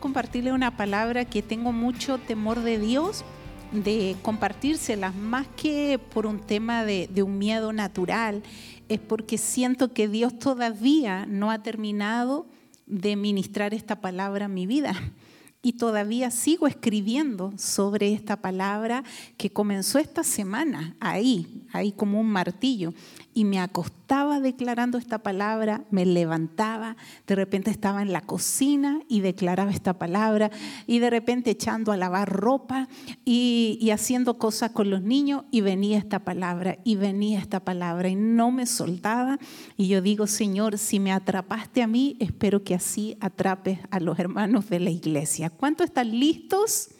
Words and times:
compartirle 0.00 0.52
una 0.52 0.76
palabra 0.76 1.24
que 1.24 1.42
tengo 1.42 1.72
mucho 1.72 2.18
temor 2.18 2.60
de 2.62 2.78
Dios 2.78 3.24
de 3.72 4.16
compartírselas, 4.22 5.14
más 5.14 5.46
que 5.56 6.00
por 6.12 6.26
un 6.26 6.40
tema 6.40 6.84
de, 6.84 7.08
de, 7.12 7.22
un 7.22 7.38
miedo 7.38 7.72
natural, 7.72 8.42
es 8.88 8.98
porque 8.98 9.38
siento 9.38 9.92
que 9.92 10.08
Dios 10.08 10.38
todavía 10.38 11.24
no 11.26 11.52
ha 11.52 11.62
terminado 11.62 12.46
de 12.86 13.14
ministrar 13.14 13.72
esta 13.72 14.00
palabra 14.00 14.46
a 14.46 14.48
mi 14.48 14.66
vida. 14.66 14.94
Y 15.62 15.74
todavía 15.74 16.30
sigo 16.30 16.66
escribiendo 16.66 17.52
sobre 17.58 18.14
esta 18.14 18.36
palabra 18.36 19.04
que 19.36 19.50
comenzó 19.50 19.98
esta 19.98 20.24
semana, 20.24 20.96
ahí, 21.00 21.66
ahí 21.70 21.92
como 21.92 22.18
un 22.18 22.28
martillo 22.28 22.94
y 23.34 23.44
me 23.44 23.60
acostaba 23.60 24.40
declarando 24.40 24.98
esta 24.98 25.18
palabra, 25.18 25.84
me 25.90 26.04
levantaba, 26.04 26.96
de 27.26 27.34
repente 27.34 27.70
estaba 27.70 28.02
en 28.02 28.12
la 28.12 28.22
cocina 28.22 29.00
y 29.08 29.20
declaraba 29.20 29.70
esta 29.70 29.98
palabra, 29.98 30.50
y 30.86 30.98
de 30.98 31.10
repente 31.10 31.50
echando 31.50 31.92
a 31.92 31.96
lavar 31.96 32.28
ropa 32.28 32.88
y, 33.24 33.78
y 33.80 33.90
haciendo 33.90 34.38
cosas 34.38 34.72
con 34.72 34.90
los 34.90 35.02
niños, 35.02 35.44
y 35.50 35.60
venía 35.60 35.98
esta 35.98 36.20
palabra, 36.20 36.78
y 36.84 36.96
venía 36.96 37.38
esta 37.38 37.60
palabra, 37.60 38.08
y 38.08 38.16
no 38.16 38.50
me 38.50 38.66
soltaba. 38.66 39.38
Y 39.76 39.88
yo 39.88 40.02
digo, 40.02 40.26
Señor, 40.26 40.78
si 40.78 40.98
me 40.98 41.12
atrapaste 41.12 41.82
a 41.82 41.86
mí, 41.86 42.16
espero 42.20 42.64
que 42.64 42.74
así 42.74 43.16
atrapes 43.20 43.78
a 43.90 44.00
los 44.00 44.18
hermanos 44.18 44.68
de 44.68 44.80
la 44.80 44.90
iglesia. 44.90 45.50
¿Cuántos 45.50 45.86
están 45.86 46.18
listos? 46.18 46.90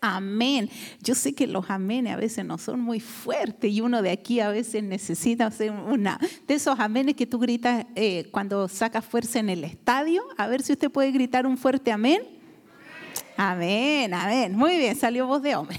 Amén. 0.00 0.70
Yo 1.02 1.14
sé 1.14 1.34
que 1.34 1.46
los 1.46 1.68
amenes 1.68 2.14
a 2.14 2.16
veces 2.16 2.44
no 2.44 2.56
son 2.56 2.80
muy 2.80 3.00
fuertes 3.00 3.70
y 3.70 3.82
uno 3.82 4.00
de 4.00 4.10
aquí 4.10 4.40
a 4.40 4.48
veces 4.48 4.82
necesita 4.82 5.46
hacer 5.46 5.70
una 5.70 6.18
de 6.46 6.54
esos 6.54 6.80
amenes 6.80 7.16
que 7.16 7.26
tú 7.26 7.38
gritas 7.38 7.84
eh, 7.94 8.28
cuando 8.30 8.66
sacas 8.68 9.04
fuerza 9.04 9.40
en 9.40 9.50
el 9.50 9.62
estadio. 9.62 10.22
A 10.38 10.46
ver 10.46 10.62
si 10.62 10.72
usted 10.72 10.90
puede 10.90 11.12
gritar 11.12 11.46
un 11.46 11.58
fuerte 11.58 11.92
amén. 11.92 12.22
Amén, 13.36 14.12
amén. 14.14 14.54
Muy 14.54 14.76
bien, 14.76 14.96
salió 14.96 15.26
voz 15.26 15.42
de 15.42 15.56
hombre. 15.56 15.78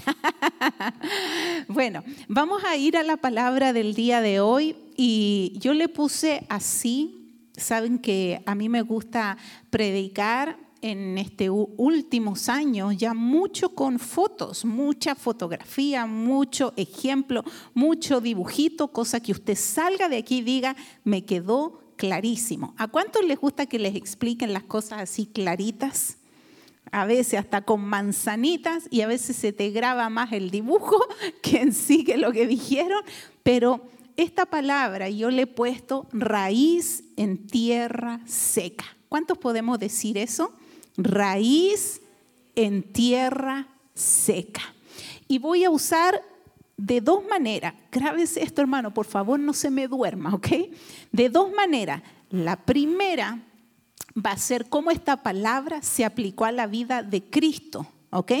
bueno, 1.68 2.04
vamos 2.28 2.62
a 2.64 2.76
ir 2.76 2.96
a 2.96 3.02
la 3.02 3.16
palabra 3.16 3.72
del 3.72 3.94
día 3.94 4.20
de 4.20 4.40
hoy 4.40 4.76
y 4.96 5.54
yo 5.58 5.74
le 5.74 5.88
puse 5.88 6.46
así. 6.48 7.18
Saben 7.56 7.98
que 7.98 8.42
a 8.46 8.54
mí 8.54 8.68
me 8.68 8.82
gusta 8.82 9.36
predicar 9.70 10.58
en 10.82 11.16
estos 11.16 11.48
últimos 11.76 12.48
años 12.48 12.96
ya 12.96 13.14
mucho 13.14 13.74
con 13.74 13.98
fotos, 13.98 14.64
mucha 14.64 15.14
fotografía, 15.14 16.06
mucho 16.06 16.74
ejemplo, 16.76 17.44
mucho 17.72 18.20
dibujito, 18.20 18.88
cosa 18.88 19.20
que 19.20 19.32
usted 19.32 19.56
salga 19.56 20.08
de 20.08 20.18
aquí 20.18 20.38
y 20.38 20.42
diga, 20.42 20.76
me 21.04 21.24
quedó 21.24 21.80
clarísimo. 21.96 22.74
¿A 22.76 22.88
cuántos 22.88 23.24
les 23.24 23.38
gusta 23.38 23.66
que 23.66 23.78
les 23.78 23.94
expliquen 23.94 24.52
las 24.52 24.64
cosas 24.64 25.00
así 25.00 25.26
claritas? 25.26 26.18
A 26.90 27.06
veces 27.06 27.38
hasta 27.38 27.62
con 27.62 27.80
manzanitas 27.80 28.88
y 28.90 29.02
a 29.02 29.06
veces 29.06 29.36
se 29.36 29.52
te 29.52 29.70
graba 29.70 30.10
más 30.10 30.32
el 30.32 30.50
dibujo 30.50 31.00
que 31.42 31.60
en 31.60 31.72
sí 31.72 32.04
que 32.04 32.16
lo 32.16 32.32
que 32.32 32.46
dijeron, 32.46 33.02
pero 33.44 33.86
esta 34.16 34.46
palabra 34.46 35.08
yo 35.08 35.30
le 35.30 35.42
he 35.42 35.46
puesto 35.46 36.08
raíz 36.12 37.04
en 37.16 37.46
tierra 37.46 38.20
seca. 38.26 38.84
¿Cuántos 39.08 39.38
podemos 39.38 39.78
decir 39.78 40.18
eso? 40.18 40.52
Raíz 40.96 42.00
en 42.54 42.82
tierra 42.82 43.68
seca. 43.94 44.62
Y 45.28 45.38
voy 45.38 45.64
a 45.64 45.70
usar 45.70 46.22
de 46.76 47.00
dos 47.00 47.24
maneras. 47.24 47.74
Grábese 47.90 48.42
esto, 48.42 48.60
hermano, 48.60 48.92
por 48.92 49.06
favor, 49.06 49.38
no 49.38 49.52
se 49.52 49.70
me 49.70 49.88
duerma, 49.88 50.34
¿ok? 50.34 50.48
De 51.10 51.28
dos 51.28 51.52
maneras. 51.52 52.02
La 52.30 52.56
primera 52.56 53.40
va 54.14 54.32
a 54.32 54.38
ser 54.38 54.68
cómo 54.68 54.90
esta 54.90 55.22
palabra 55.22 55.82
se 55.82 56.04
aplicó 56.04 56.44
a 56.44 56.52
la 56.52 56.66
vida 56.66 57.02
de 57.02 57.22
Cristo, 57.22 57.86
¿ok? 58.10 58.32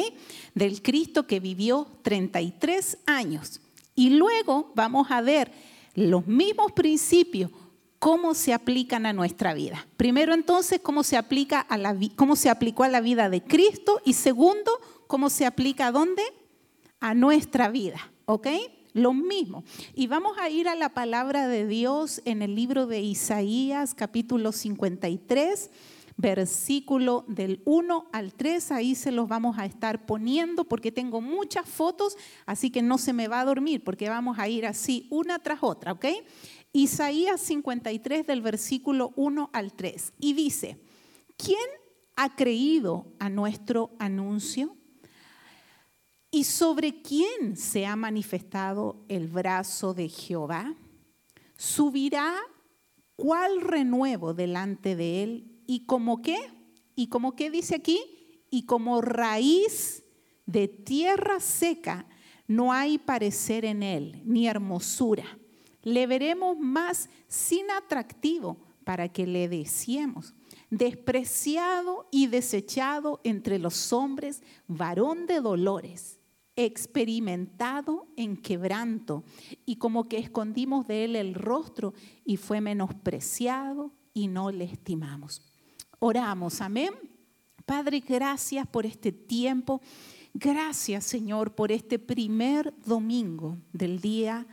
Del 0.54 0.82
Cristo 0.82 1.26
que 1.26 1.40
vivió 1.40 1.86
33 2.02 2.98
años. 3.06 3.60
Y 3.94 4.10
luego 4.10 4.72
vamos 4.74 5.10
a 5.10 5.20
ver 5.20 5.52
los 5.94 6.26
mismos 6.26 6.72
principios 6.72 7.50
cómo 8.02 8.34
se 8.34 8.52
aplican 8.52 9.06
a 9.06 9.12
nuestra 9.12 9.54
vida. 9.54 9.86
Primero 9.96 10.34
entonces, 10.34 10.80
cómo 10.82 11.04
se, 11.04 11.16
aplica 11.16 11.60
a 11.60 11.78
la, 11.78 11.96
cómo 12.16 12.34
se 12.34 12.50
aplicó 12.50 12.82
a 12.82 12.88
la 12.88 13.00
vida 13.00 13.30
de 13.30 13.44
Cristo 13.44 14.00
y 14.04 14.14
segundo, 14.14 14.72
cómo 15.06 15.30
se 15.30 15.46
aplica 15.46 15.86
a 15.86 15.92
dónde? 15.92 16.24
A 16.98 17.14
nuestra 17.14 17.68
vida, 17.68 18.10
¿ok? 18.24 18.48
Lo 18.92 19.14
mismo. 19.14 19.62
Y 19.94 20.08
vamos 20.08 20.36
a 20.38 20.50
ir 20.50 20.66
a 20.66 20.74
la 20.74 20.88
palabra 20.88 21.46
de 21.46 21.64
Dios 21.64 22.22
en 22.24 22.42
el 22.42 22.56
libro 22.56 22.88
de 22.88 23.00
Isaías, 23.02 23.94
capítulo 23.94 24.50
53 24.50 25.70
versículo 26.16 27.24
del 27.26 27.62
1 27.64 28.06
al 28.12 28.34
3, 28.34 28.72
ahí 28.72 28.94
se 28.94 29.10
los 29.10 29.28
vamos 29.28 29.58
a 29.58 29.64
estar 29.64 30.04
poniendo 30.06 30.64
porque 30.64 30.92
tengo 30.92 31.20
muchas 31.20 31.68
fotos, 31.68 32.16
así 32.46 32.70
que 32.70 32.82
no 32.82 32.98
se 32.98 33.12
me 33.12 33.28
va 33.28 33.40
a 33.40 33.44
dormir 33.44 33.82
porque 33.82 34.08
vamos 34.08 34.38
a 34.38 34.46
ir 34.46 34.66
así 34.66 35.06
una 35.10 35.38
tras 35.38 35.62
otra, 35.62 35.92
¿ok? 35.92 36.06
Isaías 36.72 37.40
53 37.42 38.26
del 38.26 38.40
versículo 38.40 39.12
1 39.16 39.50
al 39.52 39.74
3. 39.74 40.14
Y 40.18 40.32
dice, 40.32 40.80
¿quién 41.36 41.58
ha 42.16 42.34
creído 42.34 43.12
a 43.18 43.28
nuestro 43.28 43.90
anuncio? 43.98 44.74
¿Y 46.30 46.44
sobre 46.44 47.02
quién 47.02 47.58
se 47.58 47.84
ha 47.84 47.94
manifestado 47.94 49.04
el 49.08 49.28
brazo 49.28 49.92
de 49.92 50.08
Jehová? 50.08 50.74
¿Subirá 51.56 52.34
cuál 53.16 53.60
renuevo 53.60 54.32
delante 54.32 54.96
de 54.96 55.22
él? 55.22 55.62
¿Y 55.66 55.84
como 55.84 56.22
qué? 56.22 56.38
¿Y 56.96 57.08
como 57.08 57.36
qué 57.36 57.50
dice 57.50 57.74
aquí? 57.74 58.00
Y 58.50 58.64
como 58.64 59.02
raíz 59.02 60.04
de 60.46 60.68
tierra 60.68 61.38
seca 61.38 62.06
no 62.46 62.72
hay 62.72 62.96
parecer 62.96 63.66
en 63.66 63.82
él, 63.82 64.22
ni 64.24 64.48
hermosura 64.48 65.38
le 65.82 66.06
veremos 66.06 66.58
más 66.58 67.08
sin 67.28 67.70
atractivo 67.70 68.58
para 68.84 69.08
que 69.08 69.26
le 69.26 69.48
deseemos. 69.48 70.34
Despreciado 70.70 72.08
y 72.10 72.28
desechado 72.28 73.20
entre 73.24 73.58
los 73.58 73.92
hombres, 73.92 74.42
varón 74.66 75.26
de 75.26 75.40
dolores, 75.40 76.18
experimentado 76.56 78.06
en 78.16 78.36
quebranto, 78.36 79.24
y 79.66 79.76
como 79.76 80.08
que 80.08 80.18
escondimos 80.18 80.86
de 80.86 81.04
él 81.04 81.16
el 81.16 81.34
rostro 81.34 81.94
y 82.24 82.36
fue 82.36 82.60
menospreciado 82.60 83.92
y 84.14 84.28
no 84.28 84.50
le 84.50 84.64
estimamos. 84.64 85.42
Oramos, 85.98 86.60
amén. 86.60 86.92
Padre, 87.64 88.00
gracias 88.00 88.66
por 88.66 88.86
este 88.86 89.12
tiempo. 89.12 89.80
Gracias, 90.34 91.04
Señor, 91.04 91.54
por 91.54 91.70
este 91.70 91.98
primer 91.98 92.74
domingo 92.84 93.58
del 93.72 94.00
día 94.00 94.46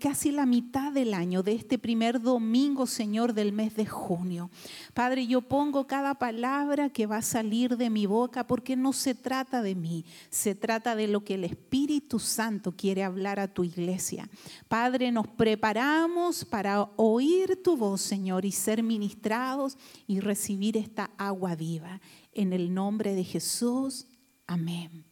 casi 0.00 0.30
la 0.30 0.46
mitad 0.46 0.92
del 0.92 1.14
año, 1.14 1.42
de 1.42 1.52
este 1.52 1.78
primer 1.78 2.20
domingo, 2.20 2.86
Señor, 2.86 3.32
del 3.34 3.52
mes 3.52 3.74
de 3.74 3.86
junio. 3.86 4.50
Padre, 4.94 5.26
yo 5.26 5.42
pongo 5.42 5.86
cada 5.86 6.14
palabra 6.14 6.90
que 6.90 7.06
va 7.06 7.18
a 7.18 7.22
salir 7.22 7.76
de 7.76 7.90
mi 7.90 8.06
boca 8.06 8.46
porque 8.46 8.76
no 8.76 8.92
se 8.92 9.14
trata 9.14 9.62
de 9.62 9.74
mí, 9.74 10.04
se 10.30 10.54
trata 10.54 10.96
de 10.96 11.08
lo 11.08 11.24
que 11.24 11.34
el 11.34 11.44
Espíritu 11.44 12.18
Santo 12.18 12.72
quiere 12.72 13.04
hablar 13.04 13.40
a 13.40 13.52
tu 13.52 13.64
iglesia. 13.64 14.28
Padre, 14.68 15.12
nos 15.12 15.26
preparamos 15.26 16.44
para 16.44 16.82
oír 16.96 17.62
tu 17.62 17.76
voz, 17.76 18.00
Señor, 18.00 18.44
y 18.44 18.52
ser 18.52 18.82
ministrados 18.82 19.76
y 20.06 20.20
recibir 20.20 20.76
esta 20.76 21.10
agua 21.18 21.54
viva. 21.54 22.00
En 22.32 22.52
el 22.52 22.72
nombre 22.72 23.14
de 23.14 23.24
Jesús, 23.24 24.06
amén. 24.46 25.11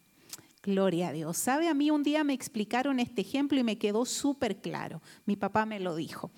Gloria 0.63 1.09
a 1.09 1.13
Dios. 1.13 1.39
¿Sabe? 1.39 1.69
A 1.69 1.75
mí 1.75 1.91
un 1.91 2.03
día 2.03 2.23
me 2.23 2.35
explicaron 2.35 3.01
este 3.01 3.23
ejemplo 3.23 3.59
y 3.59 3.65
me 3.65 3.79
quedó 3.79 4.05
súper 4.05 4.61
claro. 4.61 5.01
Mi 5.25 5.37
papá 5.37 5.65
me 5.65 5.81
lo 5.81 5.97
dijo. 5.97 6.31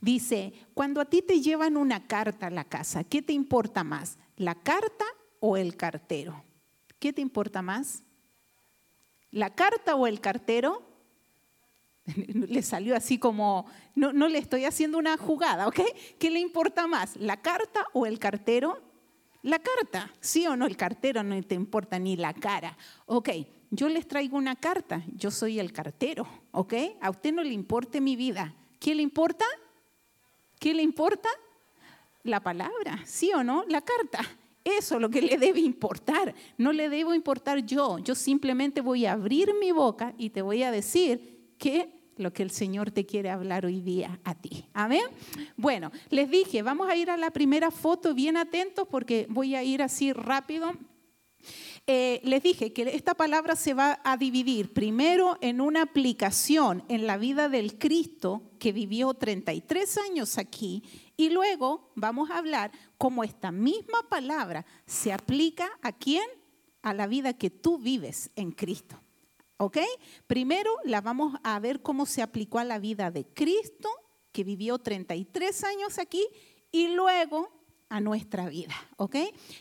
Dice, 0.00 0.52
cuando 0.74 1.00
a 1.00 1.06
ti 1.06 1.22
te 1.22 1.40
llevan 1.40 1.76
una 1.76 2.06
carta 2.06 2.48
a 2.48 2.50
la 2.50 2.64
casa, 2.64 3.04
¿qué 3.04 3.22
te 3.22 3.32
importa 3.32 3.82
más? 3.82 4.18
¿La 4.36 4.54
carta 4.54 5.06
o 5.40 5.56
el 5.56 5.76
cartero? 5.76 6.44
¿Qué 6.98 7.12
te 7.12 7.22
importa 7.22 7.62
más? 7.62 8.02
¿La 9.30 9.54
carta 9.54 9.94
o 9.94 10.06
el 10.06 10.20
cartero? 10.20 10.82
Le 12.04 12.62
salió 12.62 12.94
así 12.94 13.18
como, 13.18 13.64
no, 13.94 14.12
no 14.12 14.28
le 14.28 14.38
estoy 14.38 14.66
haciendo 14.66 14.98
una 14.98 15.16
jugada, 15.16 15.66
¿ok? 15.66 15.80
¿Qué 16.18 16.30
le 16.30 16.40
importa 16.40 16.86
más? 16.86 17.16
¿La 17.16 17.40
carta 17.40 17.86
o 17.94 18.04
el 18.04 18.18
cartero? 18.18 18.82
La 19.42 19.58
carta, 19.58 20.12
sí 20.20 20.46
o 20.46 20.56
no, 20.56 20.66
el 20.66 20.76
cartero 20.76 21.22
no 21.22 21.40
te 21.42 21.54
importa 21.54 21.98
ni 21.98 22.16
la 22.16 22.32
cara. 22.34 22.76
Ok, 23.06 23.30
yo 23.72 23.88
les 23.88 24.06
traigo 24.06 24.36
una 24.36 24.54
carta, 24.54 25.02
yo 25.16 25.30
soy 25.30 25.58
el 25.58 25.72
cartero, 25.72 26.28
¿ok? 26.50 26.74
A 27.00 27.08
usted 27.08 27.32
no 27.32 27.42
le 27.42 27.54
importe 27.54 28.02
mi 28.02 28.16
vida. 28.16 28.54
¿Qué 28.78 28.94
le 28.94 29.02
importa? 29.02 29.46
¿Qué 30.60 30.74
le 30.74 30.82
importa? 30.82 31.30
La 32.22 32.40
palabra, 32.40 33.00
¿sí 33.06 33.32
o 33.34 33.42
no? 33.42 33.64
La 33.68 33.80
carta. 33.80 34.20
Eso 34.62 34.96
es 34.96 35.00
lo 35.00 35.08
que 35.08 35.22
le 35.22 35.38
debe 35.38 35.60
importar. 35.60 36.34
No 36.58 36.70
le 36.70 36.90
debo 36.90 37.14
importar 37.14 37.64
yo. 37.64 37.98
Yo 37.98 38.14
simplemente 38.14 38.82
voy 38.82 39.06
a 39.06 39.12
abrir 39.12 39.54
mi 39.58 39.72
boca 39.72 40.12
y 40.18 40.28
te 40.30 40.42
voy 40.42 40.62
a 40.64 40.70
decir 40.70 41.54
qué 41.56 42.12
lo 42.18 42.30
que 42.30 42.42
el 42.42 42.50
Señor 42.50 42.90
te 42.90 43.06
quiere 43.06 43.30
hablar 43.30 43.64
hoy 43.64 43.80
día 43.80 44.20
a 44.22 44.34
ti. 44.34 44.66
Amén. 44.74 45.04
Bueno, 45.56 45.90
les 46.10 46.30
dije, 46.30 46.60
vamos 46.60 46.90
a 46.90 46.94
ir 46.94 47.08
a 47.08 47.16
la 47.16 47.30
primera 47.30 47.70
foto, 47.70 48.12
bien 48.12 48.36
atentos 48.36 48.86
porque 48.86 49.26
voy 49.30 49.54
a 49.54 49.62
ir 49.62 49.80
así 49.82 50.12
rápido. 50.12 50.72
Eh, 51.88 52.20
les 52.22 52.42
dije 52.44 52.72
que 52.72 52.82
esta 52.94 53.14
palabra 53.14 53.56
se 53.56 53.74
va 53.74 54.00
a 54.04 54.16
dividir 54.16 54.72
primero 54.72 55.36
en 55.40 55.60
una 55.60 55.82
aplicación 55.82 56.84
en 56.88 57.08
la 57.08 57.16
vida 57.16 57.48
del 57.48 57.76
Cristo 57.76 58.52
que 58.60 58.72
vivió 58.72 59.14
33 59.14 59.98
años 59.98 60.38
aquí 60.38 60.84
y 61.16 61.30
luego 61.30 61.90
vamos 61.96 62.30
a 62.30 62.38
hablar 62.38 62.70
cómo 62.98 63.24
esta 63.24 63.50
misma 63.50 64.08
palabra 64.08 64.64
se 64.86 65.12
aplica 65.12 65.68
a 65.82 65.90
quién? 65.90 66.24
A 66.82 66.94
la 66.94 67.08
vida 67.08 67.32
que 67.32 67.50
tú 67.50 67.78
vives 67.78 68.30
en 68.36 68.52
Cristo. 68.52 69.00
¿Ok? 69.56 69.78
Primero 70.28 70.70
la 70.84 71.00
vamos 71.00 71.34
a 71.42 71.58
ver 71.58 71.82
cómo 71.82 72.06
se 72.06 72.22
aplicó 72.22 72.60
a 72.60 72.64
la 72.64 72.78
vida 72.78 73.10
de 73.10 73.26
Cristo, 73.26 73.88
que 74.30 74.44
vivió 74.44 74.78
33 74.78 75.64
años 75.64 75.98
aquí, 75.98 76.26
y 76.70 76.88
luego 76.88 77.61
a 77.92 78.00
nuestra 78.00 78.48
vida. 78.48 78.74
¿Ok? 78.96 79.16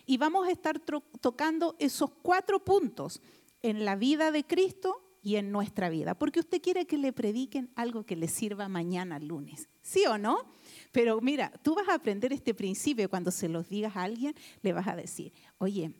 Y 0.06 0.18
vamos 0.18 0.48
a 0.48 0.51
estar 0.51 0.80
tocando 0.80 1.75
esos 1.80 2.12
cuatro 2.22 2.63
puntos 2.63 3.22
en 3.62 3.83
la 3.83 3.98
vida 3.98 4.31
de 4.31 4.45
Cristo 4.45 5.01
y 5.22 5.36
en 5.36 5.51
nuestra 5.51 5.89
vida, 5.89 6.16
porque 6.16 6.39
usted 6.39 6.62
quiere 6.62 6.88
que 6.88 6.98
le 6.98 7.12
prediquen 7.12 7.69
algo 7.75 8.06
que 8.06 8.16
le 8.16 8.30
sirva 8.30 8.69
mañana 8.69 9.19
lunes. 9.19 9.68
¿Sí 9.81 10.06
o 10.07 10.18
no? 10.18 10.45
Pero 10.94 11.19
mira, 11.19 11.51
tú 11.62 11.75
vas 11.75 11.89
a 11.89 11.95
aprender 11.95 12.31
este 12.31 12.54
principio 12.54 13.10
cuando 13.10 13.31
se 13.31 13.50
los 13.50 13.68
digas 13.68 13.98
a 13.98 14.04
alguien, 14.04 14.33
le 14.62 14.72
vas 14.72 14.88
a 14.88 14.95
decir, 14.95 15.33
oye, 15.57 15.94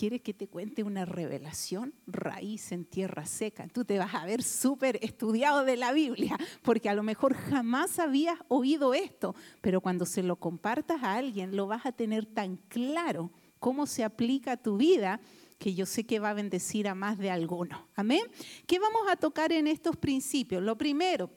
¿Quieres 0.00 0.22
que 0.22 0.32
te 0.32 0.48
cuente 0.48 0.82
una 0.82 1.04
revelación? 1.04 1.92
Raíz 2.06 2.72
en 2.72 2.86
tierra 2.86 3.26
seca. 3.26 3.68
Tú 3.68 3.84
te 3.84 3.98
vas 3.98 4.14
a 4.14 4.24
ver 4.24 4.42
súper 4.42 4.98
estudiado 5.02 5.62
de 5.66 5.76
la 5.76 5.92
Biblia, 5.92 6.38
porque 6.62 6.88
a 6.88 6.94
lo 6.94 7.02
mejor 7.02 7.34
jamás 7.34 7.98
habías 7.98 8.38
oído 8.48 8.94
esto, 8.94 9.34
pero 9.60 9.82
cuando 9.82 10.06
se 10.06 10.22
lo 10.22 10.36
compartas 10.36 11.02
a 11.02 11.16
alguien, 11.16 11.54
lo 11.54 11.66
vas 11.66 11.84
a 11.84 11.92
tener 11.92 12.24
tan 12.24 12.56
claro 12.70 13.30
cómo 13.58 13.84
se 13.86 14.02
aplica 14.02 14.52
a 14.52 14.56
tu 14.56 14.78
vida 14.78 15.20
que 15.58 15.74
yo 15.74 15.84
sé 15.84 16.04
que 16.04 16.18
va 16.18 16.30
a 16.30 16.34
bendecir 16.34 16.88
a 16.88 16.94
más 16.94 17.18
de 17.18 17.30
alguno. 17.30 17.86
Amén. 17.94 18.22
¿Qué 18.66 18.78
vamos 18.78 19.02
a 19.10 19.16
tocar 19.16 19.52
en 19.52 19.66
estos 19.66 19.98
principios? 19.98 20.62
Lo 20.62 20.78
primero, 20.78 21.30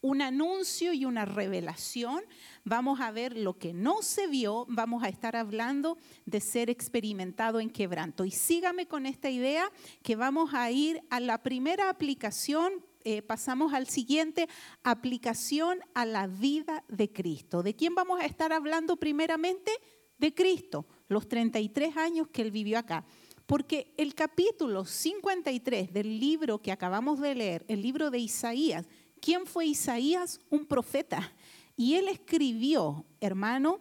un 0.00 0.22
anuncio 0.22 0.92
y 0.92 1.04
una 1.04 1.24
revelación. 1.24 2.22
Vamos 2.64 3.00
a 3.00 3.10
ver 3.10 3.36
lo 3.36 3.58
que 3.58 3.72
no 3.72 4.02
se 4.02 4.26
vio. 4.26 4.66
Vamos 4.68 5.02
a 5.02 5.08
estar 5.08 5.36
hablando 5.36 5.98
de 6.26 6.40
ser 6.40 6.70
experimentado 6.70 7.60
en 7.60 7.70
quebranto. 7.70 8.24
Y 8.24 8.30
sígame 8.30 8.86
con 8.86 9.06
esta 9.06 9.30
idea 9.30 9.70
que 10.02 10.16
vamos 10.16 10.54
a 10.54 10.70
ir 10.70 11.02
a 11.10 11.20
la 11.20 11.42
primera 11.42 11.90
aplicación. 11.90 12.84
Eh, 13.04 13.22
pasamos 13.22 13.72
al 13.72 13.88
siguiente, 13.88 14.48
aplicación 14.82 15.80
a 15.94 16.04
la 16.04 16.26
vida 16.26 16.84
de 16.88 17.12
Cristo. 17.12 17.62
¿De 17.62 17.74
quién 17.74 17.94
vamos 17.94 18.20
a 18.20 18.26
estar 18.26 18.52
hablando 18.52 18.96
primeramente? 18.96 19.72
De 20.18 20.34
Cristo, 20.34 20.84
los 21.06 21.28
33 21.28 21.96
años 21.96 22.28
que 22.28 22.42
él 22.42 22.50
vivió 22.50 22.78
acá. 22.78 23.04
Porque 23.46 23.94
el 23.96 24.14
capítulo 24.14 24.84
53 24.84 25.92
del 25.92 26.20
libro 26.20 26.60
que 26.60 26.70
acabamos 26.70 27.18
de 27.20 27.34
leer, 27.34 27.64
el 27.68 27.80
libro 27.80 28.10
de 28.10 28.18
Isaías, 28.18 28.86
¿Quién 29.20 29.46
fue 29.46 29.66
Isaías? 29.66 30.40
Un 30.50 30.66
profeta. 30.66 31.32
Y 31.76 31.94
él 31.94 32.08
escribió, 32.08 33.04
hermano, 33.20 33.80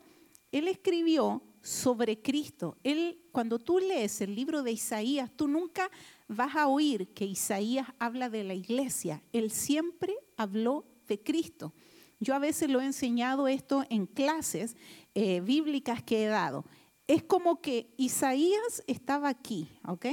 él 0.51 0.67
escribió 0.67 1.41
sobre 1.61 2.21
Cristo. 2.21 2.77
Él, 2.83 3.19
cuando 3.31 3.59
tú 3.59 3.79
lees 3.79 4.21
el 4.21 4.35
libro 4.35 4.63
de 4.63 4.71
Isaías, 4.71 5.31
tú 5.35 5.47
nunca 5.47 5.89
vas 6.27 6.55
a 6.55 6.67
oír 6.67 7.09
que 7.13 7.25
Isaías 7.25 7.87
habla 7.99 8.29
de 8.29 8.43
la 8.43 8.53
iglesia. 8.53 9.21
Él 9.33 9.51
siempre 9.51 10.15
habló 10.37 10.85
de 11.07 11.21
Cristo. 11.21 11.73
Yo 12.19 12.35
a 12.35 12.39
veces 12.39 12.69
lo 12.69 12.81
he 12.81 12.85
enseñado 12.85 13.47
esto 13.47 13.83
en 13.89 14.05
clases 14.05 14.75
eh, 15.13 15.41
bíblicas 15.41 16.01
que 16.01 16.23
he 16.23 16.27
dado. 16.27 16.65
Es 17.05 17.23
como 17.23 17.61
que 17.61 17.93
Isaías 17.97 18.83
estaba 18.87 19.29
aquí, 19.29 19.69
¿ok? 19.87 20.05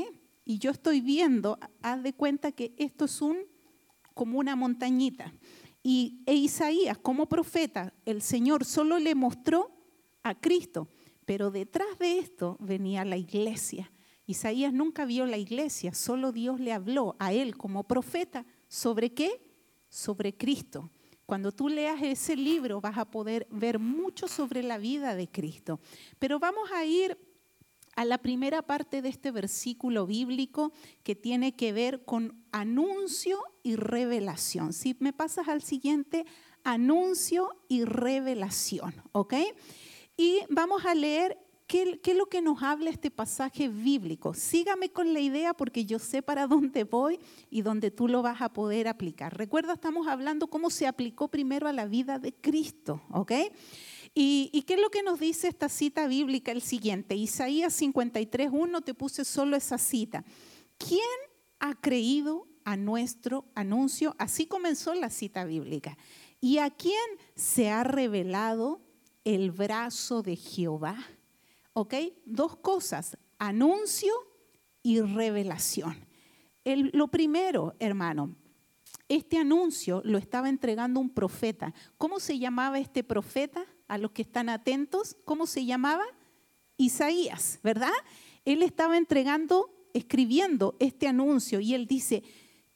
Y 0.45 0.59
yo 0.59 0.71
estoy 0.71 1.01
viendo, 1.01 1.59
haz 1.83 2.03
de 2.03 2.13
cuenta 2.13 2.53
que 2.53 2.75
esto 2.77 3.07
es 3.07 3.23
un 3.23 3.39
como 4.15 4.39
una 4.39 4.57
montañita. 4.57 5.33
Y 5.83 6.23
e 6.25 6.35
Isaías, 6.35 6.97
como 6.97 7.29
profeta, 7.29 7.93
el 8.07 8.23
Señor 8.23 8.65
solo 8.65 8.99
le 8.99 9.15
mostró 9.15 9.71
a 10.23 10.35
Cristo, 10.35 10.89
pero 11.27 11.51
detrás 11.51 11.99
de 11.99 12.19
esto 12.19 12.57
venía 12.61 13.05
la 13.05 13.17
iglesia. 13.17 13.93
Isaías 14.27 14.73
nunca 14.73 15.05
vio 15.05 15.27
la 15.27 15.37
iglesia, 15.37 15.93
solo 15.93 16.33
Dios 16.33 16.59
le 16.59 16.73
habló 16.73 17.17
a 17.19 17.33
él 17.35 17.57
como 17.57 17.85
profeta. 17.85 18.47
¿Sobre 18.69 19.13
qué? 19.13 19.43
Sobre 19.91 20.35
Cristo. 20.35 20.91
Cuando 21.27 21.53
tú 21.53 21.69
leas 21.69 22.03
ese 22.03 22.37
libro 22.37 22.81
vas 22.81 22.99
a 22.99 23.11
poder 23.11 23.47
ver 23.51 23.79
mucho 23.79 24.29
sobre 24.29 24.63
la 24.63 24.79
vida 24.79 25.15
de 25.15 25.29
Cristo. 25.29 25.81
Pero 26.19 26.39
vamos 26.39 26.71
a 26.73 26.85
ir 26.85 27.19
a 27.97 28.05
la 28.05 28.19
primera 28.19 28.63
parte 28.63 29.03
de 29.03 29.09
este 29.09 29.31
versículo 29.31 30.07
bíblico 30.07 30.73
que 31.03 31.15
tiene 31.15 31.55
que 31.55 31.73
ver 31.73 32.05
con 32.05 32.45
anuncio 32.53 33.41
y 33.63 33.77
revelación. 33.77 34.73
Si 34.73 34.97
me 35.01 35.13
pasas 35.13 35.49
al 35.49 35.63
siguiente, 35.63 36.27
anuncio 36.65 37.51
y 37.69 37.85
revelación, 37.85 38.95
¿ok? 39.13 39.35
Y 40.17 40.41
vamos 40.49 40.85
a 40.87 40.95
leer 40.95 41.39
qué, 41.67 42.01
es 42.05 42.17
lo 42.17 42.27
que 42.27 42.43
nos 42.43 42.63
habla 42.63 42.91
este 42.91 43.11
pasaje 43.11 43.69
bíblico. 43.69 44.35
Sígame 44.35 44.91
con 44.91 45.13
la 45.13 45.21
idea 45.21 45.55
porque 45.55 45.85
yo 45.85 45.99
sé 45.99 46.23
para 46.23 46.47
dónde 46.47 46.85
voy 46.85 47.19
y 47.51 47.63
dónde 47.63 47.91
tú 47.91 48.09
lo 48.09 48.23
vas 48.23 48.41
a 48.43 48.53
poder 48.53 48.89
aplicar. 48.89 49.37
Recuerda, 49.37 49.75
estamos 49.75 50.07
hablando 50.07 50.49
cómo 50.49 50.71
se 50.71 50.87
aplicó 50.87 51.29
primero 51.29 51.69
a 51.69 51.73
la 51.73 51.87
vida 51.87 52.19
de 52.19 52.33
Cristo, 52.33 53.03
¿ok? 53.11 53.33
¿Y, 54.17 54.63
qué 54.63 54.75
es 54.75 54.81
lo 54.81 54.91
que 54.91 55.03
nos 55.03 55.19
dice 55.19 55.49
esta 55.49 55.69
cita 55.69 56.07
bíblica? 56.07 56.53
El 56.53 56.63
siguiente, 56.63 57.17
Isaías 57.17 57.81
53.1, 57.83 58.85
te 58.85 58.95
puse 58.95 59.25
solo 59.25 59.57
esa 59.57 59.77
cita. 59.77 60.25
¿Quién 60.79 61.01
ha 61.59 61.75
creído 61.75 62.47
a 62.65 62.77
nuestro 62.77 63.45
anuncio? 63.57 64.15
Así 64.19 64.47
comenzó 64.47 64.95
la 64.95 65.11
cita 65.11 65.45
bíblica. 65.45 65.99
¿Y 66.41 66.59
a 66.59 66.71
quién 66.71 66.95
se 67.35 67.71
ha 67.71 67.83
revelado 67.83 68.81
el 69.25 69.51
brazo 69.51 70.23
de 70.23 70.37
Jehová? 70.37 70.97
¿Ok? 71.73 71.95
Dos 72.25 72.55
cosas, 72.57 73.19
anuncio 73.39 74.15
y 74.85 75.01
revelación. 75.01 76.07
lo 76.65 77.09
primero, 77.09 77.75
hermano, 77.81 78.37
este 79.09 79.39
anuncio 79.39 80.03
lo 80.05 80.19
estaba 80.19 80.49
entregando 80.49 81.01
un 81.01 81.11
profeta. 81.11 81.75
¿Cómo 81.99 82.21
se 82.21 82.39
llamaba 82.39 82.79
este 82.79 83.03
profeta? 83.03 83.67
A 83.89 83.99
los 83.99 84.13
que 84.13 84.23
están 84.23 84.49
atentos, 84.49 85.17
¿cómo 85.25 85.47
se 85.47 85.65
llamaba? 85.65 86.05
Isaías, 86.77 87.61
¿verdad? 87.63 87.93
Él 88.45 88.63
estaba 88.63 88.97
entregando, 88.97 89.71
escribiendo 89.93 90.77
este 90.79 91.07
anuncio 91.07 91.61
y 91.61 91.75
él 91.75 91.87
dice, 91.87 92.23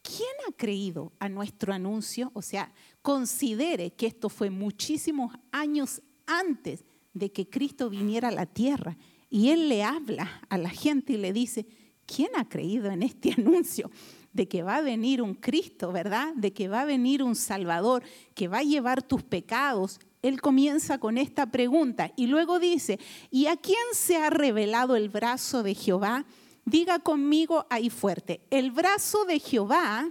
¿quién 0.02 0.30
ha 0.48 0.52
creído 0.52 1.12
a 1.18 1.28
nuestro 1.28 1.72
anuncio? 1.72 2.30
O 2.34 2.42
sea, 2.42 2.72
considere 3.02 3.92
que 3.92 4.06
esto 4.06 4.28
fue 4.28 4.50
muchísimos 4.50 5.34
años 5.50 6.02
antes 6.26 6.84
de 7.12 7.32
que 7.32 7.48
Cristo 7.48 7.90
viniera 7.90 8.28
a 8.28 8.32
la 8.32 8.46
tierra. 8.46 8.96
Y 9.30 9.50
él 9.50 9.68
le 9.68 9.82
habla 9.82 10.42
a 10.48 10.56
la 10.56 10.70
gente 10.70 11.14
y 11.14 11.16
le 11.18 11.32
dice, 11.32 11.66
¿quién 12.06 12.30
ha 12.36 12.48
creído 12.48 12.90
en 12.90 13.02
este 13.02 13.32
anuncio? 13.36 13.90
de 14.30 14.46
que 14.46 14.62
va 14.62 14.76
a 14.76 14.82
venir 14.82 15.20
un 15.20 15.34
Cristo, 15.34 15.90
¿verdad? 15.90 16.32
De 16.34 16.52
que 16.52 16.68
va 16.68 16.82
a 16.82 16.84
venir 16.84 17.24
un 17.24 17.34
Salvador, 17.34 18.04
que 18.34 18.46
va 18.46 18.58
a 18.58 18.62
llevar 18.62 19.02
tus 19.02 19.22
pecados 19.22 19.98
él 20.28 20.40
comienza 20.40 20.98
con 20.98 21.18
esta 21.18 21.46
pregunta 21.50 22.12
y 22.16 22.26
luego 22.26 22.58
dice, 22.58 22.98
¿y 23.30 23.46
a 23.46 23.56
quién 23.56 23.78
se 23.92 24.16
ha 24.16 24.30
revelado 24.30 24.96
el 24.96 25.08
brazo 25.08 25.62
de 25.62 25.74
Jehová? 25.74 26.24
Diga 26.64 26.98
conmigo 26.98 27.66
ahí 27.70 27.90
fuerte, 27.90 28.40
el 28.50 28.70
brazo 28.70 29.24
de 29.24 29.40
Jehová 29.40 30.10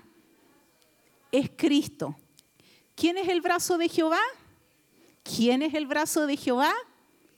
es 1.31 1.51
Cristo. 1.55 2.15
¿Quién 2.95 3.17
es 3.17 3.27
el 3.27 3.41
brazo 3.41 3.77
de 3.77 3.89
Jehová? 3.89 4.21
¿Quién 5.24 5.62
es 5.62 5.74
el 5.74 5.86
brazo 5.86 6.25
de 6.25 6.36
Jehová? 6.36 6.74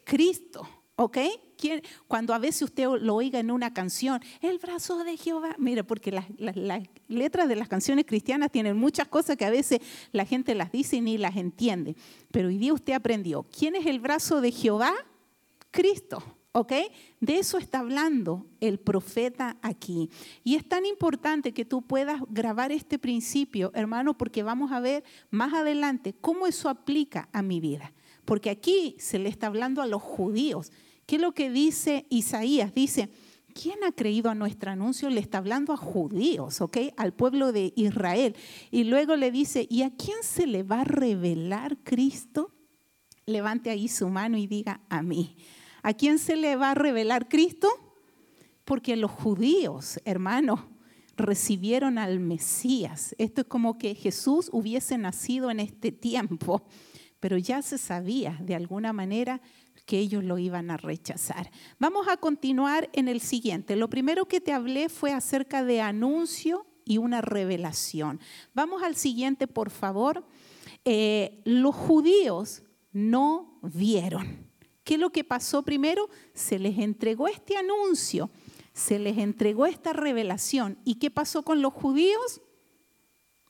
Cristo. 0.06 0.68
¿Ok? 0.96 1.18
Cuando 2.08 2.34
a 2.34 2.40
veces 2.40 2.64
usted 2.64 2.88
lo 3.02 3.16
oiga 3.16 3.40
en 3.40 3.52
una 3.52 3.74
canción, 3.74 4.22
el 4.42 4.58
brazo 4.60 5.04
de 5.04 5.18
Jehová, 5.18 5.56
mire, 5.58 5.84
porque 5.84 6.12
las, 6.12 6.26
letras 7.08 7.48
de 7.48 7.56
las 7.56 7.68
canciones 7.68 8.06
cristianas 8.06 8.52
tienen 8.52 8.78
muchas 8.78 9.08
cosas 9.08 9.38
que 9.38 9.46
a 9.46 9.50
veces 9.50 9.80
la 10.12 10.26
gente 10.26 10.56
las 10.56 10.72
dice 10.72 10.98
y 10.98 11.02
ni 11.02 11.18
las 11.18 11.36
entiende. 11.36 11.96
Pero 12.32 12.50
hoy 12.50 12.58
día 12.58 12.74
usted 12.74 12.94
aprendió, 12.94 13.44
¿quién 13.44 13.76
es 13.76 13.86
el 13.86 14.00
brazo 14.00 14.42
de 14.42 14.52
Jehová? 14.52 14.94
Cristo. 15.72 16.24
¿Ok? 16.52 16.74
De 17.20 17.38
eso 17.38 17.60
está 17.60 17.80
hablando 17.80 18.48
el 18.60 18.80
profeta 18.80 19.58
aquí. 19.62 20.10
Y 20.44 20.56
es 20.56 20.68
tan 20.68 20.86
importante 20.86 21.54
que 21.54 21.64
tú 21.64 21.84
puedas 21.84 22.22
grabar 22.30 22.72
este 22.72 22.98
principio, 22.98 23.72
hermano, 23.76 24.18
porque 24.18 24.42
vamos 24.42 24.72
a 24.72 24.80
ver 24.80 25.04
más 25.30 25.54
adelante 25.54 26.16
cómo 26.20 26.48
eso 26.48 26.68
aplica 26.68 27.30
a 27.34 27.44
mi 27.44 27.60
vida. 27.60 27.94
Porque 28.26 28.50
aquí 28.50 28.96
se 29.00 29.20
le 29.20 29.30
está 29.30 29.48
hablando 29.48 29.82
a 29.82 29.88
los 29.88 30.02
judíos. 30.02 30.72
¿Qué 31.10 31.16
es 31.16 31.22
lo 31.24 31.32
que 31.32 31.50
dice 31.50 32.06
Isaías? 32.12 32.72
Dice, 32.76 33.10
¿quién 33.56 33.84
ha 33.84 33.92
creído 33.92 34.30
a 34.30 34.36
nuestro 34.36 34.70
anuncio? 34.70 35.10
Le 35.10 35.20
está 35.20 35.40
hablando 35.40 35.74
a 35.74 35.76
judíos, 35.76 36.62
¿ok? 36.62 36.78
Al 36.98 37.14
pueblo 37.14 37.52
de 37.52 37.74
Israel. 37.76 38.36
Y 38.70 38.84
luego 38.84 39.16
le 39.16 39.32
dice, 39.32 39.66
¿y 39.72 39.82
a 39.82 39.90
quién 39.90 40.18
se 40.22 40.46
le 40.46 40.62
va 40.62 40.82
a 40.82 40.84
revelar 40.84 41.80
Cristo? 41.80 42.52
Levante 43.26 43.72
ahí 43.72 43.88
su 43.88 44.08
mano 44.08 44.38
y 44.38 44.46
diga, 44.46 44.82
a 44.88 45.02
mí. 45.02 45.36
¿A 45.82 45.96
quién 45.96 46.20
se 46.20 46.36
le 46.36 46.56
va 46.56 46.70
a 46.70 46.76
revelar 46.76 47.28
Cristo? 47.28 47.70
Porque 48.64 48.96
los 48.96 49.10
judíos, 49.10 50.00
hermano, 50.06 50.70
recibieron 51.18 51.98
al 51.98 52.20
Mesías. 52.20 53.16
Esto 53.18 53.42
es 53.42 53.48
como 53.48 53.80
que 53.80 53.96
Jesús 53.96 54.52
hubiese 54.54 54.96
nacido 55.00 55.50
en 55.50 55.60
este 55.60 55.92
tiempo, 55.92 56.68
pero 57.20 57.36
ya 57.36 57.64
se 57.64 57.80
sabía 57.80 58.38
de 58.44 58.54
alguna 58.54 58.94
manera 58.94 59.42
que 59.86 60.00
ellos 60.00 60.24
lo 60.24 60.38
iban 60.38 60.72
a 60.72 60.78
rechazar. 60.78 61.52
Vamos 61.80 62.08
a 62.08 62.18
continuar 62.18 62.90
en 62.94 63.08
el 63.08 63.22
siguiente. 63.22 63.76
Lo 63.76 63.90
primero 63.90 64.26
que 64.26 64.42
te 64.42 64.54
hablé 64.54 64.90
fue 64.90 65.12
acerca 65.12 65.64
de 65.64 65.82
anuncio 65.82 66.66
y 66.86 66.98
una 66.98 67.22
revelación. 67.22 68.20
Vamos 68.54 68.84
al 68.84 68.96
siguiente, 68.96 69.48
por 69.48 69.70
favor. 69.70 70.26
Eh, 70.86 71.42
los 71.46 71.76
judíos 71.76 72.64
no 72.92 73.60
vieron. 73.62 74.50
¿Qué 74.84 74.96
es 74.96 75.00
lo 75.00 75.12
que 75.12 75.24
pasó 75.24 75.64
primero? 75.64 76.10
Se 76.34 76.58
les 76.58 76.80
entregó 76.80 77.28
este 77.28 77.58
anuncio, 77.58 78.32
se 78.74 78.98
les 78.98 79.20
entregó 79.20 79.68
esta 79.68 79.94
revelación. 79.94 80.80
¿Y 80.84 80.96
qué 80.96 81.12
pasó 81.12 81.44
con 81.44 81.62
los 81.62 81.74
judíos? 81.74 82.42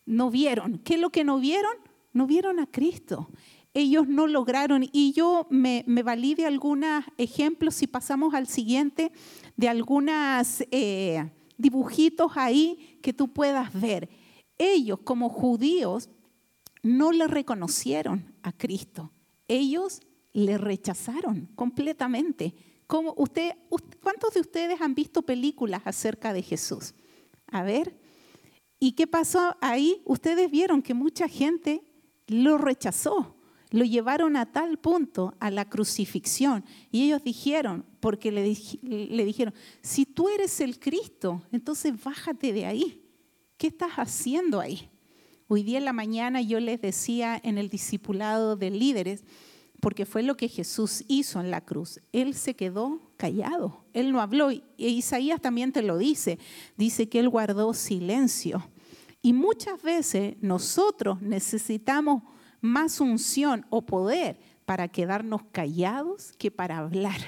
No 0.06 0.30
vieron. 0.32 0.80
¿Qué 0.80 0.96
es 0.96 1.00
lo 1.00 1.12
que 1.12 1.24
no 1.24 1.40
vieron? 1.40 1.72
No 2.12 2.28
vieron 2.28 2.60
a 2.60 2.66
Cristo 2.66 3.30
ellos 3.74 4.08
no 4.08 4.28
lograron. 4.28 4.88
Y 4.92 5.14
yo 5.14 5.48
me, 5.50 5.84
me 5.88 6.04
valí 6.04 6.36
de 6.36 6.46
algunos 6.46 7.04
ejemplos, 7.18 7.76
si 7.76 7.88
pasamos 7.88 8.34
al 8.34 8.48
siguiente, 8.48 9.12
de 9.58 9.70
algunos 9.70 10.64
eh, 10.72 11.30
dibujitos 11.58 12.32
ahí 12.36 13.00
que 13.02 13.14
tú 13.14 13.28
puedas 13.28 13.80
ver. 13.80 14.10
Ellos 14.58 15.00
como 15.04 15.30
judíos 15.30 16.10
no 16.82 17.12
le 17.12 17.28
reconocieron 17.28 18.34
a 18.44 18.52
Cristo. 18.52 19.12
Ellos 19.48 20.02
le 20.34 20.58
rechazaron 20.58 21.50
completamente. 21.56 22.56
Como 22.88 23.14
¿Cuántos 23.16 24.34
de 24.34 24.42
ustedes 24.42 24.82
han 24.82 24.96
visto 24.96 25.22
películas 25.22 25.82
acerca 25.86 26.34
de 26.34 26.42
Jesús? 26.42 26.94
A 27.48 27.64
ver, 27.64 27.96
¿y 28.80 28.94
qué 28.94 29.08
pasó 29.08 29.56
ahí? 29.62 30.02
Ustedes 30.06 30.50
vieron 30.50 30.82
que 30.82 30.94
mucha 30.94 31.28
gente 31.28 31.84
lo 32.28 32.58
rechazó. 32.58 33.39
Lo 33.72 33.86
llevaron 33.86 34.36
a 34.36 34.52
tal 34.52 34.80
punto 34.80 35.36
a 35.40 35.52
la 35.52 35.70
crucifixión. 35.70 36.66
Y 36.92 37.06
ellos 37.06 37.24
dijeron, 37.24 37.86
porque 38.00 38.32
le, 38.32 38.56
le, 38.82 39.26
dijeron, 39.26 39.54
si 39.82 40.06
tú 40.06 40.28
eres 40.30 40.60
el 40.60 40.80
Cristo, 40.80 41.44
entonces 41.52 41.94
bájate 42.04 42.52
de 42.52 42.66
ahí. 42.66 43.06
¿Qué 43.58 43.68
estás 43.68 43.92
haciendo 43.94 44.60
ahí? 44.60 44.90
Hoy 45.48 45.64
día 45.64 45.78
en 45.78 45.86
la 45.86 45.94
mañana 45.94 46.42
yo 46.42 46.60
les 46.60 46.82
decía 46.82 47.40
en 47.44 47.58
el 47.58 47.70
discipulado 47.70 48.56
de 48.56 48.72
líderes, 48.72 49.24
porque 49.80 50.06
fue 50.06 50.24
lo 50.24 50.36
que 50.36 50.48
Jesús 50.48 51.04
hizo 51.08 51.40
en 51.40 51.52
la 51.52 51.62
cruz. 51.62 52.00
Él 52.12 52.34
se 52.34 52.56
quedó 52.56 53.12
callado, 53.18 53.84
él 53.94 54.12
no 54.12 54.22
habló. 54.22 54.52
Y 54.52 54.64
Isaías 54.78 55.42
también 55.42 55.72
te 55.72 55.82
lo 55.82 55.98
dice, 55.98 56.40
dice 56.78 57.10
que 57.10 57.20
él 57.20 57.30
guardó 57.30 57.74
silencio. 57.74 58.70
Y 59.22 59.34
muchas 59.34 59.82
veces 59.82 60.36
nosotros 60.42 61.22
necesitamos 61.22 62.24
más 62.62 63.00
unción 63.00 63.66
o 63.70 63.86
poder 63.86 64.40
para 64.66 64.88
quedarnos 64.88 65.44
callados 65.52 66.32
que 66.38 66.52
para 66.52 66.78
hablar. 66.78 67.20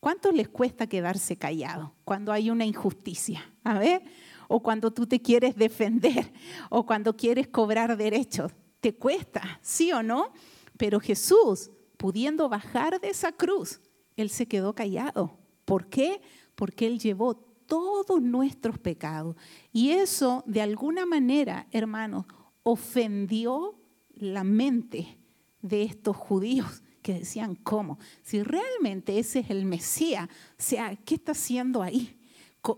¿Cuánto 0.00 0.30
les 0.32 0.48
cuesta 0.48 0.86
quedarse 0.86 1.36
callados 1.36 1.90
cuando 2.04 2.32
hay 2.32 2.50
una 2.50 2.64
injusticia? 2.64 3.52
A 3.64 3.78
ver, 3.78 4.02
o 4.48 4.62
cuando 4.62 4.92
tú 4.92 5.06
te 5.06 5.20
quieres 5.20 5.56
defender, 5.56 6.32
o 6.70 6.86
cuando 6.86 7.16
quieres 7.16 7.48
cobrar 7.48 7.96
derechos. 7.96 8.52
¿Te 8.80 8.94
cuesta? 8.94 9.58
¿Sí 9.62 9.92
o 9.92 10.02
no? 10.02 10.32
Pero 10.76 11.00
Jesús, 11.00 11.70
pudiendo 11.96 12.48
bajar 12.48 13.00
de 13.00 13.08
esa 13.08 13.32
cruz, 13.32 13.80
Él 14.16 14.30
se 14.30 14.46
quedó 14.46 14.74
callado. 14.74 15.38
¿Por 15.64 15.88
qué? 15.88 16.20
Porque 16.54 16.86
Él 16.86 16.98
llevó 16.98 17.34
todos 17.34 18.22
nuestros 18.22 18.78
pecados. 18.78 19.36
Y 19.72 19.90
eso, 19.90 20.44
de 20.46 20.62
alguna 20.62 21.04
manera, 21.04 21.66
hermanos, 21.72 22.26
ofendió 22.62 23.74
la 24.16 24.44
mente 24.44 25.18
de 25.62 25.82
estos 25.82 26.16
judíos 26.16 26.82
que 27.02 27.14
decían, 27.14 27.54
¿cómo? 27.54 27.98
Si 28.22 28.42
realmente 28.42 29.18
ese 29.18 29.40
es 29.40 29.50
el 29.50 29.64
Mesías, 29.64 30.28
o 30.28 30.62
sea, 30.62 30.96
¿qué 30.96 31.14
está 31.14 31.32
haciendo 31.32 31.82
ahí? 31.82 32.18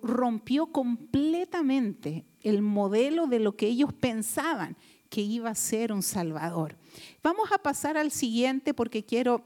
Rompió 0.03 0.67
completamente 0.67 2.27
el 2.43 2.61
modelo 2.61 3.27
de 3.27 3.39
lo 3.39 3.57
que 3.57 3.69
ellos 3.69 3.93
pensaban 3.95 4.77
que 5.09 5.23
iba 5.23 5.49
a 5.49 5.55
ser 5.55 5.93
un 5.93 6.03
Salvador. 6.03 6.77
Vamos 7.23 7.51
a 7.53 7.59
pasar 7.59 7.97
al 7.97 8.11
siguiente 8.11 8.75
porque 8.75 9.05
quiero 9.05 9.45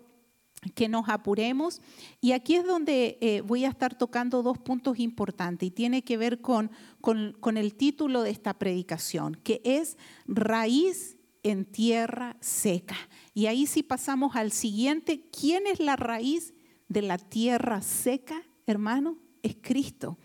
que 0.74 0.88
nos 0.88 1.08
apuremos. 1.08 1.80
Y 2.20 2.32
aquí 2.32 2.54
es 2.54 2.64
donde 2.64 3.18
eh, 3.20 3.40
voy 3.42 3.64
a 3.64 3.68
estar 3.68 3.96
tocando 3.96 4.42
dos 4.42 4.58
puntos 4.58 4.98
importantes 4.98 5.68
y 5.68 5.70
tiene 5.70 6.02
que 6.02 6.16
ver 6.16 6.40
con, 6.40 6.70
con, 7.00 7.36
con 7.40 7.56
el 7.56 7.74
título 7.74 8.22
de 8.22 8.30
esta 8.30 8.54
predicación, 8.54 9.36
que 9.42 9.60
es 9.64 9.96
raíz 10.26 11.18
en 11.42 11.64
tierra 11.64 12.36
seca. 12.40 12.96
Y 13.34 13.46
ahí 13.46 13.66
si 13.66 13.82
pasamos 13.82 14.36
al 14.36 14.52
siguiente, 14.52 15.28
¿quién 15.30 15.66
es 15.66 15.80
la 15.80 15.96
raíz 15.96 16.54
de 16.88 17.02
la 17.02 17.18
tierra 17.18 17.82
seca, 17.82 18.42
hermano? 18.66 19.18
Es 19.42 19.56
Cristo. 19.60 20.18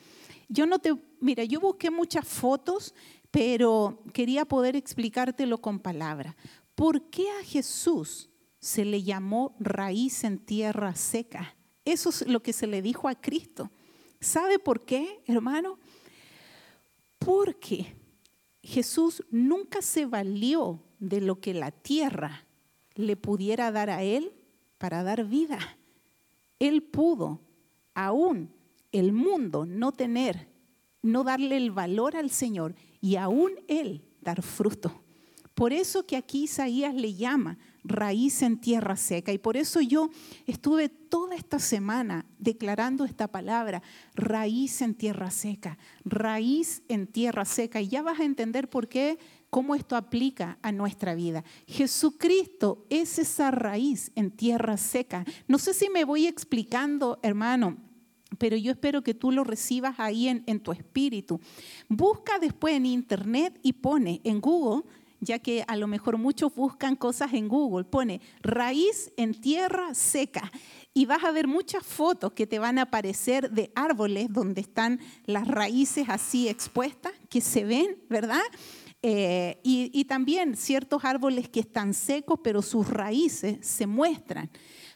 Yo 0.48 0.66
no 0.66 0.80
te, 0.80 0.96
mira, 1.20 1.44
yo 1.44 1.60
busqué 1.60 1.92
muchas 1.92 2.28
fotos, 2.28 2.94
pero 3.32 4.04
quería 4.14 4.46
poder 4.46 4.76
explicártelo 4.76 5.60
con 5.60 5.80
palabras. 5.80 6.36
¿Por 6.76 7.10
qué 7.10 7.30
a 7.42 7.44
Jesús 7.44 8.30
se 8.60 8.86
le 8.86 9.04
llamó 9.04 9.56
raíz 9.60 10.24
en 10.24 10.40
tierra 10.40 10.96
seca? 10.96 11.56
Eso 11.84 12.10
es 12.10 12.28
lo 12.28 12.42
que 12.42 12.54
se 12.54 12.68
le 12.68 12.82
dijo 12.82 13.08
a 13.08 13.16
Cristo. 13.16 13.72
¿Sabe 14.20 14.60
por 14.60 14.86
qué, 14.86 15.22
hermano? 15.26 15.80
Porque 17.18 17.96
Jesús 18.62 19.24
nunca 19.30 19.82
se 19.82 20.06
valió 20.06 20.84
de 21.00 21.22
lo 21.22 21.40
que 21.40 21.54
la 21.54 21.72
tierra 21.72 22.46
le 22.96 23.16
pudiera 23.16 23.72
dar 23.72 23.90
a 23.90 24.04
él 24.04 24.34
para 24.78 25.04
dar 25.04 25.26
vida. 25.26 25.60
Él 26.60 26.84
pudo, 26.84 27.42
aún 27.94 28.52
el 28.92 29.14
mundo, 29.14 29.66
no 29.66 29.92
tener, 29.92 30.48
no 31.02 31.24
darle 31.24 31.58
el 31.58 31.72
valor 31.72 32.16
al 32.16 32.30
Señor 32.32 32.76
y 33.02 33.16
aún 33.16 33.52
él 33.68 34.04
dar 34.22 34.42
fruto. 34.42 35.04
Por 35.54 35.74
eso 35.74 36.06
que 36.06 36.18
aquí 36.18 36.44
Isaías 36.44 36.94
le 36.94 37.16
llama 37.16 37.58
raíz 37.84 38.42
en 38.42 38.60
tierra 38.60 38.96
seca. 38.96 39.32
Y 39.32 39.38
por 39.38 39.58
eso 39.58 39.82
yo 39.82 40.10
estuve 40.46 40.90
toda 40.90 41.36
esta 41.36 41.58
semana 41.58 42.26
declarando 42.38 43.06
esta 43.06 43.28
palabra, 43.28 43.82
raíz 44.14 44.82
en 44.82 44.94
tierra 44.94 45.32
seca, 45.32 45.78
raíz 46.06 46.84
en 46.90 47.08
tierra 47.08 47.46
seca. 47.46 47.82
Y 47.82 47.88
ya 47.88 48.02
vas 48.02 48.20
a 48.20 48.26
entender 48.26 48.70
por 48.70 48.88
qué 48.88 49.18
cómo 49.50 49.76
esto 49.76 49.96
aplica 49.96 50.58
a 50.62 50.72
nuestra 50.72 51.16
vida. 51.16 51.44
Jesucristo 51.68 52.86
es 52.90 53.20
esa 53.20 53.52
raíz 53.52 54.12
en 54.16 54.32
tierra 54.32 54.78
seca. 54.78 55.26
No 55.48 55.58
sé 55.58 55.74
si 55.74 55.90
me 55.90 56.06
voy 56.06 56.28
explicando, 56.28 57.20
hermano, 57.22 57.78
pero 58.38 58.58
yo 58.58 58.72
espero 58.72 59.04
que 59.04 59.14
tú 59.14 59.32
lo 59.32 59.44
recibas 59.44 60.00
ahí 60.00 60.28
en, 60.28 60.60
tu 60.60 60.72
espíritu. 60.72 61.40
Busca 61.88 62.40
después 62.40 62.76
en 62.76 62.86
internet 62.86 63.58
y 63.64 63.74
pone 63.74 64.22
en 64.24 64.42
Google 64.42 64.84
ya 65.20 65.40
que 65.40 65.64
a 65.68 65.76
lo 65.76 65.88
mejor 65.88 66.20
muchos 66.20 66.54
buscan 66.54 66.96
cosas 66.96 67.34
en 67.34 67.48
Google, 67.48 67.86
pone 67.86 68.22
raíz 68.42 69.12
en 69.18 69.34
tierra 69.34 69.96
seca 69.96 70.52
y 70.94 71.08
vas 71.08 71.24
a 71.24 71.32
ver 71.32 71.48
muchas 71.48 71.84
fotos 71.84 72.34
que 72.34 72.46
te 72.46 72.60
van 72.60 72.78
a 72.78 72.84
aparecer 72.84 73.50
de 73.50 73.72
árboles 73.76 74.28
donde 74.32 74.62
están 74.62 75.00
las 75.26 75.48
raíces 75.48 76.08
así 76.10 76.48
expuestas, 76.48 77.14
que 77.30 77.42
se 77.42 77.64
ven, 77.64 77.98
¿verdad? 78.10 78.44
Eh, 79.04 79.60
y, 79.64 80.06
también 80.06 80.56
ciertos 80.56 81.06
árboles 81.06 81.50
que 81.50 81.60
están 81.60 81.94
secos, 81.94 82.40
pero 82.44 82.62
sus 82.62 82.90
raíces 82.90 83.58
se 83.62 83.86
muestran. 83.86 84.50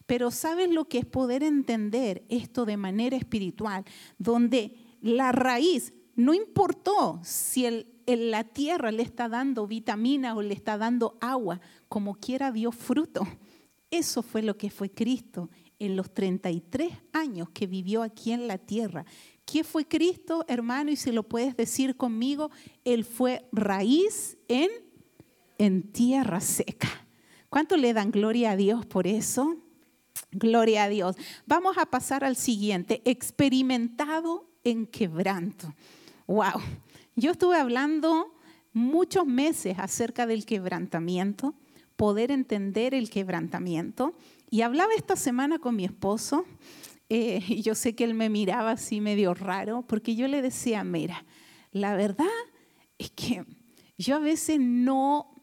Pero 0.05 0.31
¿sabes 0.31 0.69
lo 0.69 0.85
que 0.85 0.99
es 0.99 1.05
poder 1.05 1.43
entender 1.43 2.25
esto 2.29 2.65
de 2.65 2.77
manera 2.77 3.15
espiritual? 3.15 3.85
Donde 4.17 4.75
la 5.01 5.31
raíz, 5.31 5.93
no 6.15 6.33
importó 6.33 7.19
si 7.23 7.65
el, 7.65 7.87
la 8.07 8.43
tierra 8.43 8.91
le 8.91 9.03
está 9.03 9.29
dando 9.29 9.67
vitamina 9.67 10.35
o 10.35 10.41
le 10.41 10.53
está 10.53 10.77
dando 10.77 11.17
agua, 11.21 11.61
como 11.87 12.15
quiera 12.15 12.51
dio 12.51 12.71
fruto. 12.71 13.27
Eso 13.91 14.23
fue 14.23 14.41
lo 14.41 14.57
que 14.57 14.69
fue 14.69 14.89
Cristo 14.89 15.49
en 15.77 15.95
los 15.95 16.13
33 16.13 16.91
años 17.13 17.49
que 17.49 17.67
vivió 17.67 18.03
aquí 18.03 18.31
en 18.31 18.47
la 18.47 18.57
tierra. 18.57 19.05
¿Qué 19.51 19.65
fue 19.65 19.85
Cristo, 19.85 20.45
hermano? 20.47 20.91
Y 20.91 20.95
si 20.95 21.11
lo 21.11 21.23
puedes 21.23 21.57
decir 21.57 21.97
conmigo, 21.97 22.51
Él 22.85 23.03
fue 23.03 23.49
raíz 23.51 24.37
en, 24.47 24.69
en 25.57 25.91
tierra 25.91 26.39
seca. 26.39 26.87
¿Cuánto 27.49 27.75
le 27.75 27.93
dan 27.93 28.11
gloria 28.11 28.51
a 28.51 28.55
Dios 28.55 28.85
por 28.85 29.07
eso? 29.07 29.57
Gloria 30.31 30.85
a 30.85 30.89
Dios. 30.89 31.17
Vamos 31.45 31.77
a 31.77 31.85
pasar 31.85 32.23
al 32.23 32.37
siguiente. 32.37 33.01
Experimentado 33.03 34.47
en 34.63 34.87
quebranto. 34.87 35.75
Wow. 36.27 36.61
Yo 37.17 37.31
estuve 37.31 37.57
hablando 37.57 38.33
muchos 38.71 39.25
meses 39.25 39.79
acerca 39.79 40.25
del 40.25 40.45
quebrantamiento, 40.45 41.55
poder 41.97 42.31
entender 42.31 42.93
el 42.93 43.09
quebrantamiento. 43.09 44.13
Y 44.49 44.61
hablaba 44.61 44.93
esta 44.95 45.17
semana 45.17 45.59
con 45.59 45.75
mi 45.75 45.83
esposo, 45.83 46.45
eh, 47.13 47.41
yo 47.61 47.75
sé 47.75 47.93
que 47.93 48.05
él 48.05 48.13
me 48.13 48.29
miraba 48.29 48.71
así 48.71 49.01
medio 49.01 49.33
raro, 49.33 49.83
porque 49.85 50.15
yo 50.15 50.29
le 50.29 50.41
decía, 50.41 50.83
mira, 50.85 51.25
la 51.71 51.95
verdad 51.97 52.25
es 52.97 53.11
que 53.11 53.43
yo 53.97 54.15
a 54.15 54.19
veces 54.19 54.59
no, 54.61 55.35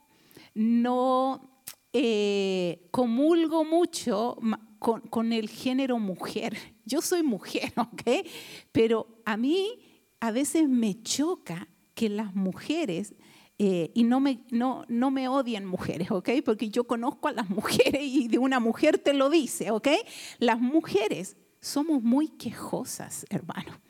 no 0.55 1.63
eh, 1.93 2.89
comulgo 2.91 3.65
mucho 3.65 4.39
con, 4.79 5.03
con 5.03 5.33
el 5.35 5.51
género 5.51 5.99
mujer. 5.99 6.57
Yo 6.87 7.03
soy 7.03 7.23
mujer, 7.23 7.71
¿ok? 7.77 8.27
Pero 8.73 9.21
a 9.27 9.37
mí 9.37 9.79
a 10.21 10.31
veces 10.31 10.71
me 10.71 11.03
choca 11.03 11.69
que 11.95 12.09
las 12.09 12.35
mujeres, 12.35 13.15
eh, 13.59 13.91
y 13.93 14.05
no 14.05 14.21
me, 14.21 14.41
no, 14.51 14.87
no 14.89 15.11
me 15.11 15.29
odian 15.29 15.67
mujeres, 15.67 16.11
¿ok? 16.11 16.31
Porque 16.43 16.71
yo 16.71 16.85
conozco 16.85 17.29
a 17.29 17.33
las 17.33 17.51
mujeres 17.51 18.01
y 18.03 18.29
de 18.29 18.39
una 18.39 18.59
mujer 18.59 18.97
te 18.97 19.13
lo 19.13 19.29
dice, 19.29 19.71
¿ok? 19.71 19.89
Las 20.39 20.61
mujeres 20.61 21.37
somos 21.61 22.03
muy 22.03 22.29
quejosas, 22.29 23.27
hermano. 23.31 23.81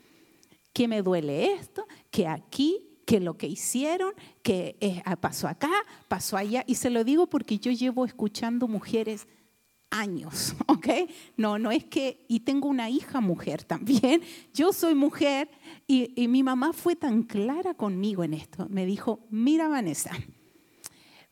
Que 0.73 0.87
me 0.87 1.01
duele 1.01 1.53
esto, 1.53 1.87
que 2.11 2.27
aquí, 2.27 2.89
que 3.05 3.19
lo 3.19 3.37
que 3.37 3.47
hicieron, 3.47 4.13
que 4.43 4.77
eh, 4.79 5.01
pasó 5.19 5.47
acá, 5.47 5.71
pasó 6.07 6.37
allá. 6.37 6.63
Y 6.67 6.75
se 6.75 6.89
lo 6.89 7.03
digo 7.03 7.27
porque 7.27 7.57
yo 7.57 7.71
llevo 7.71 8.05
escuchando 8.05 8.67
mujeres 8.67 9.27
años, 9.89 10.55
¿ok? 10.67 10.87
No, 11.35 11.57
no 11.57 11.71
es 11.71 11.85
que, 11.85 12.25
y 12.27 12.41
tengo 12.41 12.67
una 12.67 12.89
hija 12.89 13.21
mujer 13.21 13.63
también, 13.63 14.21
yo 14.53 14.71
soy 14.73 14.93
mujer 14.93 15.49
y, 15.87 16.13
y, 16.21 16.27
mi 16.27 16.43
mamá 16.43 16.73
fue 16.73 16.95
tan 16.95 17.23
clara 17.23 17.73
conmigo 17.73 18.23
en 18.23 18.35
esto, 18.35 18.67
me 18.69 18.85
dijo, 18.85 19.25
mira 19.31 19.67
Vanessa, 19.67 20.11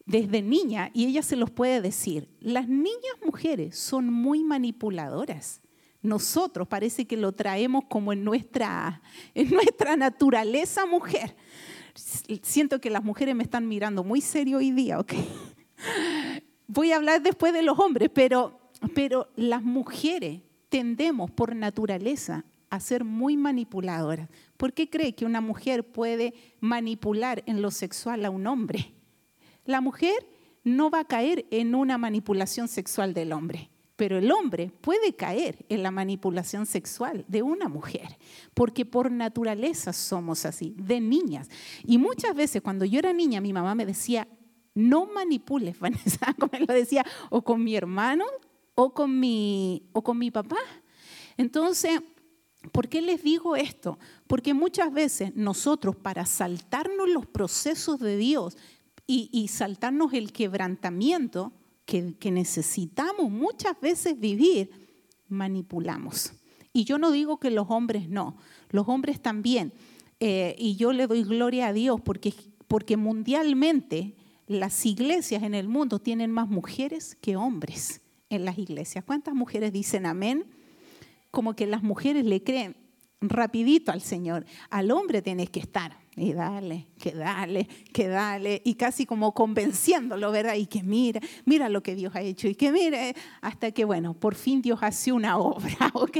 desde 0.06 0.41
niña, 0.41 0.89
y 0.94 1.06
ella 1.06 1.22
se 1.22 1.36
los 1.36 1.51
puede 1.51 1.82
decir, 1.82 2.29
las 2.39 2.67
niñas 2.67 3.13
mujeres 3.24 3.77
son 3.77 4.12
muy 4.12 4.44
manipuladoras. 4.44 5.62
Nosotros 6.01 6.68
parece 6.68 7.06
que 7.06 7.18
lo 7.18 7.32
traemos 7.32 7.86
como 7.89 8.13
en 8.13 8.24
nuestra, 8.24 9.01
en 9.34 9.50
nuestra 9.50 9.96
naturaleza 9.96 10.86
mujer. 10.86 11.36
Siento 12.44 12.80
que 12.80 12.89
las 12.89 13.04
mujeres 13.04 13.36
me 13.36 13.44
están 13.44 13.68
mirando 13.68 14.04
muy 14.04 14.22
serio 14.22 14.58
hoy 14.58 14.72
día, 14.72 15.00
¿ok? 15.00 15.13
Voy 16.68 16.92
a 16.92 16.98
hablar 16.98 17.22
después 17.22 17.54
de 17.54 17.63
los 17.63 17.80
hombres, 17.80 18.10
pero, 18.13 18.60
pero 18.94 19.30
las 19.36 19.63
mujeres 19.63 20.42
tendemos 20.70 21.32
por 21.32 21.56
naturaleza 21.56 22.46
a 22.70 22.80
ser 22.80 23.04
muy 23.04 23.38
manipuladoras. 23.38 24.30
¿Por 24.58 24.74
qué 24.74 24.89
cree 24.89 25.16
que 25.16 25.25
una 25.25 25.42
mujer 25.42 25.92
puede 25.92 26.34
manipular 26.60 27.44
en 27.46 27.62
lo 27.62 27.72
sexual 27.72 28.25
a 28.25 28.30
un 28.30 28.46
hombre? 28.48 28.94
La 29.66 29.82
mujer 29.82 30.27
no 30.63 30.89
va 30.89 31.01
a 31.01 31.06
caer 31.06 31.46
en 31.51 31.75
una 31.75 31.98
manipulación 31.98 32.68
sexual 32.68 33.13
del 33.13 33.32
hombre, 33.32 33.70
pero 33.98 34.18
el 34.20 34.32
hombre 34.32 34.72
puede 34.80 35.16
caer 35.16 35.66
en 35.68 35.84
la 35.84 35.92
manipulación 35.92 36.66
sexual 36.66 37.25
de 37.27 37.42
una 37.42 37.68
mujer, 37.68 38.18
porque 38.54 38.86
por 38.86 39.12
naturaleza 39.12 39.92
somos 39.92 40.46
así, 40.46 40.75
de 40.77 41.01
niñas. 41.01 41.50
Y 41.84 41.98
muchas 41.98 42.34
veces 42.36 42.62
cuando 42.62 42.86
yo 42.86 43.00
era 43.00 43.12
niña, 43.12 43.42
mi 43.42 43.51
mamá 43.51 43.75
me 43.75 43.86
decía, 43.86 44.27
no 44.74 45.08
manipules, 45.08 45.80
Vanessa, 45.82 46.34
como 46.39 46.54
lo 46.66 46.74
decía, 46.74 47.04
o 47.30 47.44
con 47.44 47.63
mi 47.63 47.75
hermano 47.75 48.24
o 48.80 48.94
con 48.94 49.20
mi, 49.20 49.89
o 49.92 50.04
con 50.04 50.20
mi 50.20 50.30
papá. 50.30 50.60
Entonces, 51.36 52.00
¿por 52.72 52.88
qué 52.88 53.01
les 53.01 53.24
digo 53.24 53.56
esto? 53.56 53.98
Porque 54.27 54.54
muchas 54.54 54.94
veces 54.94 55.36
nosotros 55.36 55.96
para 55.96 56.27
saltarnos 56.27 57.10
los 57.10 57.25
procesos 57.25 58.00
de 58.00 58.18
Dios 58.18 58.56
y, 59.08 59.48
saltarnos 59.48 60.13
el 60.13 60.32
quebrantamiento 60.34 61.54
que, 61.88 62.32
necesitamos 62.32 63.32
muchas 63.32 63.79
veces 63.79 64.20
vivir, 64.20 64.70
manipulamos. 65.29 66.34
Y 66.74 66.84
yo 66.84 66.98
no 66.98 67.12
digo 67.12 67.39
que 67.39 67.50
los 67.50 67.67
hombres 67.70 68.10
no, 68.10 68.38
los 68.69 68.88
hombres 68.89 69.21
también. 69.21 69.73
Eh, 70.19 70.56
y 70.60 70.76
yo 70.76 70.91
le 70.91 71.08
doy 71.08 71.23
gloria 71.23 71.67
a 71.67 71.73
Dios 71.73 72.02
porque, 72.02 72.34
porque 72.67 72.97
mundialmente 72.97 74.15
las 74.47 74.86
iglesias 74.86 75.43
en 75.43 75.54
el 75.54 75.69
mundo 75.69 76.00
tienen 76.00 76.30
más 76.30 76.50
mujeres 76.50 77.15
que 77.21 77.38
hombres 77.38 78.02
en 78.30 78.43
las 78.43 78.58
iglesias. 78.58 79.06
¿Cuántas 79.06 79.34
mujeres 79.34 79.71
dicen 79.71 80.06
amén? 80.06 80.45
Como 81.32 81.56
que 81.56 81.67
las 81.67 81.84
mujeres 81.84 82.26
le 82.26 82.43
creen 82.43 82.76
rapidito 83.21 83.93
al 83.93 84.02
Señor. 84.02 84.45
Al 84.69 84.91
hombre 84.91 85.21
tienes 85.21 85.50
que 85.50 85.62
estar 85.62 85.97
y 86.17 86.34
dale, 86.34 86.88
que 86.99 87.12
dale, 87.12 87.67
que 87.93 88.08
dale, 88.08 88.62
y 88.65 88.73
casi 88.73 89.06
como 89.06 89.34
convenciéndolo, 89.36 90.32
¿verdad? 90.32 90.56
Y 90.56 90.65
que 90.65 90.82
mira, 90.82 91.21
mira 91.45 91.69
lo 91.69 91.84
que 91.84 91.95
Dios 91.95 92.15
ha 92.15 92.21
hecho, 92.21 92.47
y 92.47 92.56
que 92.56 92.71
mire, 92.71 93.15
hasta 93.41 93.71
que, 93.71 93.86
bueno, 93.86 94.15
por 94.15 94.34
fin 94.34 94.62
Dios 94.62 94.80
hace 94.82 95.12
una 95.12 95.38
obra, 95.38 95.91
¿ok? 95.93 96.17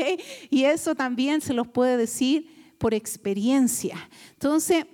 Y 0.52 0.66
eso 0.66 0.94
también 0.94 1.42
se 1.42 1.54
los 1.54 1.68
puede 1.68 1.98
decir 1.98 2.76
por 2.78 2.94
experiencia. 2.94 3.98
Entonces, 4.34 4.86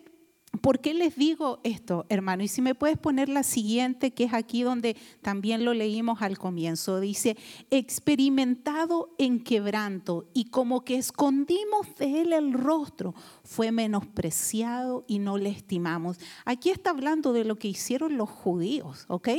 ¿Por 0.61 0.79
qué 0.79 0.93
les 0.93 1.15
digo 1.15 1.59
esto, 1.63 2.05
hermano? 2.09 2.43
Y 2.43 2.47
si 2.47 2.61
me 2.61 2.75
puedes 2.75 2.97
poner 2.97 3.27
la 3.27 3.43
siguiente, 3.43 4.11
que 4.11 4.25
es 4.25 4.33
aquí 4.33 4.61
donde 4.61 4.95
también 5.21 5.65
lo 5.65 5.73
leímos 5.73 6.21
al 6.21 6.37
comienzo. 6.37 6.99
Dice, 6.99 7.35
experimentado 7.71 9.13
en 9.17 9.43
quebranto 9.43 10.29
y 10.33 10.45
como 10.45 10.85
que 10.85 10.95
escondimos 10.95 11.95
de 11.97 12.21
él 12.21 12.33
el 12.33 12.53
rostro, 12.53 13.15
fue 13.43 13.71
menospreciado 13.71 15.03
y 15.07 15.19
no 15.19 15.37
le 15.37 15.49
estimamos. 15.49 16.17
Aquí 16.45 16.69
está 16.69 16.91
hablando 16.91 17.33
de 17.33 17.45
lo 17.45 17.57
que 17.57 17.67
hicieron 17.67 18.15
los 18.15 18.29
judíos, 18.29 19.05
¿ok? 19.09 19.29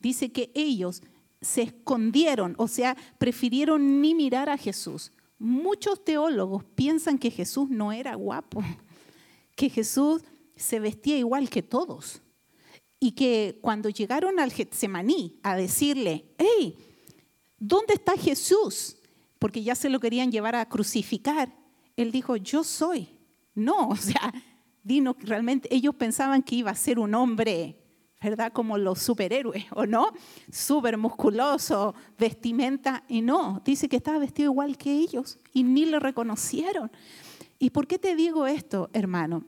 Dice 0.00 0.30
que 0.30 0.52
ellos 0.54 1.02
se 1.40 1.62
escondieron, 1.62 2.54
o 2.56 2.68
sea, 2.68 2.96
prefirieron 3.18 4.00
ni 4.00 4.14
mirar 4.14 4.48
a 4.48 4.56
Jesús. 4.56 5.12
Muchos 5.38 6.04
teólogos 6.04 6.64
piensan 6.64 7.18
que 7.18 7.32
Jesús 7.32 7.68
no 7.68 7.92
era 7.92 8.14
guapo, 8.14 8.62
que 9.56 9.68
Jesús 9.68 10.22
se 10.56 10.80
vestía 10.80 11.16
igual 11.16 11.50
que 11.50 11.62
todos. 11.62 12.22
Y 12.98 13.12
que 13.12 13.58
cuando 13.60 13.88
llegaron 13.88 14.38
al 14.38 14.52
Getsemaní 14.52 15.38
a 15.42 15.56
decirle, 15.56 16.26
hey, 16.38 16.76
¿dónde 17.58 17.94
está 17.94 18.16
Jesús? 18.16 18.96
Porque 19.38 19.62
ya 19.62 19.74
se 19.74 19.88
lo 19.88 19.98
querían 19.98 20.30
llevar 20.30 20.54
a 20.54 20.68
crucificar. 20.68 21.52
Él 21.96 22.12
dijo, 22.12 22.36
yo 22.36 22.62
soy. 22.62 23.08
No, 23.54 23.88
o 23.90 23.96
sea, 23.96 24.32
Dino, 24.82 25.16
realmente 25.20 25.72
ellos 25.74 25.94
pensaban 25.94 26.42
que 26.42 26.56
iba 26.56 26.70
a 26.70 26.74
ser 26.74 26.98
un 26.98 27.14
hombre, 27.14 27.76
¿verdad? 28.20 28.52
Como 28.52 28.78
los 28.78 29.00
superhéroes, 29.00 29.64
¿o 29.72 29.86
no? 29.86 30.12
Súper 30.50 30.96
musculoso, 30.96 31.94
vestimenta, 32.18 33.04
y 33.08 33.20
no, 33.20 33.60
dice 33.64 33.88
que 33.88 33.96
estaba 33.96 34.18
vestido 34.18 34.50
igual 34.52 34.76
que 34.76 34.92
ellos 34.92 35.38
y 35.52 35.62
ni 35.62 35.86
le 35.86 35.98
reconocieron. 36.00 36.90
¿Y 37.58 37.70
por 37.70 37.86
qué 37.86 37.98
te 37.98 38.16
digo 38.16 38.46
esto, 38.46 38.90
hermano? 38.92 39.44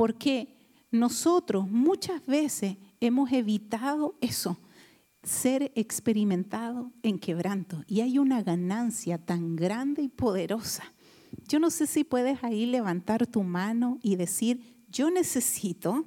Porque 0.00 0.56
nosotros 0.90 1.70
muchas 1.70 2.24
veces 2.24 2.78
hemos 3.00 3.30
evitado 3.32 4.16
eso, 4.22 4.58
ser 5.22 5.72
experimentado 5.74 6.90
en 7.02 7.18
quebranto. 7.18 7.84
Y 7.86 8.00
hay 8.00 8.18
una 8.18 8.42
ganancia 8.42 9.18
tan 9.18 9.56
grande 9.56 10.00
y 10.00 10.08
poderosa. 10.08 10.84
Yo 11.46 11.58
no 11.58 11.68
sé 11.68 11.86
si 11.86 12.02
puedes 12.02 12.42
ahí 12.42 12.64
levantar 12.64 13.26
tu 13.26 13.42
mano 13.42 13.98
y 14.00 14.16
decir, 14.16 14.82
yo 14.88 15.10
necesito. 15.10 16.06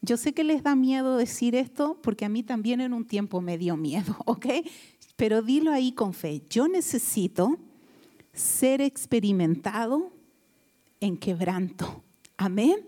Yo 0.00 0.16
sé 0.16 0.32
que 0.32 0.44
les 0.44 0.62
da 0.62 0.76
miedo 0.76 1.16
decir 1.16 1.56
esto 1.56 1.98
porque 2.04 2.24
a 2.24 2.28
mí 2.28 2.44
también 2.44 2.80
en 2.80 2.92
un 2.92 3.04
tiempo 3.04 3.40
me 3.40 3.58
dio 3.58 3.76
miedo, 3.76 4.14
¿ok? 4.26 4.46
Pero 5.16 5.42
dilo 5.42 5.72
ahí 5.72 5.90
con 5.90 6.14
fe. 6.14 6.44
Yo 6.48 6.68
necesito 6.68 7.58
ser 8.32 8.80
experimentado 8.80 10.12
en 11.00 11.16
quebranto. 11.16 12.05
Amén. 12.36 12.86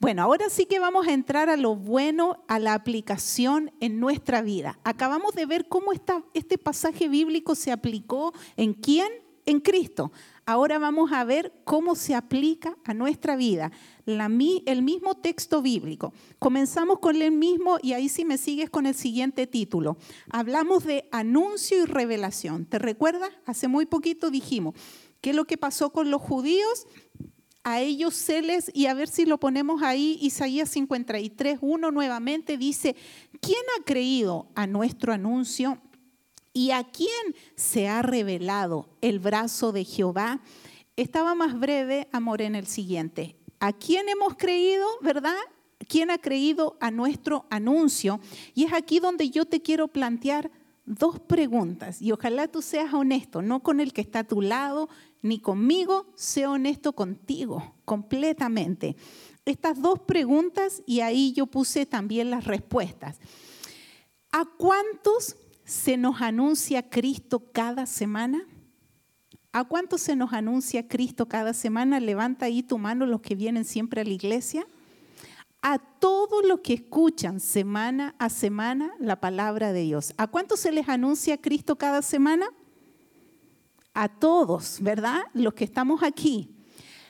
Bueno, 0.00 0.22
ahora 0.22 0.50
sí 0.50 0.66
que 0.66 0.78
vamos 0.78 1.06
a 1.06 1.12
entrar 1.12 1.48
a 1.48 1.56
lo 1.56 1.76
bueno, 1.76 2.44
a 2.48 2.58
la 2.58 2.74
aplicación 2.74 3.72
en 3.80 4.00
nuestra 4.00 4.42
vida. 4.42 4.78
Acabamos 4.84 5.34
de 5.34 5.46
ver 5.46 5.68
cómo 5.68 5.92
este 6.34 6.58
pasaje 6.58 7.08
bíblico 7.08 7.54
se 7.54 7.72
aplicó 7.72 8.34
en 8.56 8.74
quién, 8.74 9.08
en 9.46 9.60
Cristo. 9.60 10.12
Ahora 10.46 10.78
vamos 10.78 11.12
a 11.12 11.24
ver 11.24 11.52
cómo 11.64 11.94
se 11.94 12.14
aplica 12.14 12.76
a 12.84 12.92
nuestra 12.92 13.36
vida. 13.36 13.70
el 14.06 14.82
mismo 14.82 15.14
texto 15.14 15.62
bíblico. 15.62 16.12
Comenzamos 16.38 16.98
con 16.98 17.20
el 17.22 17.32
mismo 17.32 17.78
y 17.80 17.94
ahí 17.94 18.08
si 18.08 18.26
me 18.26 18.36
sigues 18.36 18.68
con 18.68 18.84
el 18.84 18.94
siguiente 18.94 19.46
título. 19.46 19.96
Hablamos 20.28 20.84
de 20.84 21.08
anuncio 21.12 21.82
y 21.82 21.86
revelación. 21.86 22.66
¿Te 22.66 22.78
recuerdas? 22.78 23.30
Hace 23.46 23.68
muy 23.68 23.86
poquito 23.86 24.30
dijimos 24.30 24.74
qué 25.22 25.30
es 25.30 25.36
lo 25.36 25.46
que 25.46 25.56
pasó 25.56 25.92
con 25.92 26.10
los 26.10 26.20
judíos 26.20 26.86
a 27.64 27.80
ellos 27.80 28.14
se 28.14 28.42
les, 28.42 28.70
y 28.74 28.86
a 28.86 28.94
ver 28.94 29.08
si 29.08 29.26
lo 29.26 29.38
ponemos 29.38 29.82
ahí, 29.82 30.18
Isaías 30.20 30.68
53, 30.70 31.58
1 31.60 31.90
nuevamente 31.90 32.56
dice, 32.56 32.94
¿quién 33.40 33.62
ha 33.78 33.84
creído 33.84 34.46
a 34.54 34.66
nuestro 34.66 35.12
anuncio 35.12 35.78
y 36.52 36.70
a 36.70 36.84
quién 36.84 37.34
se 37.56 37.88
ha 37.88 38.02
revelado 38.02 38.88
el 39.00 39.18
brazo 39.18 39.72
de 39.72 39.84
Jehová? 39.84 40.40
estaba 40.96 41.34
más 41.34 41.58
breve, 41.58 42.08
amor, 42.12 42.42
en 42.42 42.54
el 42.54 42.66
siguiente. 42.66 43.36
¿A 43.60 43.72
quién 43.72 44.08
hemos 44.08 44.34
creído, 44.36 44.86
verdad? 45.00 45.36
¿Quién 45.88 46.10
ha 46.10 46.18
creído 46.18 46.76
a 46.80 46.90
nuestro 46.90 47.46
anuncio? 47.50 48.20
Y 48.54 48.64
es 48.64 48.72
aquí 48.72 49.00
donde 49.00 49.30
yo 49.30 49.44
te 49.44 49.60
quiero 49.60 49.88
plantear 49.88 50.50
dos 50.86 51.18
preguntas. 51.18 52.00
Y 52.00 52.12
ojalá 52.12 52.48
tú 52.48 52.62
seas 52.62 52.92
honesto, 52.92 53.42
no 53.42 53.62
con 53.62 53.80
el 53.80 53.92
que 53.92 54.02
está 54.02 54.20
a 54.20 54.24
tu 54.24 54.40
lado, 54.40 54.88
ni 55.24 55.40
conmigo, 55.40 56.12
sé 56.16 56.46
honesto 56.46 56.92
contigo, 56.92 57.74
completamente. 57.86 58.94
Estas 59.46 59.80
dos 59.80 60.00
preguntas 60.00 60.82
y 60.84 61.00
ahí 61.00 61.32
yo 61.32 61.46
puse 61.46 61.86
también 61.86 62.30
las 62.30 62.44
respuestas. 62.44 63.18
¿A 64.32 64.44
cuántos 64.44 65.36
se 65.64 65.96
nos 65.96 66.20
anuncia 66.20 66.90
Cristo 66.90 67.50
cada 67.52 67.86
semana? 67.86 68.46
¿A 69.50 69.64
cuántos 69.64 70.02
se 70.02 70.14
nos 70.14 70.34
anuncia 70.34 70.88
Cristo 70.88 71.26
cada 71.26 71.54
semana? 71.54 72.00
Levanta 72.00 72.44
ahí 72.44 72.62
tu 72.62 72.76
mano 72.76 73.06
los 73.06 73.22
que 73.22 73.34
vienen 73.34 73.64
siempre 73.64 74.02
a 74.02 74.04
la 74.04 74.10
iglesia 74.10 74.66
a 75.62 75.78
todos 75.78 76.44
los 76.44 76.60
que 76.60 76.74
escuchan 76.74 77.40
semana 77.40 78.14
a 78.18 78.28
semana 78.28 78.92
la 78.98 79.22
palabra 79.22 79.72
de 79.72 79.80
Dios. 79.80 80.12
¿A 80.18 80.26
cuántos 80.26 80.60
se 80.60 80.70
les 80.70 80.90
anuncia 80.90 81.40
Cristo 81.40 81.76
cada 81.76 82.02
semana? 82.02 82.44
A 83.94 84.08
todos, 84.08 84.80
¿verdad? 84.82 85.22
Los 85.32 85.54
que 85.54 85.62
estamos 85.62 86.02
aquí. 86.02 86.50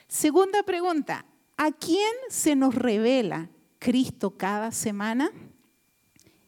Segunda 0.07 0.61
pregunta, 0.61 1.25
¿a 1.57 1.71
quién 1.71 2.13
se 2.29 2.55
nos 2.55 2.75
revela 2.75 3.49
Cristo 3.79 4.37
cada 4.37 4.71
semana? 4.71 5.31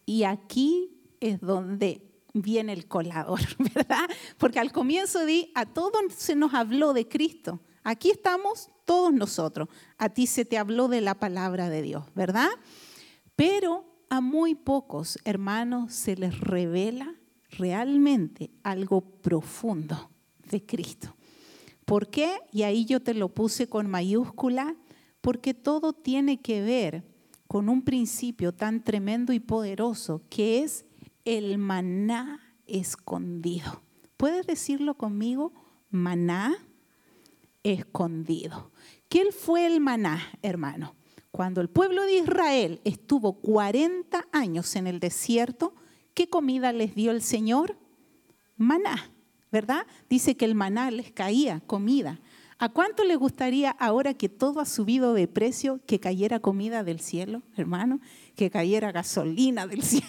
Y 0.05 0.23
aquí 0.23 1.01
es 1.19 1.41
donde 1.41 2.03
viene 2.33 2.73
el 2.73 2.87
colador, 2.87 3.39
¿verdad? 3.75 4.07
Porque 4.37 4.59
al 4.59 4.71
comienzo 4.71 5.25
di, 5.25 5.51
a 5.55 5.65
todos 5.65 6.01
se 6.15 6.35
nos 6.35 6.53
habló 6.53 6.93
de 6.93 7.07
Cristo. 7.07 7.59
Aquí 7.83 8.11
estamos 8.11 8.69
todos 8.85 9.11
nosotros. 9.11 9.69
A 9.97 10.09
ti 10.09 10.27
se 10.27 10.45
te 10.45 10.59
habló 10.59 10.87
de 10.87 11.01
la 11.01 11.15
palabra 11.15 11.69
de 11.71 11.81
Dios, 11.81 12.05
¿verdad? 12.13 12.49
Pero 13.35 13.85
a 14.11 14.21
muy 14.21 14.53
pocos 14.53 15.17
hermanos 15.25 15.93
se 15.93 16.15
les 16.15 16.39
revela 16.39 17.15
realmente 17.49 18.51
algo 18.61 19.01
profundo 19.01 20.11
de 20.47 20.65
Cristo. 20.65 21.15
¿Por 21.85 22.09
qué? 22.09 22.39
Y 22.51 22.63
ahí 22.63 22.85
yo 22.85 23.01
te 23.01 23.13
lo 23.13 23.29
puse 23.29 23.67
con 23.67 23.89
mayúscula, 23.89 24.75
porque 25.21 25.53
todo 25.53 25.93
tiene 25.93 26.41
que 26.41 26.61
ver 26.61 27.03
con 27.47 27.69
un 27.69 27.81
principio 27.81 28.53
tan 28.53 28.83
tremendo 28.83 29.33
y 29.33 29.39
poderoso 29.39 30.21
que 30.29 30.63
es 30.63 30.85
el 31.25 31.57
maná 31.57 32.41
escondido. 32.65 33.81
¿Puedes 34.17 34.45
decirlo 34.45 34.95
conmigo? 34.95 35.53
Maná 35.89 36.55
escondido. 37.63 38.71
¿Qué 39.09 39.31
fue 39.31 39.65
el 39.65 39.79
maná, 39.79 40.21
hermano? 40.41 40.95
Cuando 41.31 41.61
el 41.61 41.69
pueblo 41.69 42.03
de 42.03 42.19
Israel 42.19 42.81
estuvo 42.83 43.33
40 43.33 44.27
años 44.31 44.75
en 44.75 44.87
el 44.87 44.99
desierto, 44.99 45.75
¿qué 46.13 46.29
comida 46.29 46.73
les 46.73 46.95
dio 46.95 47.11
el 47.11 47.21
Señor? 47.21 47.77
Maná, 48.57 49.11
¿verdad? 49.51 49.85
Dice 50.09 50.35
que 50.35 50.45
el 50.45 50.55
maná 50.55 50.91
les 50.91 51.11
caía, 51.11 51.61
comida. 51.65 52.19
¿A 52.59 52.69
cuánto 52.69 53.03
les 53.03 53.17
gustaría 53.17 53.69
ahora 53.69 54.15
que 54.15 54.29
todo 54.29 54.59
ha 54.59 54.65
subido 54.65 55.13
de 55.13 55.27
precio 55.27 55.79
que 55.85 55.99
cayera 55.99 56.39
comida 56.39 56.83
del 56.83 56.99
cielo, 56.99 57.43
hermano? 57.55 57.99
Que 58.35 58.49
cayera 58.49 58.91
gasolina 58.91 59.67
del 59.67 59.83
cielo, 59.83 60.07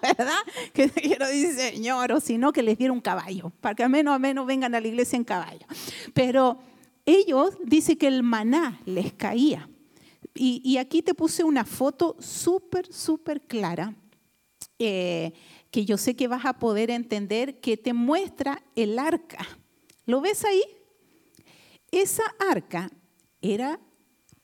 ¿verdad? 0.00 0.38
Que 0.72 0.88
quiero 0.90 1.26
decir, 1.26 1.54
Señor, 1.54 2.12
o 2.12 2.20
si 2.20 2.38
no, 2.38 2.52
que 2.52 2.62
les 2.62 2.78
diera 2.78 2.92
un 2.92 3.00
caballo, 3.00 3.50
para 3.60 3.74
que 3.74 3.82
a 3.82 3.88
menos 3.88 4.14
a 4.14 4.18
menos 4.20 4.46
vengan 4.46 4.76
a 4.76 4.80
la 4.80 4.86
iglesia 4.86 5.16
en 5.16 5.24
caballo. 5.24 5.66
Pero 6.14 6.60
ellos 7.04 7.56
dice 7.64 7.98
que 7.98 8.06
el 8.06 8.22
maná 8.22 8.80
les 8.84 9.12
caía. 9.12 9.68
Y, 10.34 10.76
aquí 10.76 11.02
te 11.02 11.14
puse 11.14 11.42
una 11.42 11.64
foto 11.64 12.16
súper, 12.20 12.92
súper 12.92 13.40
clara, 13.40 13.96
eh, 14.78 15.32
que 15.70 15.84
yo 15.84 15.98
sé 15.98 16.16
que 16.16 16.28
vas 16.28 16.44
a 16.44 16.58
poder 16.58 16.90
entender, 16.90 17.60
que 17.60 17.76
te 17.76 17.92
muestra 17.92 18.62
el 18.74 18.98
arca. 18.98 19.46
¿Lo 20.06 20.20
ves 20.20 20.44
ahí? 20.44 20.62
Esa 21.90 22.24
arca 22.38 22.90
era 23.40 23.80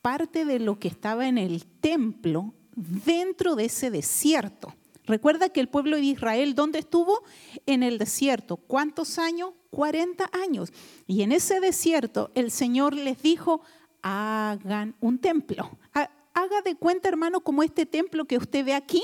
parte 0.03 0.45
de 0.45 0.59
lo 0.59 0.79
que 0.79 0.89
estaba 0.89 1.27
en 1.27 1.39
el 1.39 1.65
templo 1.65 2.55
dentro 2.75 3.55
de 3.55 3.67
ese 3.67 3.91
desierto. 3.91 4.75
Recuerda 5.07 5.51
que 5.51 5.61
el 5.61 5.69
pueblo 5.69 5.97
de 5.97 6.03
Israel, 6.03 6.55
¿dónde 6.55 6.79
estuvo? 6.79 7.23
En 7.67 7.83
el 7.83 7.99
desierto. 7.99 8.57
¿Cuántos 8.57 9.19
años? 9.19 9.53
40 9.71 10.31
años. 10.33 10.73
Y 11.07 11.23
en 11.23 11.33
ese 11.33 11.61
desierto 11.61 12.31
el 12.35 12.51
Señor 12.51 12.95
les 12.95 13.21
dijo, 13.23 13.61
hagan 14.03 14.95
un 15.01 15.19
templo. 15.19 15.79
Haga 15.93 16.63
de 16.65 16.75
cuenta, 16.75 17.09
hermano, 17.09 17.41
como 17.41 17.63
este 17.63 17.87
templo 17.87 18.25
que 18.25 18.39
usted 18.39 18.65
ve 18.65 18.75
aquí 18.75 19.03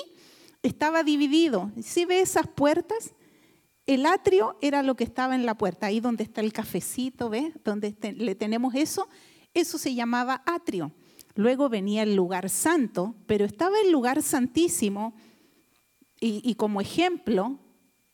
estaba 0.62 1.03
dividido. 1.03 1.70
¿Sí 1.83 2.05
ve 2.05 2.20
esas 2.20 2.46
puertas? 2.46 3.14
El 3.87 4.07
atrio 4.07 4.57
era 4.61 4.83
lo 4.83 4.94
que 4.94 5.05
estaba 5.05 5.35
en 5.35 5.46
la 5.46 5.57
puerta, 5.57 5.87
ahí 5.87 6.01
donde 6.01 6.25
está 6.25 6.40
el 6.40 6.53
cafecito, 6.53 7.29
¿ves? 7.29 7.53
Donde 7.64 7.96
le 8.16 8.35
tenemos 8.35 8.75
eso. 8.75 9.09
Eso 9.55 9.79
se 9.79 9.94
llamaba 9.94 10.42
atrio. 10.46 10.92
Luego 11.35 11.68
venía 11.68 12.03
el 12.03 12.14
lugar 12.14 12.51
santo, 12.51 13.14
pero 13.27 13.44
estaba 13.44 13.81
el 13.81 13.90
lugar 13.90 14.23
santísimo 14.23 15.14
y, 16.20 16.55
como 16.57 16.83
ejemplo, 16.83 17.59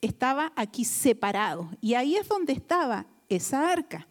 estaba 0.01 0.53
aquí 0.55 0.85
separado. 0.85 1.71
Y 1.81 1.95
ahí 1.95 2.17
es 2.17 2.29
donde 2.29 2.53
estaba 2.53 3.07
esa 3.29 3.73
arca. 3.73 4.07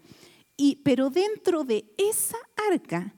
Y, 0.58 0.82
pero 0.84 1.10
dentro 1.10 1.63
de 1.63 1.93
esa 1.98 2.38
arca 2.69 3.15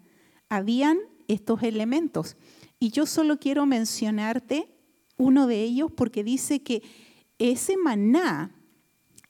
habían 0.49 0.99
estos 1.27 1.63
elementos. 1.63 2.38
Y 2.80 2.91
yo 2.91 3.08
solo 3.08 3.39
quiero 3.39 3.65
mencionarte 3.65 4.76
uno 5.17 5.47
de 5.47 5.63
ellos 5.63 5.91
porque 5.91 6.23
dice 6.23 6.62
que 6.62 6.84
ese 7.39 7.77
maná 7.77 8.53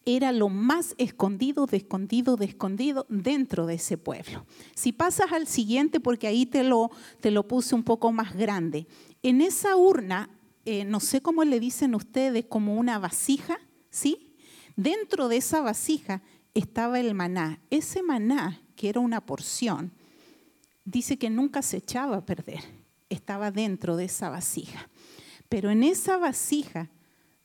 era 0.06 0.32
lo 0.32 0.48
más 0.48 0.96
escondido, 0.98 1.66
de 1.66 1.78
escondido, 1.78 2.38
de 2.38 2.46
escondido 2.46 3.06
dentro 3.10 3.66
de 3.66 3.74
ese 3.74 3.98
pueblo. 3.98 4.46
Si 4.74 4.94
pasas 4.94 5.34
al 5.34 5.48
siguiente, 5.48 6.00
porque 6.00 6.28
ahí 6.28 6.46
te 6.46 6.64
lo, 6.64 6.92
te 7.20 7.32
lo 7.32 7.48
puse 7.48 7.76
un 7.76 7.84
poco 7.84 8.14
más 8.14 8.36
grande, 8.36 8.88
en 9.22 9.42
esa 9.42 9.76
urna 9.76 10.30
eh, 10.70 10.84
no 10.84 11.00
sé 11.00 11.22
cómo 11.22 11.46
le 11.46 11.62
dicen 11.62 11.96
ustedes, 11.96 12.44
como 12.44 12.76
una 12.76 13.00
vasija, 13.00 13.58
¿sí? 13.90 14.36
Dentro 14.76 15.30
de 15.30 15.38
esa 15.38 15.62
vasija 15.62 16.22
estaba 16.54 17.00
el 17.00 17.14
maná. 17.14 17.62
Ese 17.70 18.04
maná, 18.04 18.62
que 18.76 18.90
era 18.90 19.00
una 19.00 19.26
porción, 19.26 19.94
dice 20.84 21.18
que 21.18 21.30
nunca 21.30 21.62
se 21.62 21.78
echaba 21.78 22.18
a 22.18 22.26
perder, 22.26 22.60
estaba 23.08 23.50
dentro 23.50 23.96
de 23.96 24.04
esa 24.04 24.30
vasija. 24.30 24.90
Pero 25.50 25.70
en 25.70 25.84
esa 25.84 26.18
vasija 26.18 26.90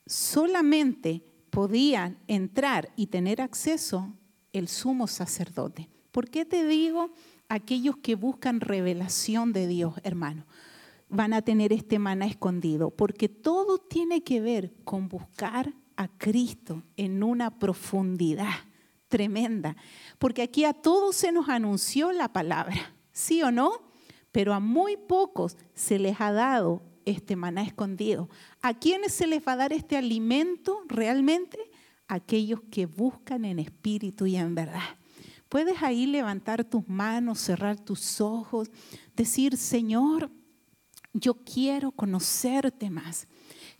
solamente 0.05 1.23
podían 1.49 2.17
entrar 2.27 2.91
y 2.95 3.07
tener 3.07 3.41
acceso 3.41 4.13
el 4.51 4.67
sumo 4.67 5.07
sacerdote. 5.07 5.89
¿Por 6.11 6.29
qué 6.29 6.45
te 6.45 6.65
digo 6.65 7.11
aquellos 7.49 7.97
que 7.97 8.15
buscan 8.15 8.59
revelación 8.59 9.53
de 9.53 9.67
Dios, 9.67 9.95
hermano? 10.03 10.45
van 11.13 11.33
a 11.33 11.43
tener 11.43 11.71
este 11.71 11.99
maná 11.99 12.25
escondido, 12.25 12.89
porque 12.89 13.29
todo 13.29 13.77
tiene 13.77 14.23
que 14.23 14.41
ver 14.41 14.73
con 14.83 15.07
buscar 15.07 15.71
a 15.95 16.07
Cristo 16.07 16.81
en 16.97 17.21
una 17.21 17.59
profundidad 17.59 18.49
tremenda, 19.09 19.77
porque 20.17 20.41
aquí 20.41 20.65
a 20.65 20.73
todos 20.73 21.15
se 21.15 21.31
nos 21.31 21.49
anunció 21.49 22.11
la 22.11 22.33
palabra, 22.33 22.95
¿sí 23.11 23.43
o 23.43 23.51
no? 23.51 23.91
Pero 24.31 24.55
a 24.55 24.59
muy 24.59 24.97
pocos 24.97 25.55
se 25.75 25.99
les 25.99 26.19
ha 26.19 26.31
dado 26.31 26.81
este 27.05 27.35
maná 27.35 27.63
escondido. 27.63 28.29
¿A 28.61 28.73
quiénes 28.73 29.13
se 29.13 29.27
les 29.27 29.45
va 29.45 29.53
a 29.53 29.57
dar 29.57 29.73
este 29.73 29.97
alimento 29.97 30.81
realmente? 30.87 31.57
Aquellos 32.07 32.61
que 32.69 32.85
buscan 32.85 33.45
en 33.45 33.59
espíritu 33.59 34.25
y 34.25 34.35
en 34.35 34.55
verdad. 34.55 34.97
Puedes 35.49 35.83
ahí 35.83 36.07
levantar 36.07 36.63
tus 36.63 36.87
manos, 36.87 37.39
cerrar 37.39 37.79
tus 37.79 38.19
ojos, 38.19 38.71
decir, 39.15 39.55
Señor, 39.57 40.31
yo 41.13 41.35
quiero 41.35 41.91
conocerte 41.91 42.89
más. 42.89 43.27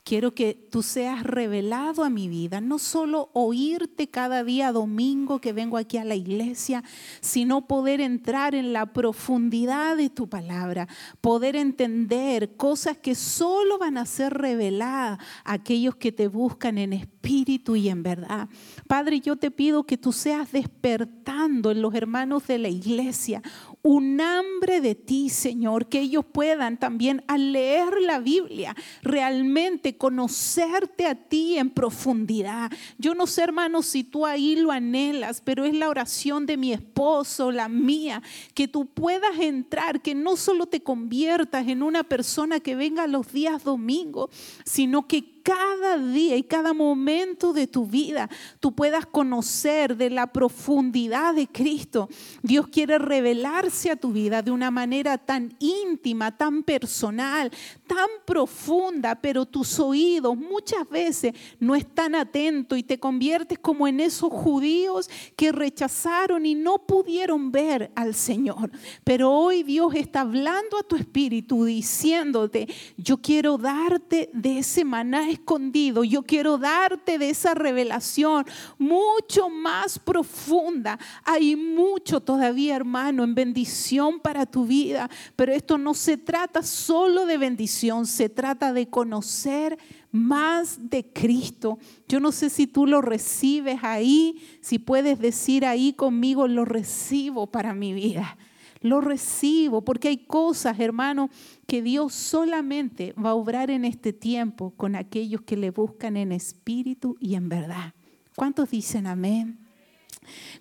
Quiero 0.04 0.36
que 0.36 0.54
tú 0.70 0.84
seas 0.84 1.24
revelado 1.24 2.04
a 2.04 2.10
mi 2.10 2.28
vida, 2.28 2.60
no 2.60 2.78
solo 2.78 3.30
oírte 3.32 4.10
cada 4.10 4.44
día 4.44 4.74
domingo 4.74 5.40
que 5.40 5.54
vengo 5.54 5.78
aquí 5.78 5.98
a 5.98 6.04
la 6.04 6.16
iglesia, 6.16 6.84
sino 7.22 7.68
poder 7.68 8.02
entrar 8.02 8.54
en 8.54 8.74
la 8.74 8.88
profundidad 8.88 9.96
de 9.96 10.10
tu 10.10 10.28
palabra, 10.28 10.90
poder 11.22 11.56
entender 11.56 12.58
cosas 12.58 12.98
que 12.98 13.16
solo 13.16 13.78
van 13.78 13.98
a 13.98 14.06
ser 14.06 14.34
reveladas 14.34 15.20
a 15.46 15.54
aquellos 15.54 15.96
que 15.96 16.12
te 16.12 16.28
buscan 16.28 16.78
en 16.78 16.92
espíritu 16.92 17.78
y 17.78 17.88
en 17.88 18.04
verdad. 18.04 18.50
Padre, 18.88 19.22
yo 19.22 19.38
te 19.38 19.52
pido 19.52 19.86
que 19.86 19.98
tú 19.98 20.12
seas 20.12 20.52
despertando 20.52 21.72
en 21.72 21.82
los 21.82 21.96
hermanos 21.96 22.46
de 22.48 22.58
la 22.58 22.68
iglesia 22.68 23.42
un 23.84 24.22
hambre 24.22 24.80
de 24.80 24.96
ti, 24.96 25.28
Señor, 25.28 25.88
que 25.88 26.00
ellos 26.00 26.24
puedan 26.26 26.80
también 26.80 27.22
al 27.28 27.52
leer 27.52 28.00
la 28.02 28.20
Biblia 28.20 28.76
realmente 29.02 29.98
conocerte 29.98 31.06
a 31.06 31.16
ti 31.16 31.58
en 31.58 31.70
profundidad. 31.70 32.72
Yo 32.98 33.14
no 33.14 33.28
sé, 33.28 33.44
hermano, 33.44 33.84
si 33.84 34.06
tú 34.06 34.26
ahí 34.26 34.56
lo 34.56 34.72
anhelas, 34.72 35.42
pero 35.42 35.66
es 35.66 35.76
la 35.76 35.90
oración 35.90 36.46
de 36.46 36.56
mi 36.56 36.72
esposo, 36.72 37.52
la 37.52 37.68
mía, 37.68 38.24
que 38.54 38.70
tú 38.70 38.86
puedas 38.86 39.38
entrar, 39.38 40.02
que 40.02 40.16
no 40.16 40.38
solo 40.38 40.66
te 40.66 40.82
conviertas 40.82 41.68
en 41.68 41.84
una 41.84 42.04
persona 42.04 42.62
que 42.62 42.76
venga 42.76 43.06
los 43.08 43.34
días 43.34 43.66
domingos, 43.66 44.30
sino 44.64 45.10
que 45.10 45.33
cada 45.44 45.98
día 45.98 46.38
y 46.38 46.44
cada 46.44 46.74
momento 46.74 47.52
de 47.52 47.68
tu 47.68 47.86
vida 47.86 48.30
tú 48.60 48.74
puedas 48.74 49.06
conocer 49.06 49.98
de 49.98 50.10
la 50.10 50.28
profundidad 50.28 51.36
de 51.36 51.48
Cristo. 51.48 52.10
Dios 52.42 52.68
quiere 52.70 52.98
revelarse 52.98 53.92
a 53.92 53.98
tu 53.98 54.14
vida 54.14 54.42
de 54.42 54.52
una 54.52 54.72
manera 54.72 55.18
tan 55.18 55.54
íntima, 55.60 56.36
tan 56.36 56.64
personal, 56.64 57.52
tan 57.86 58.08
profunda, 58.26 59.16
pero 59.16 59.46
tus 59.46 59.80
oídos 59.80 60.38
muchas 60.38 60.88
veces 60.90 61.34
no 61.60 61.76
están 61.76 62.16
atentos 62.16 62.78
y 62.78 62.84
te 62.84 62.98
conviertes 62.98 63.60
como 63.60 63.88
en 63.88 64.00
esos 64.00 64.32
judíos 64.32 65.10
que 65.36 65.52
rechazaron 65.52 66.46
y 66.46 66.56
no 66.56 66.80
pudieron 66.80 67.52
ver 67.52 67.92
al 67.96 68.16
Señor. 68.16 68.72
Pero 69.04 69.32
hoy 69.32 69.64
Dios 69.64 69.94
está 69.96 70.22
hablando 70.22 70.78
a 70.78 70.84
tu 70.84 70.96
espíritu 70.96 71.66
diciéndote, 71.66 72.68
yo 72.98 73.18
quiero 73.18 73.58
darte 73.58 74.30
de 74.34 74.60
ese 74.60 74.86
maná 74.86 75.33
escondido. 75.34 76.04
Yo 76.04 76.24
quiero 76.24 76.58
darte 76.58 77.18
de 77.18 77.30
esa 77.30 77.54
revelación 77.54 78.46
mucho 78.78 79.50
más 79.50 80.00
profunda. 80.00 80.98
Hay 81.24 81.56
mucho 81.56 82.20
todavía, 82.20 82.76
hermano, 82.76 83.24
en 83.24 83.36
bendición 83.36 84.20
para 84.20 84.46
tu 84.46 84.66
vida, 84.66 85.10
pero 85.36 85.54
esto 85.54 85.78
no 85.78 85.94
se 85.94 86.18
trata 86.18 86.64
solo 86.64 87.26
de 87.26 87.38
bendición, 87.38 88.06
se 88.06 88.30
trata 88.30 88.74
de 88.74 88.88
conocer 88.88 89.78
más 90.12 90.90
de 90.90 91.04
Cristo. 91.12 91.80
Yo 92.08 92.20
no 92.20 92.32
sé 92.32 92.50
si 92.50 92.68
tú 92.68 92.86
lo 92.86 93.02
recibes 93.02 93.80
ahí, 93.84 94.42
si 94.62 94.80
puedes 94.80 95.20
decir 95.20 95.66
ahí 95.66 95.94
conmigo, 95.94 96.48
lo 96.48 96.66
recibo 96.66 97.48
para 97.48 97.74
mi 97.74 97.94
vida 97.94 98.38
lo 98.84 99.02
recibo, 99.02 99.84
porque 99.84 100.10
hay 100.10 100.18
cosas, 100.18 100.80
hermano, 100.80 101.30
que 101.66 101.82
Dios 101.82 102.14
solamente 102.14 103.14
va 103.14 103.32
a 103.32 103.36
obrar 103.36 103.72
en 103.72 103.86
este 103.86 104.14
tiempo 104.14 104.74
con 104.76 104.96
aquellos 104.96 105.42
que 105.42 105.58
le 105.58 105.72
buscan 105.72 106.18
en 106.18 106.34
espíritu 106.34 107.16
y 107.20 107.36
en 107.36 107.50
verdad. 107.50 107.94
¿Cuántos 108.36 108.70
dicen 108.70 109.08
amén? 109.08 109.66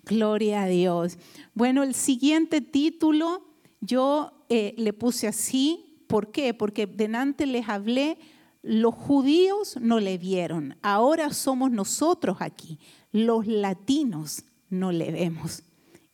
Gloria 0.05 0.63
a 0.63 0.67
Dios. 0.67 1.17
Bueno, 1.53 1.83
el 1.83 1.93
siguiente 1.93 2.61
título 2.61 3.45
yo 3.81 4.31
eh, 4.49 4.73
le 4.77 4.93
puse 4.93 5.27
así. 5.27 5.99
¿Por 6.07 6.31
qué? 6.31 6.53
Porque 6.53 6.87
delante 6.87 7.45
les 7.45 7.67
hablé, 7.67 8.17
los 8.61 8.95
judíos 8.95 9.77
no 9.81 9.99
le 9.99 10.17
vieron. 10.17 10.77
Ahora 10.81 11.33
somos 11.33 11.71
nosotros 11.71 12.37
aquí. 12.39 12.79
Los 13.11 13.47
latinos 13.47 14.45
no 14.69 14.93
le 14.93 15.11
vemos. 15.11 15.63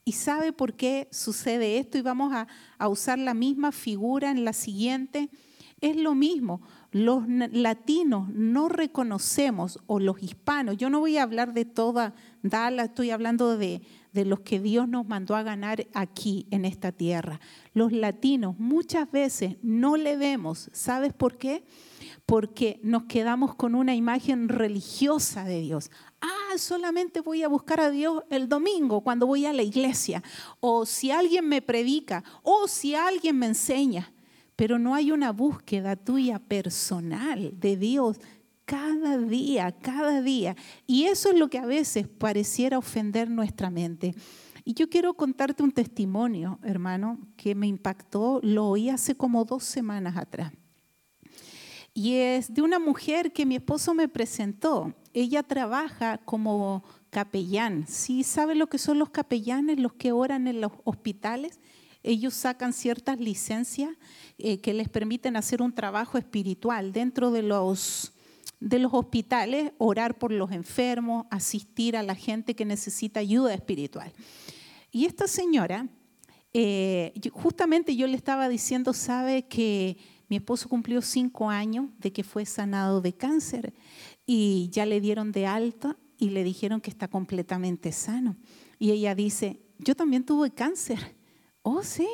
¿Y 0.05 0.13
sabe 0.13 0.53
por 0.53 0.73
qué 0.73 1.07
sucede 1.11 1.77
esto? 1.77 1.97
Y 1.97 2.01
vamos 2.01 2.33
a, 2.33 2.47
usar 2.87 3.19
la 3.19 3.33
misma 3.33 3.71
figura 3.71 4.31
en 4.31 4.43
la 4.43 4.53
siguiente. 4.53 5.29
Es 5.81 5.95
lo 5.95 6.13
mismo, 6.13 6.61
los 6.91 7.23
latinos 7.27 8.27
no 8.29 8.67
reconocemos, 8.67 9.79
o 9.87 9.99
los 9.99 10.21
hispanos, 10.21 10.75
yo 10.75 10.89
no 10.89 10.99
voy 10.99 11.17
a 11.17 11.23
hablar 11.23 11.53
de 11.53 11.63
toda 11.63 12.15
Dala, 12.41 12.85
estoy 12.85 13.11
hablando 13.11 13.57
de, 13.57 13.81
de 14.11 14.25
los 14.25 14.41
que 14.41 14.59
Dios 14.59 14.89
nos 14.89 15.07
mandó 15.07 15.35
a 15.35 15.43
ganar 15.43 15.87
aquí 15.93 16.47
en 16.51 16.65
esta 16.65 16.91
tierra. 16.91 17.39
Los 17.73 17.91
latinos 17.91 18.59
muchas 18.59 19.09
veces 19.11 19.57
no 19.61 19.97
le 19.97 20.17
vemos, 20.17 20.69
¿sabes 20.73 21.13
por 21.13 21.37
qué? 21.37 21.63
Porque 22.25 22.79
nos 22.83 23.03
quedamos 23.03 23.55
con 23.55 23.75
una 23.75 23.95
imagen 23.95 24.49
religiosa 24.49 25.43
de 25.45 25.61
Dios 25.61 25.91
ah, 26.21 26.57
solamente 26.57 27.21
voy 27.21 27.43
a 27.43 27.47
buscar 27.47 27.79
a 27.79 27.89
Dios 27.89 28.23
el 28.29 28.49
domingo 28.49 29.01
cuando 29.01 29.27
voy 29.27 29.45
a 29.45 29.53
la 29.53 29.63
iglesia, 29.63 30.23
o 30.59 30.85
si 30.85 31.11
alguien 31.11 31.47
me 31.47 31.61
predica, 31.61 32.23
o 32.43 32.67
si 32.67 32.95
alguien 32.95 33.37
me 33.37 33.47
enseña, 33.47 34.11
pero 34.55 34.77
no 34.77 34.93
hay 34.93 35.11
una 35.11 35.31
búsqueda 35.31 35.95
tuya 35.95 36.39
personal 36.39 37.53
de 37.59 37.77
Dios 37.77 38.19
cada 38.65 39.17
día, 39.17 39.71
cada 39.71 40.21
día. 40.21 40.55
Y 40.85 41.05
eso 41.05 41.31
es 41.31 41.39
lo 41.39 41.49
que 41.49 41.57
a 41.57 41.65
veces 41.65 42.07
pareciera 42.07 42.77
ofender 42.77 43.29
nuestra 43.29 43.69
mente. 43.69 44.13
Y 44.63 44.73
yo 44.73 44.87
quiero 44.89 45.15
contarte 45.15 45.63
un 45.63 45.71
testimonio, 45.71 46.59
hermano, 46.61 47.17
que 47.35 47.55
me 47.55 47.65
impactó, 47.65 48.39
lo 48.43 48.67
oí 48.67 48.89
hace 48.89 49.15
como 49.15 49.43
dos 49.43 49.63
semanas 49.63 50.17
atrás. 50.17 50.51
Y 51.95 52.15
es 52.15 52.53
de 52.53 52.61
una 52.61 52.77
mujer 52.77 53.33
que 53.33 53.47
mi 53.47 53.55
esposo 53.55 53.95
me 53.95 54.07
presentó 54.07 54.93
ella 55.13 55.43
trabaja 55.43 56.17
como 56.19 56.83
capellán. 57.09 57.85
¿Sí 57.87 58.23
sabe 58.23 58.55
lo 58.55 58.67
que 58.67 58.77
son 58.77 58.99
los 58.99 59.09
capellanes, 59.09 59.79
los 59.79 59.93
que 59.93 60.11
oran 60.11 60.47
en 60.47 60.61
los 60.61 60.71
hospitales? 60.83 61.59
Ellos 62.03 62.33
sacan 62.33 62.73
ciertas 62.73 63.19
licencias 63.19 63.91
eh, 64.37 64.59
que 64.59 64.73
les 64.73 64.87
permiten 64.87 65.35
hacer 65.35 65.61
un 65.61 65.73
trabajo 65.73 66.17
espiritual 66.17 66.93
dentro 66.93 67.31
de 67.31 67.43
los, 67.43 68.13
de 68.59 68.79
los 68.79 68.93
hospitales, 68.93 69.73
orar 69.77 70.17
por 70.17 70.31
los 70.31 70.51
enfermos, 70.51 71.25
asistir 71.29 71.97
a 71.97 72.03
la 72.03 72.15
gente 72.15 72.55
que 72.55 72.65
necesita 72.65 73.19
ayuda 73.19 73.53
espiritual. 73.53 74.13
Y 74.91 75.05
esta 75.05 75.27
señora, 75.27 75.87
eh, 76.53 77.13
justamente 77.31 77.95
yo 77.95 78.07
le 78.07 78.15
estaba 78.15 78.47
diciendo, 78.47 78.93
sabe 78.93 79.47
que 79.47 79.97
mi 80.29 80.37
esposo 80.37 80.69
cumplió 80.69 81.01
cinco 81.01 81.49
años 81.49 81.87
de 81.97 82.13
que 82.13 82.23
fue 82.23 82.45
sanado 82.45 83.01
de 83.01 83.13
cáncer 83.13 83.73
y 84.31 84.69
ya 84.69 84.85
le 84.85 85.01
dieron 85.01 85.31
de 85.31 85.47
alta 85.47 85.97
y 86.19 86.29
le 86.29 86.43
dijeron 86.43 86.81
que 86.81 86.91
está 86.91 87.07
completamente 87.07 87.91
sano. 87.91 88.37
Y 88.77 88.91
ella 88.91 89.15
dice, 89.15 89.59
yo 89.79 89.95
también 89.95 90.23
tuve 90.23 90.51
cáncer. 90.51 91.15
Oh, 91.63 91.81
sí, 91.81 92.07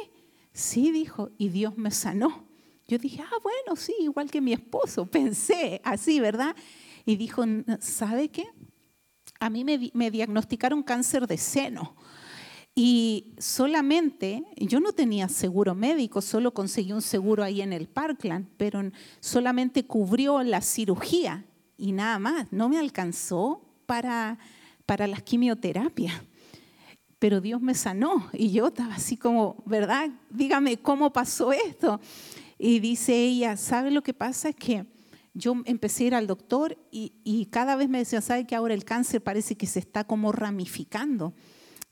sí, 0.53 0.93
dijo, 0.93 1.31
y 1.37 1.49
Dios 1.49 1.77
me 1.77 1.91
sanó. 1.91 2.47
Yo 2.87 2.99
dije, 2.99 3.21
ah, 3.21 3.37
bueno, 3.43 3.75
sí, 3.75 3.93
igual 3.99 4.31
que 4.31 4.39
mi 4.39 4.53
esposo, 4.53 5.05
pensé 5.11 5.81
así, 5.83 6.21
¿verdad? 6.21 6.55
Y 7.05 7.17
dijo, 7.17 7.43
¿sabe 7.81 8.29
qué? 8.29 8.45
A 9.41 9.49
mí 9.49 9.65
me, 9.65 9.91
me 9.93 10.09
diagnosticaron 10.09 10.83
cáncer 10.83 11.27
de 11.27 11.37
seno. 11.37 11.97
Y 12.73 13.33
solamente, 13.39 14.45
yo 14.55 14.79
no 14.79 14.93
tenía 14.93 15.27
seguro 15.27 15.75
médico, 15.75 16.21
solo 16.21 16.53
conseguí 16.53 16.93
un 16.93 17.01
seguro 17.01 17.43
ahí 17.43 17.61
en 17.61 17.73
el 17.73 17.89
Parkland, 17.89 18.47
pero 18.55 18.89
solamente 19.19 19.85
cubrió 19.85 20.43
la 20.43 20.61
cirugía 20.61 21.45
y 21.77 21.91
nada 21.91 22.19
más, 22.19 22.51
no 22.51 22.69
me 22.69 22.77
alcanzó 22.77 23.61
para, 23.85 24.37
para 24.85 25.07
las 25.07 25.21
quimioterapias. 25.23 26.13
Pero 27.19 27.41
Dios 27.41 27.61
me 27.61 27.73
sanó 27.73 28.29
y 28.33 28.51
yo 28.51 28.67
estaba 28.67 28.95
así 28.95 29.17
como, 29.17 29.63
¿verdad? 29.65 30.09
Dígame 30.29 30.77
cómo 30.77 31.11
pasó 31.11 31.53
esto. 31.53 31.99
Y 32.57 32.79
dice 32.79 33.15
ella, 33.15 33.57
¿sabe 33.57 33.91
lo 33.91 34.03
que 34.03 34.13
pasa? 34.13 34.49
Es 34.49 34.55
que 34.55 34.85
yo 35.33 35.55
empecé 35.65 36.03
a 36.03 36.07
ir 36.07 36.15
al 36.15 36.27
doctor 36.27 36.77
y, 36.91 37.13
y 37.23 37.47
cada 37.47 37.75
vez 37.75 37.89
me 37.89 37.97
decía, 37.99 38.21
¿sabe 38.21 38.45
que 38.45 38.55
ahora 38.55 38.73
el 38.73 38.85
cáncer 38.85 39.21
parece 39.21 39.55
que 39.55 39.67
se 39.67 39.79
está 39.79 40.05
como 40.05 40.31
ramificando? 40.31 41.33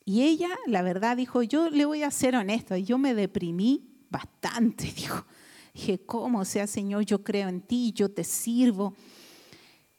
Y 0.06 0.24
ella, 0.24 0.50
la 0.68 0.82
verdad, 0.82 1.18
dijo, 1.18 1.44
yo 1.44 1.70
le 1.70 1.86
voy 1.86 2.04
a 2.04 2.12
ser 2.12 2.36
honesta, 2.36 2.78
yo 2.78 2.98
me 2.98 3.14
deprimí 3.14 3.90
bastante, 4.10 4.92
dijo. 4.96 5.26
Dije, 5.74 6.06
¿cómo 6.06 6.46
sea, 6.46 6.68
Señor? 6.68 7.04
Yo 7.04 7.24
creo 7.24 7.50
en 7.50 7.62
ti, 7.62 7.94
yo 7.94 8.10
te 8.12 8.24
sirvo 8.24 8.94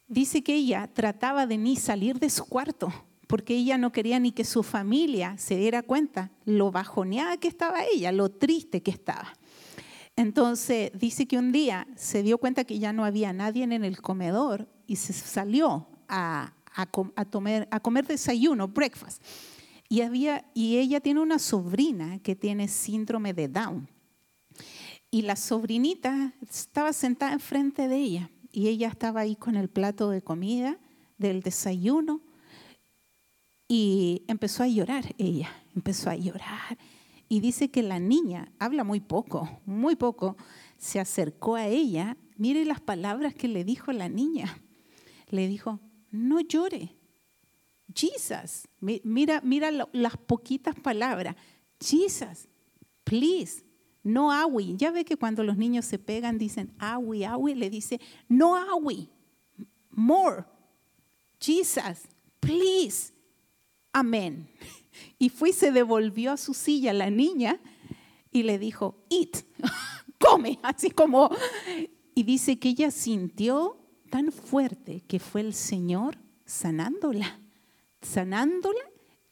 dice 0.07 0.43
que 0.43 0.55
ella 0.55 0.89
trataba 0.93 1.47
de 1.47 1.57
ni 1.57 1.75
salir 1.75 2.19
de 2.19 2.29
su 2.29 2.45
cuarto, 2.45 2.91
porque 3.27 3.55
ella 3.55 3.77
no 3.77 3.91
quería 3.91 4.19
ni 4.19 4.31
que 4.31 4.45
su 4.45 4.63
familia 4.63 5.37
se 5.37 5.57
diera 5.57 5.81
cuenta 5.81 6.31
lo 6.45 6.71
bajoneada 6.71 7.37
que 7.37 7.47
estaba 7.47 7.83
ella, 7.85 8.11
lo 8.11 8.29
triste 8.29 8.83
que 8.83 8.91
estaba. 8.91 9.33
Entonces 10.15 10.91
dice 10.93 11.27
que 11.27 11.37
un 11.37 11.51
día 11.51 11.87
se 11.95 12.23
dio 12.23 12.37
cuenta 12.37 12.63
que 12.63 12.79
ya 12.79 12.93
no 12.93 13.03
había 13.03 13.33
nadie 13.33 13.63
en 13.63 13.83
el 13.83 14.01
comedor 14.01 14.69
y 14.87 14.95
se 14.95 15.11
salió 15.11 15.87
a, 16.07 16.53
a, 16.73 16.87
a 17.71 17.79
comer 17.79 18.07
desayuno, 18.07 18.67
breakfast. 18.67 19.21
Y, 19.89 20.01
había, 20.01 20.45
y 20.53 20.77
ella 20.77 20.99
tiene 20.99 21.19
una 21.19 21.37
sobrina 21.37 22.19
que 22.19 22.35
tiene 22.35 22.67
síndrome 22.67 23.33
de 23.33 23.47
Down. 23.47 23.89
Y 25.11 25.23
la 25.23 25.35
sobrinita 25.35 26.33
estaba 26.41 26.91
sentada 26.93 27.33
enfrente 27.33 27.87
de 27.87 27.97
ella 27.97 28.31
y 28.55 28.69
ella 28.69 28.87
estaba 28.87 29.19
ahí 29.19 29.35
con 29.35 29.57
el 29.57 29.67
plato 29.67 30.09
de 30.09 30.21
comida 30.21 30.79
del 31.17 31.41
desayuno 31.41 32.21
y 33.67 34.23
empezó 34.29 34.63
a 34.63 34.67
llorar 34.67 35.13
ella, 35.17 35.49
empezó 35.75 36.09
a 36.09 36.15
llorar. 36.15 36.77
Y 37.27 37.41
dice 37.41 37.69
que 37.69 37.83
la 37.83 37.99
niña 37.99 38.53
habla 38.57 38.85
muy 38.85 39.01
poco, 39.01 39.59
muy 39.65 39.97
poco, 39.97 40.37
se 40.77 41.01
acercó 41.01 41.55
a 41.55 41.67
ella. 41.67 42.15
Mire 42.37 42.63
las 42.63 42.79
palabras 42.79 43.35
que 43.35 43.49
le 43.49 43.65
dijo 43.65 43.91
la 43.91 44.07
niña. 44.07 44.57
Le 45.27 45.49
dijo, 45.49 45.81
no 46.11 46.39
llore. 46.39 46.95
Jesus, 47.93 48.69
mira, 48.79 49.41
mira 49.43 49.69
las 49.91 50.15
poquitas 50.15 50.75
palabras. 50.79 51.35
Jesus, 51.77 52.47
please, 53.03 53.64
no 54.05 54.31
awi. 54.31 54.77
Ya 54.77 54.91
ve 54.91 55.03
que 55.03 55.17
cuando 55.17 55.43
los 55.43 55.57
niños 55.57 55.83
se 55.83 55.99
pegan 55.99 56.37
dicen 56.37 56.71
awi, 56.79 57.25
awi, 57.25 57.55
le 57.55 57.69
dice 57.69 57.99
no 58.29 58.55
awi, 58.55 59.09
more. 59.89 60.45
Jesus, 61.39 62.03
please, 62.39 63.11
amén. 63.91 64.47
Y 65.19 65.31
y 65.45 65.53
se 65.53 65.71
devolvió 65.71 66.31
a 66.31 66.37
su 66.37 66.53
silla 66.53 66.93
la 66.93 67.09
niña 67.09 67.59
y 68.31 68.43
le 68.43 68.57
dijo, 68.59 69.03
eat, 69.09 69.43
come, 70.19 70.59
así 70.63 70.89
como... 70.91 71.29
Y 72.17 72.23
dice 72.23 72.57
que 72.59 72.69
ella 72.69 72.91
sintió 72.91 73.77
tan 74.09 74.31
fuerte 74.31 75.01
que 75.01 75.19
fue 75.19 75.41
el 75.41 75.53
Señor 75.53 76.17
sanándola, 76.45 77.41
sanándola. 78.01 78.79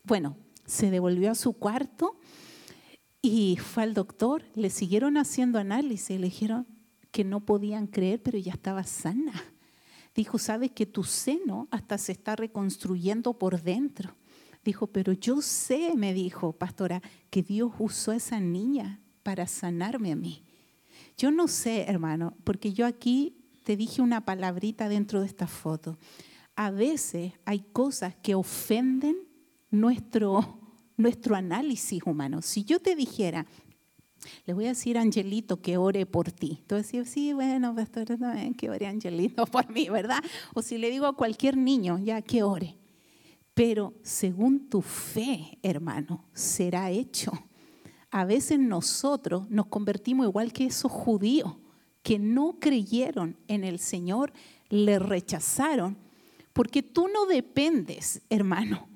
Bueno, 0.03 0.35
se 0.65 0.91
devolvió 0.91 1.31
a 1.31 1.35
su 1.35 1.53
cuarto 1.53 2.19
y 3.25 3.55
fue 3.55 3.83
al 3.83 3.93
doctor, 3.93 4.43
le 4.53 4.69
siguieron 4.69 5.15
haciendo 5.15 5.57
análisis, 5.57 6.19
le 6.19 6.25
dijeron 6.25 6.67
que 7.09 7.23
no 7.23 7.39
podían 7.39 7.87
creer, 7.87 8.21
pero 8.21 8.37
ya 8.37 8.51
estaba 8.51 8.83
sana. 8.83 9.31
Dijo, 10.13 10.37
sabes 10.37 10.71
que 10.71 10.85
tu 10.85 11.05
seno 11.05 11.69
hasta 11.71 11.97
se 11.97 12.11
está 12.11 12.35
reconstruyendo 12.35 13.39
por 13.39 13.61
dentro. 13.61 14.13
Dijo, 14.65 14.87
pero 14.87 15.13
yo 15.13 15.41
sé, 15.41 15.93
me 15.95 16.13
dijo, 16.13 16.51
pastora, 16.51 17.01
que 17.29 17.41
Dios 17.41 17.71
usó 17.79 18.11
a 18.11 18.17
esa 18.17 18.41
niña 18.41 18.99
para 19.23 19.47
sanarme 19.47 20.11
a 20.11 20.17
mí. 20.17 20.43
Yo 21.17 21.31
no 21.31 21.47
sé, 21.47 21.83
hermano, 21.83 22.35
porque 22.43 22.73
yo 22.73 22.85
aquí 22.85 23.37
te 23.63 23.77
dije 23.77 24.01
una 24.01 24.25
palabrita 24.25 24.89
dentro 24.89 25.21
de 25.21 25.27
esta 25.27 25.47
foto. 25.47 25.97
A 26.57 26.71
veces 26.71 27.31
hay 27.45 27.61
cosas 27.71 28.15
que 28.21 28.35
ofenden 28.35 29.15
nuestro, 29.71 30.59
nuestro 31.03 31.35
análisis 31.35 32.01
humano. 32.03 32.41
Si 32.41 32.63
yo 32.63 32.79
te 32.79 32.95
dijera, 32.95 33.45
le 34.45 34.53
voy 34.53 34.65
a 34.65 34.69
decir 34.69 34.97
Angelito 34.97 35.61
que 35.61 35.77
ore 35.77 36.05
por 36.05 36.31
ti. 36.31 36.57
Entonces, 36.61 36.91
decir, 36.91 37.05
sí, 37.05 37.33
bueno, 37.33 37.75
pastor, 37.75 38.05
también 38.05 38.55
que 38.55 38.69
ore 38.69 38.87
Angelito 38.87 39.45
por 39.47 39.69
mí, 39.69 39.89
¿verdad? 39.89 40.23
O 40.55 40.61
si 40.61 40.77
le 40.77 40.89
digo 40.89 41.05
a 41.05 41.15
cualquier 41.15 41.57
niño, 41.57 41.99
ya 41.99 42.21
que 42.21 42.41
ore. 42.41 42.77
Pero 43.53 43.93
según 44.01 44.69
tu 44.69 44.81
fe, 44.81 45.59
hermano, 45.61 46.25
será 46.33 46.89
hecho. 46.89 47.31
A 48.09 48.25
veces 48.25 48.57
nosotros 48.57 49.49
nos 49.49 49.67
convertimos 49.67 50.25
igual 50.25 50.53
que 50.53 50.65
esos 50.65 50.91
judíos 50.91 51.57
que 52.01 52.19
no 52.19 52.57
creyeron 52.59 53.37
en 53.47 53.63
el 53.63 53.79
Señor, 53.79 54.33
le 54.69 54.99
rechazaron, 54.99 55.97
porque 56.51 56.83
tú 56.83 57.07
no 57.07 57.25
dependes, 57.25 58.21
hermano, 58.29 58.87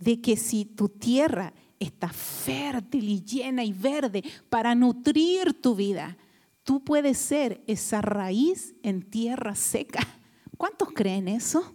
de 0.00 0.20
que 0.20 0.36
si 0.36 0.64
tu 0.64 0.88
tierra 0.88 1.52
está 1.78 2.08
fértil 2.08 3.08
y 3.08 3.24
llena 3.24 3.64
y 3.64 3.72
verde 3.72 4.24
para 4.48 4.74
nutrir 4.74 5.54
tu 5.60 5.74
vida, 5.74 6.16
tú 6.64 6.82
puedes 6.82 7.18
ser 7.18 7.62
esa 7.66 8.00
raíz 8.00 8.74
en 8.82 9.02
tierra 9.02 9.54
seca. 9.54 10.00
¿Cuántos 10.56 10.88
creen 10.92 11.28
eso? 11.28 11.74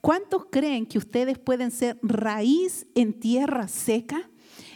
¿Cuántos 0.00 0.46
creen 0.50 0.86
que 0.86 0.98
ustedes 0.98 1.38
pueden 1.38 1.70
ser 1.70 1.98
raíz 2.02 2.86
en 2.94 3.18
tierra 3.18 3.68
seca? 3.68 4.30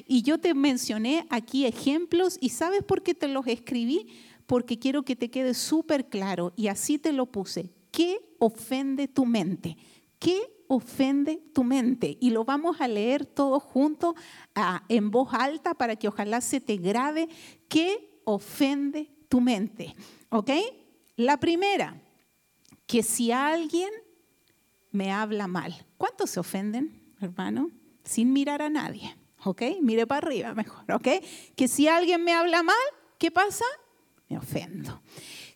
Y 0.07 0.23
yo 0.23 0.39
te 0.39 0.55
mencioné 0.55 1.27
aquí 1.29 1.67
ejemplos 1.67 2.39
y 2.41 2.49
¿sabes 2.49 2.83
por 2.83 3.03
qué 3.03 3.15
te 3.15 3.29
los 3.29 3.47
escribí? 3.47 4.07
Porque 4.47 4.79
quiero 4.79 5.03
que 5.05 5.17
te 5.17 5.31
quede 5.31 5.53
súper 5.53 6.09
claro 6.09 6.55
y 6.57 6.69
así 6.69 6.99
te 6.99 7.13
lo 7.13 7.27
puse. 7.27 7.71
¿Qué 7.91 8.19
ofende 8.39 9.07
tu 9.07 9.27
mente? 9.27 9.77
¿Qué 10.19 10.41
ofende 10.69 11.43
tu 11.53 11.65
mente? 11.65 12.17
Y 12.21 12.31
lo 12.31 12.45
vamos 12.45 12.81
a 12.81 12.89
leer 12.89 13.27
todos 13.27 13.63
juntos 13.63 14.15
en 14.89 15.11
voz 15.11 15.33
alta 15.33 15.75
para 15.75 15.97
que 15.97 16.09
ojalá 16.09 16.41
se 16.41 16.61
te 16.61 16.77
grabe. 16.77 17.29
¿Qué 17.69 18.21
ofende 18.25 19.11
tu 19.29 19.41
mente? 19.41 19.95
¿Ok? 20.29 20.51
La 21.17 21.39
primera, 21.41 22.01
que 22.87 23.03
si 23.03 23.33
alguien 23.33 23.91
me 24.93 25.11
habla 25.11 25.49
mal, 25.49 25.75
¿cuántos 25.97 26.31
se 26.31 26.41
ofenden, 26.41 27.15
hermano? 27.21 27.71
Sin 28.05 28.33
mirar 28.33 28.63
a 28.63 28.71
nadie. 28.71 29.17
¿Ok? 29.45 29.63
Mire 29.83 30.07
para 30.07 30.27
arriba 30.27 30.55
mejor. 30.55 30.91
¿Ok? 30.93 31.09
Que 31.57 31.69
si 31.69 31.89
alguien 31.89 32.25
me 32.25 32.33
habla 32.33 32.63
mal, 32.63 32.77
¿qué 33.19 33.31
pasa? 33.31 33.65
Me 34.29 34.39
ofendo. 34.39 35.03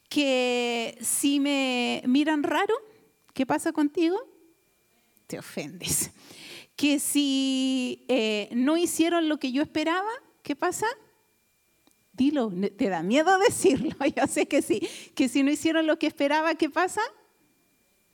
Que 0.08 0.98
si 1.00 1.40
me 1.40 2.02
miran 2.06 2.42
raro, 2.42 2.74
¿qué 3.32 3.46
pasa 3.46 3.72
contigo? 3.72 4.18
Te 5.32 5.38
ofendes. 5.38 6.10
Que 6.76 6.98
si 6.98 8.04
eh, 8.08 8.50
no 8.52 8.76
hicieron 8.76 9.30
lo 9.30 9.38
que 9.38 9.50
yo 9.50 9.62
esperaba, 9.62 10.10
¿qué 10.42 10.54
pasa? 10.54 10.84
Dilo, 12.12 12.52
te 12.76 12.90
da 12.90 13.02
miedo 13.02 13.38
decirlo, 13.48 13.96
yo 14.14 14.26
sé 14.26 14.46
que 14.46 14.60
sí. 14.60 14.86
Que 15.14 15.30
si 15.30 15.42
no 15.42 15.50
hicieron 15.50 15.86
lo 15.86 15.98
que 15.98 16.06
esperaba, 16.06 16.54
¿qué 16.54 16.68
pasa? 16.68 17.00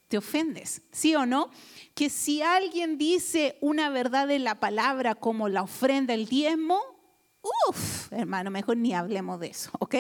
Te 0.07 0.17
ofendes, 0.17 0.83
¿sí 0.93 1.17
o 1.17 1.27
no? 1.27 1.51
Que 1.97 2.09
si 2.09 2.41
alguien 2.41 2.99
dice 2.99 3.59
una 3.61 3.91
verdad 3.91 4.31
en 4.31 4.45
la 4.45 4.61
palabra 4.61 5.17
como 5.17 5.49
la 5.49 5.63
ofrenda, 5.63 6.15
el 6.15 6.27
diezmo, 6.27 6.81
uff, 7.69 8.13
hermano, 8.13 8.53
mejor 8.53 8.77
ni 8.77 8.95
hablemos 8.95 9.41
de 9.41 9.49
eso, 9.49 9.73
¿ok? 9.81 9.97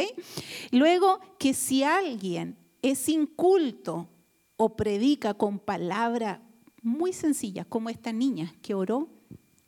Luego, 0.71 1.19
que 1.37 1.53
si 1.53 1.83
alguien 1.83 2.57
es 2.81 3.09
inculto 3.09 4.09
o 4.57 4.77
predica 4.77 5.35
con 5.35 5.59
palabra 5.59 6.43
muy 6.83 7.13
sencillas, 7.13 7.67
como 7.67 7.91
esta 7.91 8.13
niña 8.13 8.55
que 8.63 8.75
oró, 8.75 9.09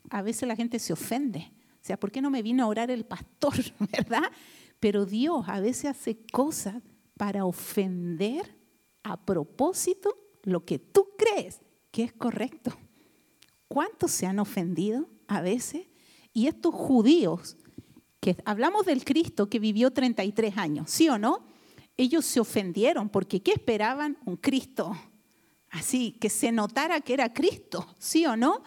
a 0.09 0.21
veces 0.21 0.47
la 0.47 0.55
gente 0.55 0.79
se 0.79 0.93
ofende. 0.93 1.51
O 1.75 1.83
sea, 1.83 1.99
¿por 1.99 2.11
qué 2.11 2.21
no 2.21 2.29
me 2.29 2.43
vino 2.43 2.63
a 2.63 2.67
orar 2.67 2.91
el 2.91 3.05
pastor, 3.05 3.53
verdad? 3.91 4.31
Pero 4.79 5.05
Dios 5.05 5.45
a 5.47 5.59
veces 5.59 5.85
hace 5.85 6.17
cosas 6.31 6.81
para 7.17 7.45
ofender 7.45 8.57
a 9.03 9.25
propósito 9.25 10.17
lo 10.43 10.65
que 10.65 10.79
tú 10.79 11.09
crees 11.17 11.61
que 11.91 12.03
es 12.03 12.13
correcto. 12.13 12.71
¿Cuántos 13.67 14.11
se 14.11 14.25
han 14.25 14.39
ofendido 14.39 15.07
a 15.27 15.41
veces? 15.41 15.87
Y 16.33 16.47
estos 16.47 16.73
judíos, 16.73 17.57
que 18.19 18.37
hablamos 18.45 18.85
del 18.85 19.03
Cristo 19.03 19.49
que 19.49 19.59
vivió 19.59 19.91
33 19.91 20.57
años, 20.57 20.89
¿sí 20.89 21.09
o 21.09 21.17
no? 21.17 21.45
Ellos 21.97 22.25
se 22.25 22.39
ofendieron 22.39 23.09
porque 23.09 23.41
¿qué 23.41 23.51
esperaban? 23.51 24.17
Un 24.25 24.37
Cristo 24.37 24.95
así, 25.71 26.11
que 26.19 26.29
se 26.29 26.51
notara 26.51 27.01
que 27.01 27.13
era 27.13 27.33
Cristo, 27.33 27.87
¿sí 27.97 28.25
o 28.25 28.35
no? 28.35 28.61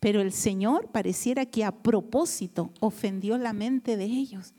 Pero 0.00 0.20
el 0.20 0.32
Señor 0.32 0.90
pareciera 0.90 1.46
que 1.46 1.64
a 1.64 1.72
propósito 1.72 2.72
ofendió 2.80 3.38
la 3.38 3.52
mente 3.52 3.96
de 3.96 4.04
ellos. 4.04 4.52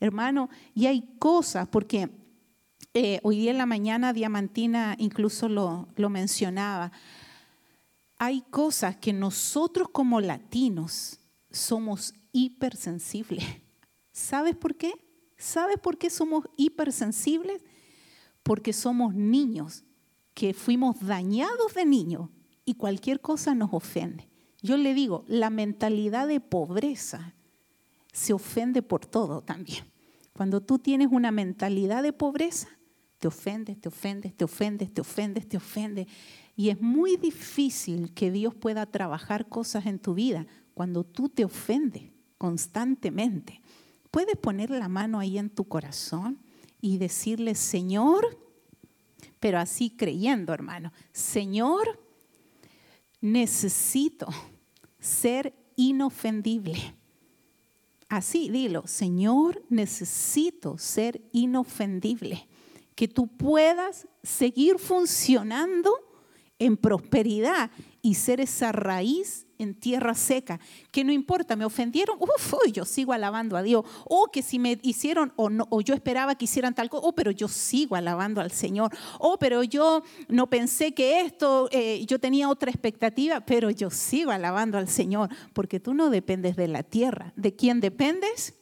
Hermano, 0.00 0.48
y 0.74 0.86
hay 0.86 1.02
cosas, 1.18 1.68
porque 1.68 2.08
eh, 2.94 3.20
hoy 3.22 3.38
día 3.38 3.50
en 3.50 3.58
la 3.58 3.66
mañana 3.66 4.12
Diamantina 4.12 4.96
incluso 4.98 5.48
lo, 5.48 5.88
lo 5.96 6.08
mencionaba, 6.08 6.90
hay 8.18 8.42
cosas 8.50 8.96
que 8.96 9.12
nosotros 9.12 9.88
como 9.90 10.20
latinos 10.20 11.20
somos 11.50 12.14
hipersensibles. 12.32 13.44
¿Sabes 14.12 14.56
por 14.56 14.76
qué? 14.76 14.92
¿Sabes 15.36 15.78
por 15.78 15.98
qué 15.98 16.10
somos 16.10 16.44
hipersensibles? 16.56 17.62
Porque 18.42 18.72
somos 18.72 19.14
niños 19.14 19.84
que 20.34 20.54
fuimos 20.54 21.00
dañados 21.00 21.74
de 21.74 21.84
niños 21.84 22.28
y 22.64 22.74
cualquier 22.74 23.20
cosa 23.20 23.54
nos 23.54 23.70
ofende. 23.72 24.28
Yo 24.62 24.76
le 24.76 24.94
digo, 24.94 25.24
la 25.26 25.50
mentalidad 25.50 26.28
de 26.28 26.40
pobreza 26.40 27.34
se 28.12 28.32
ofende 28.32 28.82
por 28.82 29.06
todo 29.06 29.42
también. 29.42 29.84
Cuando 30.32 30.60
tú 30.60 30.78
tienes 30.78 31.08
una 31.10 31.30
mentalidad 31.30 32.02
de 32.02 32.12
pobreza, 32.12 32.68
te 33.18 33.28
ofendes, 33.28 33.80
te 33.80 33.88
ofendes, 33.88 34.34
te 34.34 34.44
ofendes, 34.44 34.92
te 34.92 35.00
ofendes, 35.00 35.48
te 35.48 35.56
ofendes. 35.56 36.06
Y 36.56 36.70
es 36.70 36.80
muy 36.80 37.16
difícil 37.16 38.12
que 38.14 38.30
Dios 38.30 38.54
pueda 38.54 38.86
trabajar 38.86 39.48
cosas 39.48 39.86
en 39.86 39.98
tu 39.98 40.14
vida 40.14 40.46
cuando 40.74 41.04
tú 41.04 41.28
te 41.28 41.44
ofendes 41.44 42.10
constantemente. 42.38 43.60
Puedes 44.10 44.36
poner 44.36 44.70
la 44.70 44.88
mano 44.88 45.18
ahí 45.18 45.38
en 45.38 45.50
tu 45.50 45.64
corazón 45.64 46.38
y 46.80 46.98
decirle, 46.98 47.54
Señor, 47.54 48.38
pero 49.40 49.58
así 49.58 49.90
creyendo, 49.90 50.52
hermano. 50.52 50.92
Señor, 51.12 51.98
necesito 53.20 54.28
ser 54.98 55.54
inofendible. 55.76 56.94
Así 58.08 58.50
dilo, 58.50 58.86
Señor, 58.86 59.64
necesito 59.70 60.76
ser 60.78 61.22
inofendible. 61.32 62.46
Que 62.94 63.08
tú 63.08 63.28
puedas 63.28 64.06
seguir 64.22 64.78
funcionando 64.78 65.96
en 66.58 66.76
prosperidad 66.76 67.70
y 68.02 68.14
ser 68.14 68.40
esa 68.40 68.72
raíz 68.72 69.46
en 69.58 69.74
tierra 69.74 70.14
seca, 70.14 70.58
que 70.90 71.04
no 71.04 71.12
importa, 71.12 71.54
me 71.54 71.66
ofendieron, 71.66 72.16
uf, 72.18 72.54
yo 72.72 72.86
sigo 72.86 73.12
alabando 73.12 73.58
a 73.58 73.62
Dios, 73.62 73.84
o 74.06 74.28
que 74.32 74.42
si 74.42 74.58
me 74.58 74.78
hicieron 74.82 75.34
o, 75.36 75.50
no, 75.50 75.66
o 75.68 75.82
yo 75.82 75.92
esperaba 75.92 76.34
que 76.34 76.46
hicieran 76.46 76.74
tal 76.74 76.88
cosa, 76.88 77.06
oh, 77.06 77.14
pero 77.14 77.30
yo 77.30 77.46
sigo 77.46 77.94
alabando 77.94 78.40
al 78.40 78.52
Señor, 78.52 78.90
oh, 79.18 79.38
pero 79.38 79.62
yo 79.62 80.02
no 80.28 80.48
pensé 80.48 80.94
que 80.94 81.20
esto, 81.20 81.68
eh, 81.72 82.04
yo 82.06 82.18
tenía 82.18 82.48
otra 82.48 82.70
expectativa, 82.70 83.40
pero 83.40 83.68
yo 83.68 83.90
sigo 83.90 84.30
alabando 84.30 84.78
al 84.78 84.88
Señor, 84.88 85.28
porque 85.52 85.78
tú 85.78 85.92
no 85.92 86.08
dependes 86.08 86.56
de 86.56 86.68
la 86.68 86.82
tierra, 86.82 87.34
¿de 87.36 87.54
quién 87.54 87.80
dependes? 87.80 88.54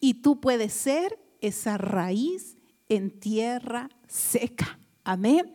Y 0.00 0.14
tú 0.14 0.40
puedes 0.40 0.74
ser 0.74 1.18
esa 1.40 1.78
raíz 1.78 2.58
en 2.90 3.10
tierra 3.10 3.88
seca. 4.06 4.78
Amén. 5.02 5.54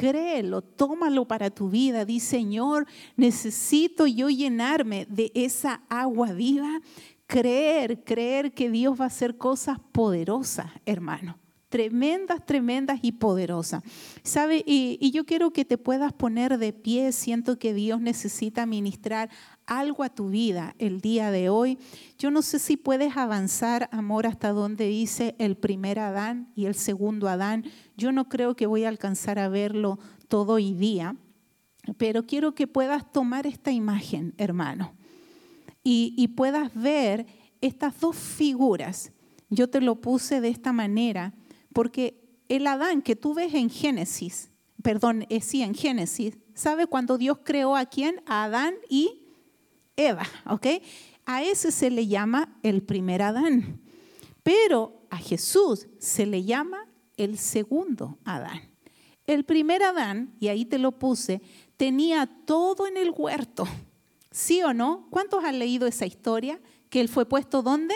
Créelo, 0.00 0.62
tómalo 0.62 1.28
para 1.28 1.50
tu 1.50 1.68
vida. 1.68 2.06
Di, 2.06 2.20
Señor, 2.20 2.86
necesito 3.16 4.06
yo 4.06 4.30
llenarme 4.30 5.04
de 5.10 5.30
esa 5.34 5.82
agua 5.90 6.32
viva. 6.32 6.80
Creer, 7.26 8.02
creer 8.02 8.52
que 8.52 8.70
Dios 8.70 8.98
va 8.98 9.04
a 9.04 9.08
hacer 9.08 9.36
cosas 9.36 9.78
poderosas, 9.92 10.70
hermano 10.86 11.39
tremendas, 11.70 12.44
tremendas 12.44 12.98
y 13.00 13.12
poderosas. 13.12 13.82
¿Sabe? 14.22 14.62
Y, 14.66 15.10
yo 15.12 15.24
quiero 15.24 15.52
que 15.52 15.64
te 15.64 15.78
puedas 15.78 16.12
poner 16.12 16.58
de 16.58 16.72
pie. 16.72 17.12
Siento 17.12 17.58
que 17.58 17.72
Dios 17.72 18.00
necesita 18.00 18.66
ministrar 18.66 19.30
algo 19.66 20.02
a 20.02 20.10
tu 20.10 20.28
vida 20.28 20.74
el 20.78 21.00
día 21.00 21.30
de 21.30 21.48
hoy. 21.48 21.78
Yo 22.18 22.30
no 22.30 22.42
sé 22.42 22.58
si 22.58 22.76
puedes 22.76 23.16
avanzar, 23.16 23.88
amor, 23.92 24.26
hasta 24.26 24.50
donde 24.50 24.88
dice 24.88 25.36
el 25.38 25.56
primer 25.56 26.00
Adán 26.00 26.52
y 26.56 26.66
el 26.66 26.74
segundo 26.74 27.28
Adán. 27.28 27.64
Yo 27.96 28.10
no 28.10 28.28
creo 28.28 28.56
que 28.56 28.66
voy 28.66 28.84
a 28.84 28.88
alcanzar 28.88 29.38
a 29.38 29.48
verlo 29.48 29.98
todo 30.26 30.54
hoy 30.54 30.74
día, 30.74 31.16
pero 31.96 32.26
quiero 32.26 32.54
que 32.54 32.66
puedas 32.66 33.10
tomar 33.12 33.46
esta 33.46 33.70
imagen, 33.70 34.34
hermano, 34.38 34.92
y, 35.84 36.14
y 36.16 36.28
puedas 36.28 36.74
ver 36.74 37.26
estas 37.60 38.00
dos 38.00 38.16
figuras. 38.16 39.12
Yo 39.50 39.70
te 39.70 39.80
lo 39.80 40.00
puse 40.00 40.40
de 40.40 40.48
esta 40.48 40.72
manera 40.72 41.32
porque 41.72 42.20
el 42.48 42.66
Adán 42.66 43.02
que 43.02 43.16
tú 43.16 43.34
ves 43.34 43.54
en 43.54 43.70
Génesis, 43.70 44.50
perdón, 44.82 45.26
eh, 45.28 45.40
sí, 45.40 45.62
en 45.62 45.74
Génesis, 45.74 46.36
¿sabe 46.54 46.86
cuando 46.86 47.18
Dios 47.18 47.38
creó 47.44 47.76
a 47.76 47.86
quién? 47.86 48.22
A 48.26 48.44
Adán 48.44 48.74
y 48.88 49.22
Eva, 49.96 50.26
¿ok? 50.46 50.66
A 51.26 51.42
ese 51.42 51.70
se 51.70 51.90
le 51.90 52.06
llama 52.06 52.58
el 52.62 52.82
primer 52.82 53.22
Adán, 53.22 53.80
pero 54.42 55.06
a 55.10 55.18
Jesús 55.18 55.86
se 55.98 56.26
le 56.26 56.44
llama 56.44 56.88
el 57.16 57.38
segundo 57.38 58.18
Adán. 58.24 58.60
El 59.26 59.44
primer 59.44 59.82
Adán, 59.82 60.34
y 60.40 60.48
ahí 60.48 60.64
te 60.64 60.78
lo 60.78 60.98
puse, 60.98 61.40
tenía 61.76 62.26
todo 62.46 62.86
en 62.86 62.96
el 62.96 63.12
huerto. 63.16 63.64
¿Sí 64.32 64.62
o 64.62 64.72
no? 64.74 65.06
¿Cuántos 65.10 65.44
han 65.44 65.58
leído 65.58 65.86
esa 65.86 66.06
historia? 66.06 66.60
Que 66.88 67.00
él 67.00 67.08
fue 67.08 67.26
puesto 67.26 67.62
¿dónde? 67.62 67.94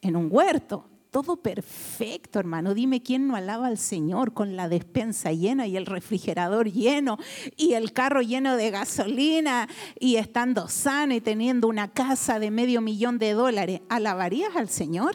En 0.00 0.16
un 0.16 0.28
huerto 0.30 0.88
todo 1.14 1.36
perfecto, 1.36 2.40
hermano. 2.40 2.74
Dime 2.74 3.00
quién 3.00 3.28
no 3.28 3.36
alaba 3.36 3.68
al 3.68 3.78
Señor 3.78 4.34
con 4.34 4.56
la 4.56 4.68
despensa 4.68 5.30
llena 5.30 5.68
y 5.68 5.76
el 5.76 5.86
refrigerador 5.86 6.72
lleno 6.72 7.18
y 7.56 7.74
el 7.74 7.92
carro 7.92 8.20
lleno 8.20 8.56
de 8.56 8.72
gasolina 8.72 9.68
y 10.00 10.16
estando 10.16 10.66
sano 10.66 11.14
y 11.14 11.20
teniendo 11.20 11.68
una 11.68 11.92
casa 11.92 12.40
de 12.40 12.50
medio 12.50 12.80
millón 12.80 13.18
de 13.18 13.32
dólares. 13.34 13.80
¿Alabarías 13.88 14.56
al 14.56 14.68
Señor? 14.68 15.14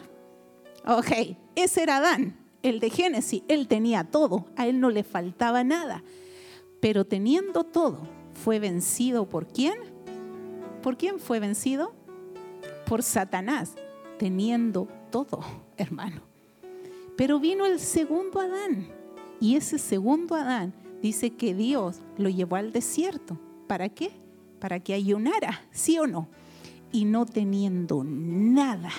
Ok, 0.86 1.36
ese 1.54 1.82
era 1.82 1.98
Adán, 1.98 2.34
el 2.62 2.80
de 2.80 2.88
Génesis. 2.88 3.42
Él 3.48 3.68
tenía 3.68 4.04
todo, 4.04 4.46
a 4.56 4.66
él 4.66 4.80
no 4.80 4.88
le 4.88 5.04
faltaba 5.04 5.64
nada. 5.64 6.02
Pero 6.80 7.04
teniendo 7.04 7.64
todo, 7.64 8.08
fue 8.32 8.58
vencido 8.58 9.28
por 9.28 9.48
quién? 9.48 9.74
¿Por 10.82 10.96
quién 10.96 11.20
fue 11.20 11.40
vencido? 11.40 11.92
Por 12.86 13.02
Satanás, 13.02 13.74
teniendo 14.20 14.86
todo 15.10 15.40
hermano. 15.78 16.20
Pero 17.16 17.40
vino 17.40 17.64
el 17.64 17.80
segundo 17.80 18.38
Adán 18.38 18.86
y 19.40 19.56
ese 19.56 19.78
segundo 19.78 20.34
Adán 20.34 20.74
dice 21.00 21.30
que 21.30 21.54
Dios 21.54 22.02
lo 22.18 22.28
llevó 22.28 22.56
al 22.56 22.70
desierto. 22.70 23.38
¿Para 23.66 23.88
qué? 23.88 24.10
Para 24.58 24.78
que 24.78 24.92
ayunara, 24.92 25.62
¿sí 25.70 25.98
o 25.98 26.06
no? 26.06 26.28
Y 26.92 27.06
no 27.06 27.24
teniendo 27.24 28.04
nada. 28.04 28.90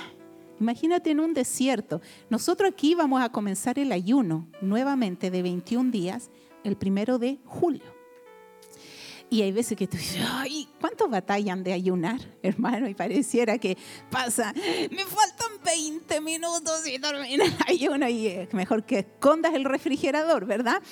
Imagínate 0.59 1.11
en 1.11 1.19
un 1.19 1.35
desierto. 1.35 2.01
Nosotros 2.31 2.71
aquí 2.71 2.95
vamos 2.95 3.21
a 3.21 3.29
comenzar 3.29 3.77
el 3.77 3.91
ayuno 3.91 4.47
nuevamente 4.59 5.29
de 5.29 5.43
21 5.43 5.91
días 5.91 6.31
el 6.63 6.77
primero 6.77 7.19
de 7.19 7.37
julio. 7.45 8.00
Y 9.31 9.43
hay 9.43 9.53
veces 9.53 9.77
que 9.77 9.87
tú 9.87 9.95
dices, 9.95 10.21
ay, 10.29 10.67
¿cuántos 10.81 11.09
batallan 11.09 11.63
de 11.63 11.71
ayunar, 11.71 12.19
hermano? 12.43 12.89
Y 12.89 12.93
pareciera 12.93 13.57
que 13.57 13.77
pasa, 14.09 14.53
me 14.53 15.05
faltan 15.05 15.51
20 15.63 16.19
minutos 16.19 16.85
y 16.85 16.99
termina 16.99 17.45
el 17.45 17.55
ayuno 17.65 18.09
y 18.09 18.27
es 18.27 18.53
mejor 18.53 18.83
que 18.83 18.99
escondas 18.99 19.53
el 19.53 19.63
refrigerador, 19.63 20.45
¿verdad? 20.45 20.83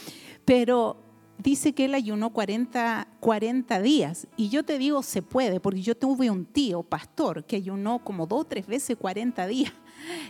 Pero 0.45 0.95
dice 1.37 1.73
que 1.73 1.83
él 1.83 1.93
ayunó 1.93 2.31
40, 2.31 3.09
40 3.19 3.81
días. 3.81 4.25
Y 4.37 4.47
yo 4.47 4.63
te 4.63 4.77
digo, 4.77 5.03
se 5.03 5.21
puede, 5.21 5.59
porque 5.59 5.81
yo 5.81 5.97
tuve 5.97 6.29
un 6.29 6.45
tío, 6.45 6.81
pastor, 6.83 7.43
que 7.43 7.57
ayunó 7.57 8.05
como 8.05 8.25
dos 8.25 8.39
o 8.39 8.45
tres 8.45 8.67
veces 8.67 8.95
40 8.97 9.47
días. 9.47 9.73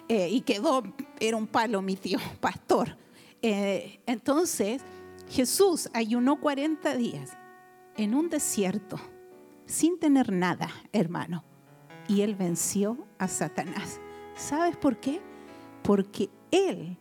Eh, 0.08 0.30
y 0.32 0.42
quedó, 0.42 0.82
era 1.20 1.38
un 1.38 1.46
palo 1.46 1.84
mi 1.84 1.96
tío, 1.96 2.18
pastor. 2.42 2.98
Eh, 3.44 4.00
entonces, 4.08 4.82
Jesús 5.30 5.92
ayunó 5.94 6.42
40 6.42 6.96
días 6.96 7.38
en 7.98 8.16
un 8.16 8.30
desierto 8.30 9.00
sin 9.70 10.00
tener 10.00 10.34
nada, 10.34 10.70
hermano. 10.92 11.46
Y 12.08 12.22
él 12.22 12.36
venció 12.36 12.98
a 13.20 13.28
Satanás. 13.28 14.02
¿Sabes 14.36 14.76
por 14.76 15.00
qué? 15.00 15.22
Porque 15.84 16.30
él 16.52 16.98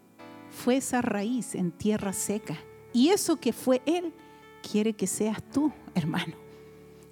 fue 0.50 0.76
esa 0.76 1.00
raíz 1.00 1.54
en 1.54 1.72
tierra 1.72 2.12
seca. 2.12 2.58
Y 2.92 3.08
eso 3.08 3.36
que 3.36 3.54
fue 3.54 3.80
él 3.86 4.12
quiere 4.70 4.92
que 4.92 5.06
seas 5.06 5.42
tú, 5.50 5.72
hermano. 5.94 6.34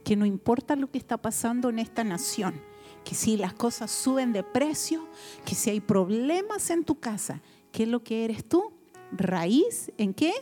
Que 0.05 0.15
no 0.15 0.27
importa 0.27 0.77
lo 0.77 0.91
que 0.91 0.99
está 0.99 1.17
pasando 1.17 1.71
en 1.71 1.79
esta 1.79 2.05
nación, 2.05 2.61
que 3.03 3.15
si 3.15 3.37
las 3.37 3.55
cosas 3.55 3.91
suben 3.91 4.33
de 4.33 4.43
precio, 4.43 5.09
que 5.45 5.55
si 5.55 5.71
hay 5.71 5.81
problemas 5.81 6.69
en 6.71 6.85
tu 6.85 7.01
casa, 7.01 7.41
¿qué 7.73 7.85
es 7.85 7.89
lo 7.89 8.05
que 8.05 8.25
eres 8.25 8.47
tú? 8.47 8.73
Raíz 9.11 9.91
en 9.97 10.13
qué? 10.13 10.35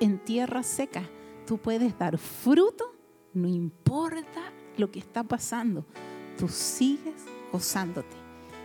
En 0.00 0.18
tierra 0.18 0.62
seca 0.62 1.08
tú 1.46 1.58
puedes 1.58 1.98
dar 1.98 2.18
fruto, 2.18 2.94
no 3.34 3.48
importa 3.48 4.52
lo 4.76 4.90
que 4.90 4.98
está 4.98 5.22
pasando, 5.22 5.84
tú 6.38 6.48
sigues 6.48 7.24
gozándote. 7.50 8.16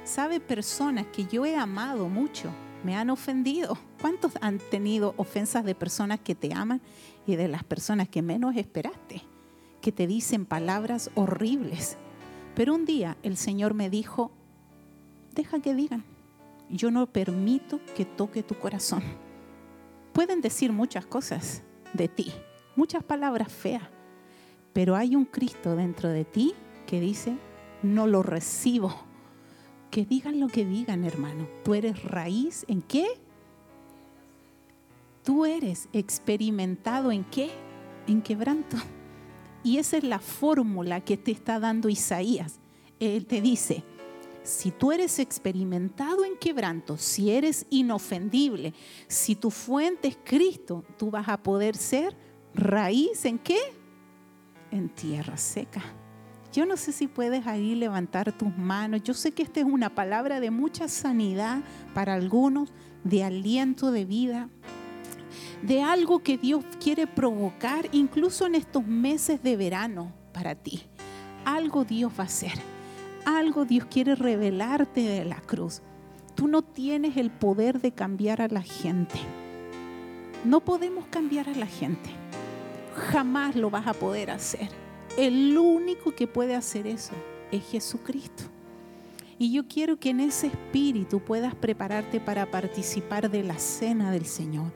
¿Sabe 0.04 0.40
personas 0.40 1.08
que 1.08 1.26
yo 1.26 1.46
he 1.46 1.56
amado 1.56 2.08
mucho? 2.08 2.50
Me 2.84 2.96
han 2.96 3.10
ofendido. 3.10 3.78
¿Cuántos 4.00 4.34
han 4.40 4.60
tenido 4.60 5.14
ofensas 5.18 5.66
de 5.66 5.76
personas 5.76 6.22
que 6.22 6.36
te 6.36 6.54
aman 6.54 6.82
y 7.26 7.36
de 7.36 7.50
las 7.50 7.64
personas 7.64 8.08
que 8.08 8.22
menos 8.22 8.56
esperaste? 8.56 9.24
Que 9.82 9.92
te 9.92 10.08
dicen 10.08 10.46
palabras 10.46 11.12
horribles. 11.16 11.98
Pero 12.56 12.74
un 12.74 12.86
día 12.86 13.18
el 13.22 13.36
Señor 13.36 13.74
me 13.74 13.90
dijo, 13.90 14.32
deja 15.34 15.60
que 15.60 15.76
digan, 15.76 16.06
yo 16.70 16.90
no 16.90 17.06
permito 17.08 17.82
que 17.96 18.06
toque 18.06 18.44
tu 18.44 18.56
corazón. 18.58 19.04
Pueden 20.14 20.42
decir 20.42 20.72
muchas 20.72 21.06
cosas 21.06 21.64
de 21.94 22.08
ti, 22.08 22.34
muchas 22.78 23.04
palabras 23.04 23.52
feas, 23.52 23.84
pero 24.72 24.96
hay 24.96 25.16
un 25.16 25.26
Cristo 25.26 25.76
dentro 25.76 26.10
de 26.10 26.24
ti 26.24 26.54
que 26.86 27.02
dice, 27.02 27.36
no 27.84 28.08
lo 28.08 28.24
recibo. 28.24 28.96
Que 29.92 30.06
digan 30.06 30.40
lo 30.40 30.48
que 30.48 30.66
digan, 30.66 31.04
hermano. 31.04 31.48
Tú 31.64 31.74
eres 31.74 32.04
raíz 32.04 32.66
en 32.68 32.82
qué? 32.82 33.08
Tú 35.24 35.46
eres 35.46 35.90
experimentado 35.94 37.12
en 37.12 37.24
qué? 37.24 37.50
En 38.06 38.22
quebranto. 38.22 38.78
Y 39.64 39.78
esa 39.78 39.98
es 39.98 40.04
la 40.04 40.20
fórmula 40.20 41.02
que 41.02 41.18
te 41.18 41.32
está 41.32 41.60
dando 41.60 41.90
Isaías. 41.90 42.60
Él 43.00 43.26
te 43.26 43.42
dice, 43.42 43.84
si 44.44 44.72
tú 44.72 44.92
eres 44.92 45.20
experimentado 45.20 46.24
en 46.24 46.38
quebranto, 46.38 46.98
si 46.98 47.32
eres 47.32 47.66
inofendible, 47.70 48.74
si 49.08 49.36
tu 49.36 49.52
fuente 49.52 50.08
es 50.08 50.18
Cristo, 50.24 50.86
tú 50.98 51.12
vas 51.12 51.28
a 51.28 51.42
poder 51.42 51.76
ser 51.76 52.16
raíz 52.58 53.24
en 53.26 53.38
qué? 53.38 53.60
En 54.72 54.90
tierra 54.90 55.38
seca. 55.38 55.82
Yo 56.52 56.66
no 56.66 56.76
sé 56.76 56.92
si 56.92 57.08
puedes 57.08 57.46
ahí 57.46 57.76
levantar 57.76 58.32
tus 58.32 58.56
manos. 58.58 59.04
Yo 59.04 59.14
sé 59.14 59.32
que 59.32 59.44
esta 59.44 59.60
es 59.60 59.66
una 59.66 59.94
palabra 59.94 60.40
de 60.40 60.50
mucha 60.50 60.88
sanidad 60.88 61.62
para 61.94 62.16
algunos, 62.16 62.74
de 63.04 63.24
aliento 63.24 63.92
de 63.92 64.06
vida, 64.06 64.50
de 65.62 65.84
algo 65.84 66.20
que 66.20 66.38
Dios 66.38 66.66
quiere 66.82 67.06
provocar 67.06 67.88
incluso 67.92 68.48
en 68.48 68.56
estos 68.56 68.86
meses 68.86 69.44
de 69.44 69.56
verano 69.56 70.12
para 70.34 70.56
ti. 70.56 70.84
Algo 71.46 71.86
Dios 71.86 72.12
va 72.18 72.24
a 72.24 72.28
hacer. 72.28 72.54
Algo 73.26 73.66
Dios 73.66 73.86
quiere 73.90 74.16
revelarte 74.16 75.02
de 75.02 75.26
la 75.26 75.42
cruz. 75.42 75.82
Tú 76.34 76.48
no 76.48 76.62
tienes 76.64 77.18
el 77.18 77.30
poder 77.30 77.82
de 77.82 77.92
cambiar 77.92 78.42
a 78.42 78.48
la 78.48 78.62
gente. 78.62 79.20
No 80.44 80.62
podemos 80.62 81.06
cambiar 81.08 81.50
a 81.50 81.56
la 81.56 81.66
gente 81.68 82.17
jamás 82.98 83.56
lo 83.56 83.70
vas 83.70 83.88
a 83.88 83.94
poder 83.94 84.32
hacer. 84.32 84.70
El 85.18 85.58
único 85.58 86.14
que 86.14 86.28
puede 86.28 86.56
hacer 86.56 86.88
eso 86.88 87.14
es 87.52 87.64
Jesucristo. 87.70 88.44
Y 89.40 89.52
yo 89.52 89.68
quiero 89.68 89.98
que 89.98 90.10
en 90.10 90.20
ese 90.20 90.48
espíritu 90.48 91.20
puedas 91.20 91.54
prepararte 91.54 92.20
para 92.20 92.50
participar 92.50 93.30
de 93.30 93.44
la 93.44 93.60
cena 93.60 94.12
del 94.12 94.26
Señor. 94.26 94.72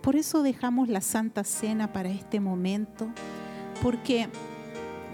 Por 0.00 0.16
eso 0.16 0.42
dejamos 0.42 0.88
la 0.88 1.00
Santa 1.00 1.44
Cena 1.44 1.92
para 1.92 2.10
este 2.10 2.38
momento, 2.38 3.08
porque 3.82 4.28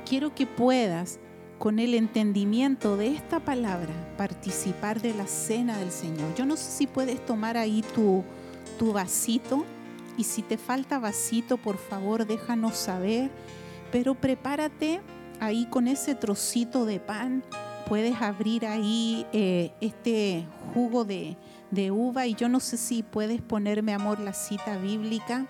quiero 0.05 0.35
que 0.35 0.47
puedas 0.47 1.19
con 1.59 1.79
el 1.79 1.95
entendimiento 1.95 2.97
de 2.97 3.15
esta 3.15 3.41
palabra, 3.41 3.93
participar 4.17 5.01
de 5.01 5.15
la 5.15 5.27
cena 5.27 5.79
del 5.79 5.93
Señor. 5.93 6.35
Yo 6.35 6.45
no 6.45 6.57
sé 6.57 6.71
si 6.71 6.87
puedes 6.87 7.25
tomar 7.25 7.57
ahí 7.57 7.85
tu, 7.95 8.25
tu 8.79 8.93
vasito 8.93 9.65
y 10.21 10.25
si 10.25 10.43
te 10.43 10.59
falta 10.59 10.99
vasito, 10.99 11.57
por 11.57 11.79
favor, 11.79 12.27
déjanos 12.27 12.77
saber, 12.77 13.31
pero 13.91 14.15
prepárate 14.15 15.01
ahí 15.41 15.65
con 15.65 15.89
ese 15.89 16.15
trocito 16.15 16.85
de 16.85 17.01
pan. 17.01 17.43
Puedes 17.89 18.21
abrir 18.21 18.67
ahí 18.67 19.27
eh, 19.33 19.73
este 19.81 20.45
jugo 20.75 21.07
de, 21.07 21.39
de 21.71 21.91
uva 21.91 22.27
y 22.27 22.35
yo 22.35 22.51
no 22.51 22.61
sé 22.61 22.77
si 22.77 23.03
puedes 23.03 23.41
ponerme, 23.41 23.95
amor, 23.95 24.21
la 24.21 24.35
cita 24.35 24.77
bíblica, 24.77 25.47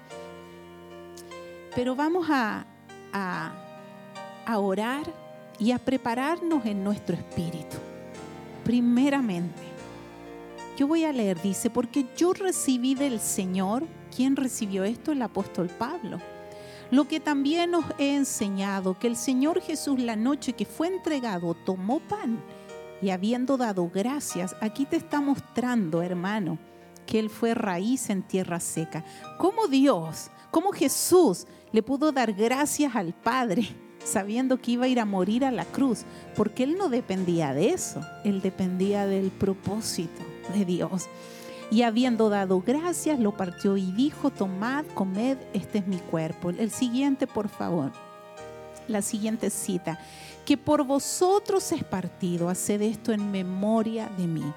pero 1.75 1.97
vamos 1.97 2.29
a, 2.31 2.65
a, 3.13 3.53
a 4.47 4.59
orar 4.61 5.13
y 5.59 5.73
a 5.73 5.81
prepararnos 5.81 6.65
en 6.65 6.85
nuestro 6.85 7.17
espíritu. 7.17 7.77
Primeramente, 8.63 9.63
yo 10.79 10.87
voy 10.87 11.05
a 11.05 11.13
leer, 11.13 11.43
dice, 11.43 11.71
porque 11.71 12.07
yo 12.17 12.33
recibí 12.35 12.95
del 12.95 13.19
Señor, 13.19 13.83
¿quién 14.15 14.37
recibió 14.37 14.85
esto? 14.85 15.13
El 15.13 15.23
apóstol 15.23 15.69
Pablo. 15.69 16.19
Lo 16.91 17.07
que 17.07 17.21
también 17.21 17.71
nos 17.71 17.85
he 17.99 18.17
enseñado, 18.17 18.99
que 18.99 19.07
el 19.07 19.17
Señor 19.17 19.61
Jesús 19.61 20.01
la 20.01 20.17
noche 20.17 20.55
que 20.55 20.65
fue 20.67 20.89
entregado 20.89 21.55
tomó 21.55 22.01
pan 22.01 22.43
y 23.01 23.11
habiendo 23.11 23.57
dado 23.57 23.89
gracias, 23.89 24.57
aquí 24.61 24.85
te 24.85 24.97
está 24.97 25.21
mostrando, 25.21 26.03
hermano, 26.03 26.59
que 27.07 27.19
Él 27.19 27.31
fue 27.31 27.55
raíz 27.55 28.11
en 28.11 28.23
tierra 28.23 28.61
seca. 28.61 29.05
¿Cómo 29.39 29.69
Dios, 29.69 30.31
cómo 30.51 30.73
Jesús 30.73 31.47
le 31.73 31.83
pudo 31.83 32.13
dar 32.13 32.33
gracias 32.33 32.95
al 32.97 33.15
Padre? 33.15 33.69
sabiendo 34.05 34.59
que 34.59 34.73
iba 34.73 34.87
a 34.87 34.89
ir 34.89 35.01
a 35.01 35.05
morir 35.05 35.45
a 35.45 35.51
la 35.51 35.65
cruz, 35.65 36.05
porque 36.37 36.65
él 36.65 36.77
no 36.77 36.89
dependía 36.89 37.53
de 37.53 37.71
eso, 37.71 38.01
él 38.25 38.41
dependía 38.41 39.07
del 39.07 39.31
propósito 39.31 40.23
de 40.55 40.65
Dios. 40.65 41.07
Y 41.71 41.83
habiendo 41.83 42.29
dado 42.29 42.61
gracias, 42.61 43.21
lo 43.21 43.37
partió 43.37 43.77
y 43.77 43.93
dijo, 43.93 44.31
tomad, 44.31 44.85
comed, 44.95 45.39
este 45.53 45.79
es 45.79 45.87
mi 45.87 45.99
cuerpo. 45.99 46.51
El 46.51 46.71
siguiente, 46.71 47.29
por 47.29 47.49
favor. 47.49 47.93
La 48.89 49.03
siguiente 49.03 49.51
cita, 49.51 50.01
que 50.45 50.57
por 50.57 50.85
vosotros 50.85 51.71
es 51.71 51.85
partido, 51.85 52.49
haced 52.49 52.83
esto 52.83 53.13
en 53.13 53.31
memoria 53.31 54.11
de 54.19 54.27
mí. 54.27 54.53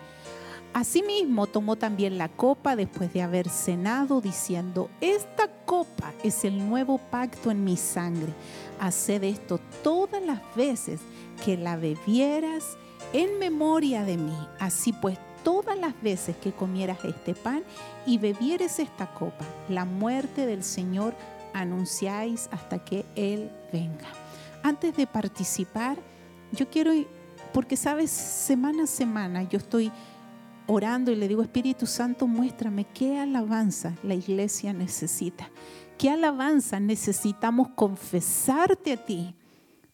Asimismo 0.74 1.46
tomó 1.46 1.76
también 1.76 2.18
la 2.18 2.30
copa 2.30 2.76
después 2.76 3.14
de 3.14 3.22
haber 3.22 3.48
cenado, 3.48 4.20
diciendo, 4.20 4.90
esta 5.02 5.48
copa 5.66 6.12
es 6.24 6.44
el 6.46 6.68
nuevo 6.68 6.98
pacto 6.98 7.52
en 7.52 7.64
mi 7.64 7.78
sangre. 7.78 8.34
Haced 8.80 9.24
esto 9.24 9.60
todas 9.84 10.24
las 10.24 10.42
veces 10.56 11.00
que 11.46 11.58
la 11.58 11.78
bebieras 11.78 12.76
en 13.14 13.38
memoria 13.38 14.04
de 14.04 14.18
mí. 14.18 14.36
Así 14.60 14.94
pues, 14.94 15.20
todas 15.44 15.78
las 15.78 16.00
veces 16.02 16.36
que 16.38 16.52
comieras 16.52 17.04
este 17.06 17.36
pan 17.36 17.64
y 18.06 18.18
bebieres 18.18 18.80
esta 18.80 19.14
copa, 19.14 19.46
la 19.70 19.86
muerte 19.86 20.46
del 20.46 20.64
Señor 20.64 21.14
anunciáis 21.54 22.50
hasta 22.52 22.80
que 22.80 23.06
Él 23.16 23.52
venga. 23.72 24.08
Antes 24.64 24.96
de 24.96 25.06
participar, 25.06 25.98
yo 26.52 26.70
quiero, 26.70 26.92
porque 27.54 27.78
sabes, 27.78 28.10
semana 28.10 28.84
a 28.84 28.88
semana 28.88 29.44
yo 29.44 29.58
estoy 29.58 29.92
orando 30.68 31.12
y 31.12 31.16
le 31.16 31.28
digo, 31.28 31.42
Espíritu 31.42 31.86
Santo, 31.86 32.28
muéstrame 32.28 32.86
qué 32.86 33.20
alabanza 33.20 33.94
la 34.04 34.16
iglesia 34.16 34.74
necesita. 34.74 35.50
¿Qué 35.98 36.10
alabanza 36.10 36.80
necesitamos 36.80 37.70
confesarte 37.76 38.94
a 38.94 39.06
ti 39.06 39.36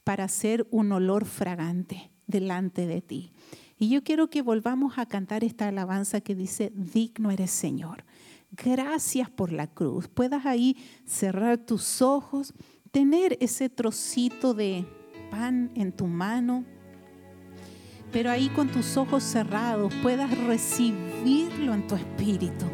para 0.04 0.26
hacer 0.26 0.68
un 0.72 0.92
olor 0.92 1.26
fragante 1.26 2.12
delante 2.28 2.88
de 2.88 3.02
ti? 3.02 3.32
Y 3.80 3.90
yo 3.90 4.04
quiero 4.04 4.30
que 4.30 4.42
volvamos 4.42 4.98
a 4.98 5.08
cantar 5.08 5.44
esta 5.44 5.68
alabanza 5.68 6.22
que 6.22 6.36
dice, 6.36 6.72
digno 6.76 7.32
eres 7.32 7.50
Señor. 7.50 8.04
Gracias 8.52 9.30
por 9.30 9.52
la 9.52 9.68
cruz. 9.68 10.08
Puedas 10.08 10.46
ahí 10.46 10.76
cerrar 11.06 11.58
tus 11.58 12.02
ojos, 12.02 12.54
tener 12.92 13.38
ese 13.40 13.70
trocito 13.70 14.54
de 14.54 14.86
pan 15.32 15.72
en 15.76 15.92
tu 15.92 16.06
mano 16.08 16.66
pero 18.12 18.30
ahí 18.32 18.50
con 18.50 18.68
tus 18.70 18.98
ojos 18.98 19.24
cerrados 19.24 19.94
puedas 20.02 20.36
recibirlo 20.46 21.74
en 21.74 21.88
tu 21.88 21.96
espíritu. 21.96 22.66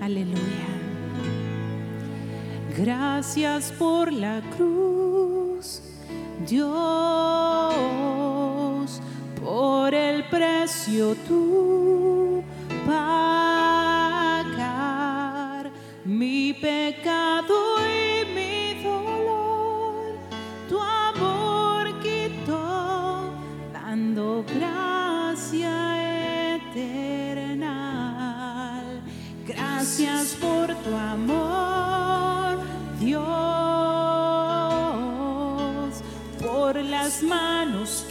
Aleluya. 0.00 0.68
Gracias 2.76 3.72
por 3.72 4.12
la 4.12 4.42
cruz, 4.56 5.82
Dios, 6.48 6.70
por 9.42 9.94
el 9.94 10.24
precio 10.24 11.14
tú 11.26 12.42
pagar 12.86 13.32
mi 16.04 16.52
pecado 16.52 17.72
Gracias 29.46 30.36
por 30.40 30.72
tu 30.76 30.96
amor, 30.96 32.58
Dios, 33.00 33.22
por 36.40 36.76
las 36.76 37.22
manos 37.22 38.01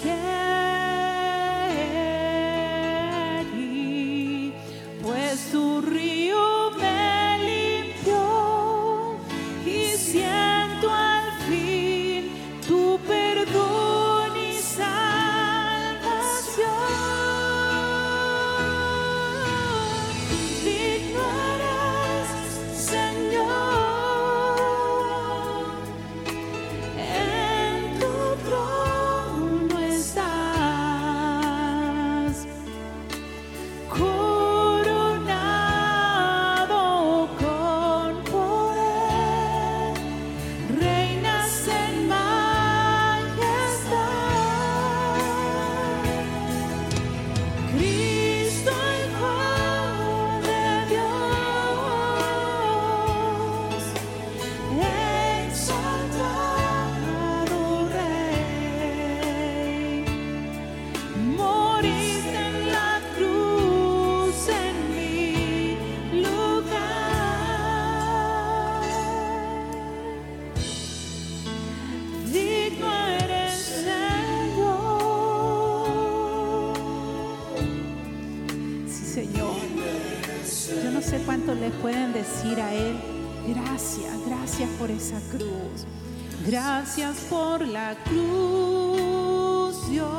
Gracias 86.51 87.15
por 87.29 87.65
la 87.65 87.95
cruz, 88.03 89.89
Dios, 89.89 90.11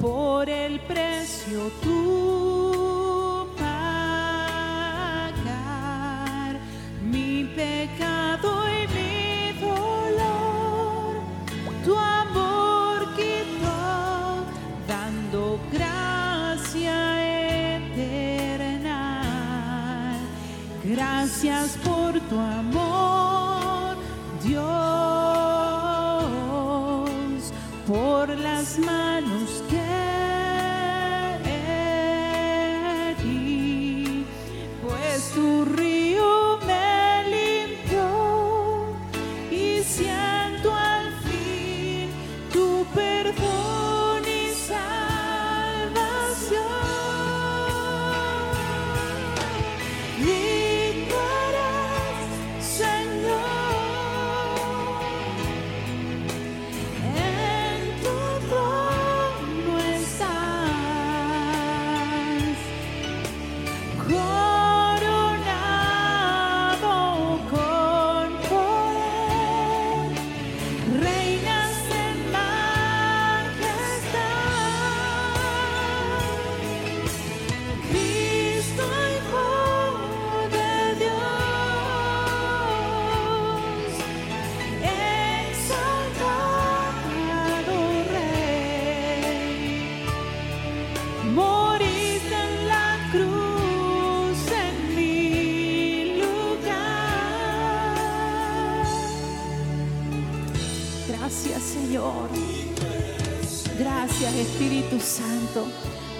por 0.00 0.48
el 0.48 0.80
precio 0.86 1.70
tú 1.82 2.09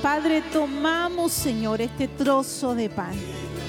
Padre, 0.03 0.43
tomamos, 0.53 1.33
Señor, 1.33 1.81
este 1.81 2.09
trozo 2.09 2.75
de 2.75 2.89
pan 2.89 3.15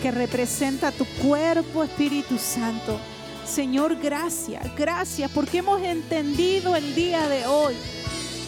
que 0.01 0.11
representa 0.11 0.91
tu 0.91 1.05
cuerpo, 1.05 1.83
Espíritu 1.83 2.37
Santo. 2.37 2.99
Señor, 3.45 3.97
gracias, 3.97 4.63
gracias 4.75 5.29
porque 5.31 5.59
hemos 5.59 5.81
entendido 5.81 6.75
el 6.75 6.95
día 6.95 7.27
de 7.27 7.45
hoy 7.45 7.75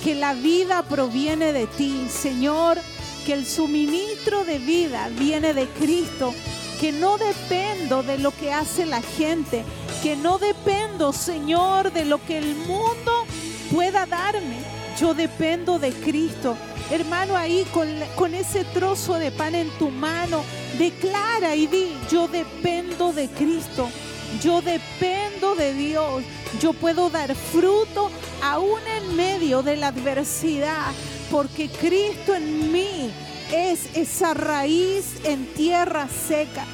que 0.03 0.15
la 0.15 0.34
vida 0.34 0.84
proviene 0.84 1.53
de 1.53 1.67
ti, 1.67 2.07
Señor, 2.09 2.79
que 3.25 3.34
el 3.34 3.45
suministro 3.45 4.43
de 4.43 4.59
vida 4.59 5.09
viene 5.17 5.53
de 5.53 5.67
Cristo, 5.67 6.34
que 6.79 6.91
no 6.91 7.17
dependo 7.17 8.03
de 8.03 8.17
lo 8.17 8.31
que 8.31 8.51
hace 8.51 8.86
la 8.86 9.01
gente, 9.01 9.63
que 10.01 10.15
no 10.15 10.39
dependo, 10.39 11.13
Señor, 11.13 11.93
de 11.93 12.05
lo 12.05 12.23
que 12.25 12.38
el 12.38 12.55
mundo 12.55 13.25
pueda 13.71 14.05
darme. 14.05 14.57
Yo 14.99 15.13
dependo 15.13 15.79
de 15.79 15.91
Cristo. 15.91 16.55
Hermano, 16.91 17.36
ahí 17.36 17.65
con, 17.73 17.88
con 18.15 18.34
ese 18.34 18.65
trozo 18.65 19.15
de 19.15 19.31
pan 19.31 19.55
en 19.55 19.69
tu 19.79 19.89
mano, 19.89 20.43
declara 20.77 21.55
y 21.55 21.67
di, 21.67 21.93
yo 22.11 22.27
dependo 22.27 23.13
de 23.13 23.29
Cristo. 23.29 23.89
Yo 24.41 24.61
dependo 24.61 25.55
de 25.55 25.73
Dios. 25.73 26.23
Yo 26.59 26.73
puedo 26.73 27.09
dar 27.09 27.36
fruto 27.36 28.09
aún 28.41 28.79
en 28.97 29.15
medio 29.15 29.63
de 29.63 29.75
la 29.75 29.88
adversidad, 29.88 30.91
porque 31.31 31.69
Cristo 31.69 32.36
en 32.36 32.71
mí 32.71 33.11
es 33.51 33.95
esa 33.95 34.34
raíz 34.34 35.15
en 35.23 35.45
tierra 35.53 36.07
seca. 36.07 36.65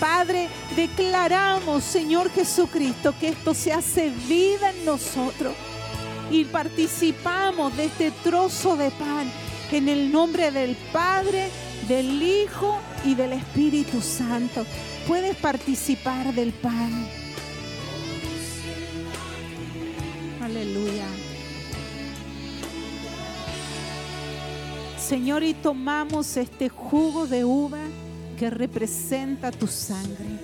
Padre, 0.00 0.48
declaramos, 0.76 1.82
Señor 1.82 2.30
Jesucristo, 2.30 3.14
que 3.18 3.28
esto 3.28 3.54
se 3.54 3.72
hace 3.72 4.10
vida 4.28 4.70
en 4.70 4.84
nosotros 4.84 5.54
y 6.30 6.44
participamos 6.44 7.76
de 7.76 7.86
este 7.86 8.10
trozo 8.10 8.76
de 8.76 8.90
pan 8.92 9.30
en 9.72 9.88
el 9.88 10.10
nombre 10.10 10.50
del 10.50 10.76
Padre, 10.92 11.48
del 11.86 12.22
Hijo 12.22 12.78
y 13.04 13.14
del 13.14 13.32
Espíritu 13.34 14.00
Santo. 14.00 14.64
Puedes 15.06 15.36
participar 15.36 16.34
del 16.34 16.52
pan. 16.52 17.06
Aleluya. 20.42 21.06
Señor, 24.98 25.42
y 25.42 25.54
tomamos 25.54 26.36
este 26.36 26.68
jugo 26.68 27.26
de 27.26 27.44
uva 27.44 27.80
que 28.38 28.50
representa 28.50 29.50
tu 29.50 29.66
sangre. 29.66 30.38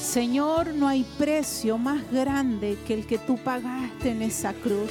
Señor, 0.00 0.74
no 0.74 0.88
hay 0.88 1.04
precio 1.18 1.78
más 1.78 2.10
grande 2.10 2.78
que 2.86 2.94
el 2.94 3.06
que 3.06 3.18
tú 3.18 3.36
pagaste 3.38 4.10
en 4.10 4.22
esa 4.22 4.52
cruz. 4.52 4.90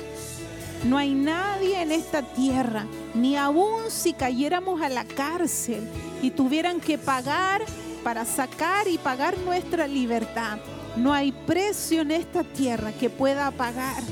No 0.86 1.00
hay 1.00 1.16
nadie 1.16 1.82
en 1.82 1.92
esta 1.92 2.22
tierra, 2.22 2.86
ni 3.16 3.36
aun 3.36 3.90
si 3.90 4.14
cayéramos 4.14 4.84
a 4.84 4.90
la 4.90 5.04
cárcel 5.04 5.90
y 6.22 6.30
tuvieran 6.30 6.80
que 6.80 7.00
pagar 7.00 7.64
para 8.04 8.24
sacar 8.24 8.88
y 8.88 9.00
pagar 9.00 9.36
nuestra 9.40 9.88
libertad. 9.88 10.60
No 10.96 11.12
hay 11.12 11.32
precio 11.32 12.02
en 12.02 12.12
esta 12.12 12.44
tierra 12.44 12.92
que 12.92 13.10
pueda 13.10 13.50
pagar 13.50 14.04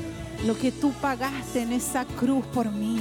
lo 0.44 0.58
que 0.58 0.72
tú 0.72 0.92
pagaste 1.00 1.62
en 1.62 1.72
esa 1.72 2.04
cruz 2.04 2.44
por 2.46 2.72
mí. 2.72 3.00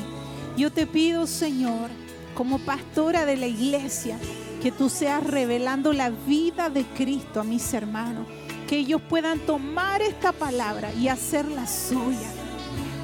Yo 0.55 0.71
te 0.71 0.85
pido, 0.85 1.25
Señor, 1.25 1.89
como 2.35 2.59
pastora 2.59 3.25
de 3.25 3.37
la 3.37 3.47
iglesia, 3.47 4.19
que 4.61 4.71
tú 4.71 4.87
seas 4.87 5.23
revelando 5.25 5.93
la 5.93 6.11
vida 6.11 6.69
de 6.69 6.85
Cristo 6.85 7.41
a 7.41 7.43
mis 7.43 7.73
hermanos, 7.73 8.27
que 8.67 8.77
ellos 8.77 9.01
puedan 9.09 9.39
tomar 9.39 10.03
esta 10.03 10.31
palabra 10.31 10.93
y 10.93 11.07
hacerla 11.07 11.65
suya. 11.65 12.42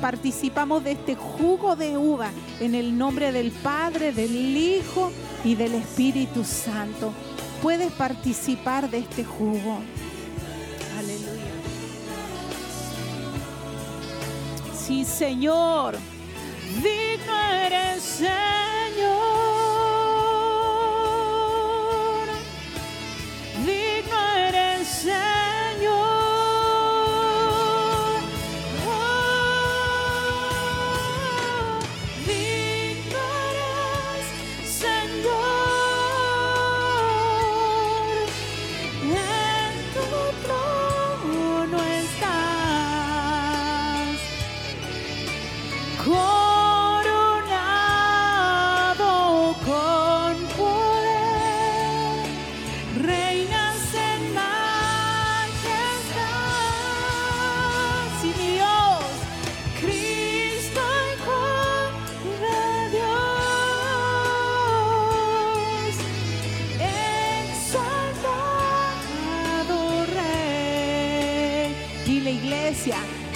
Participamos 0.02 0.84
de 0.84 0.94
este 0.94 1.16
jugo 1.16 1.76
de 1.76 1.98
uva 1.98 2.32
en 2.60 2.74
el 2.74 2.98
nombre 2.98 3.32
del 3.32 3.52
Padre, 3.52 4.14
del 4.14 4.56
Hijo 4.56 5.12
y 5.44 5.56
del 5.56 5.76
Espíritu 5.76 6.44
Santo. 6.46 7.12
Puedes 7.62 7.92
participar 7.92 8.90
de 8.90 9.00
este 9.00 9.26
jugo. 9.26 9.80
Aleluya. 10.98 11.52
Sí, 14.74 15.04
Señor. 15.04 15.98
Digno 16.76 17.40
eres, 17.66 18.02
Señor. 18.02 18.30
Digno 23.66 24.20
eres, 24.48 24.88
Señor. 24.88 25.39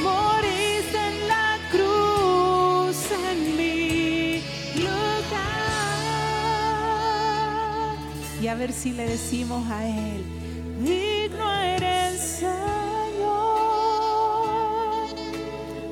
Moriste 0.01 0.97
en 0.97 1.27
la 1.27 1.57
cruz 1.71 2.97
en 3.11 3.57
mi 3.57 4.41
lugar. 4.75 5.83
Y 8.41 8.47
a 8.47 8.55
ver 8.55 8.71
si 8.73 8.93
le 8.93 9.07
decimos 9.07 9.69
a 9.69 9.87
Él, 9.87 10.23
digno 10.81 11.53
eres 11.61 12.19
Señor. 12.19 12.53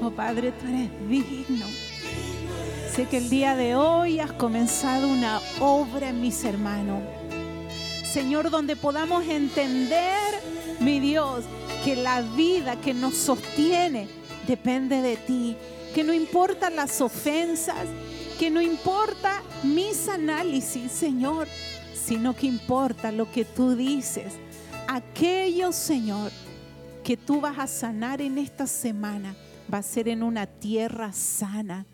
Oh 0.01 0.11
Padre, 0.15 0.51
tú 0.51 0.67
eres 0.67 0.89
digno. 1.07 1.65
Sé 2.93 3.05
que 3.05 3.17
el 3.17 3.29
día 3.29 3.55
de 3.55 3.75
hoy 3.75 4.19
has 4.19 4.33
comenzado 4.33 5.07
una 5.07 5.39
obra 5.61 6.09
en 6.09 6.19
mis 6.19 6.43
hermanos. 6.43 7.01
Señor, 8.03 8.49
donde 8.49 8.75
podamos 8.75 9.25
entender, 9.25 10.41
mi 10.81 10.99
Dios, 10.99 11.45
que 11.83 11.95
la 11.95 12.21
vida 12.21 12.79
que 12.79 12.93
nos 12.93 13.15
sostiene 13.15 14.07
depende 14.47 15.01
de 15.01 15.17
ti, 15.17 15.55
que 15.95 16.03
no 16.03 16.13
importan 16.13 16.75
las 16.75 17.01
ofensas, 17.01 17.87
que 18.37 18.49
no 18.49 18.61
importa 18.61 19.41
mis 19.63 20.07
análisis, 20.07 20.91
Señor, 20.91 21.47
sino 21.93 22.35
que 22.35 22.47
importa 22.47 23.11
lo 23.11 23.31
que 23.31 23.45
tú 23.45 23.75
dices. 23.75 24.33
Aquello, 24.87 25.71
Señor, 25.71 26.31
que 27.03 27.17
tú 27.17 27.41
vas 27.41 27.57
a 27.57 27.67
sanar 27.67 28.21
en 28.21 28.37
esta 28.37 28.67
semana, 28.67 29.35
va 29.71 29.79
a 29.79 29.83
ser 29.83 30.07
en 30.07 30.23
una 30.23 30.45
tierra 30.45 31.13
sana. 31.13 31.85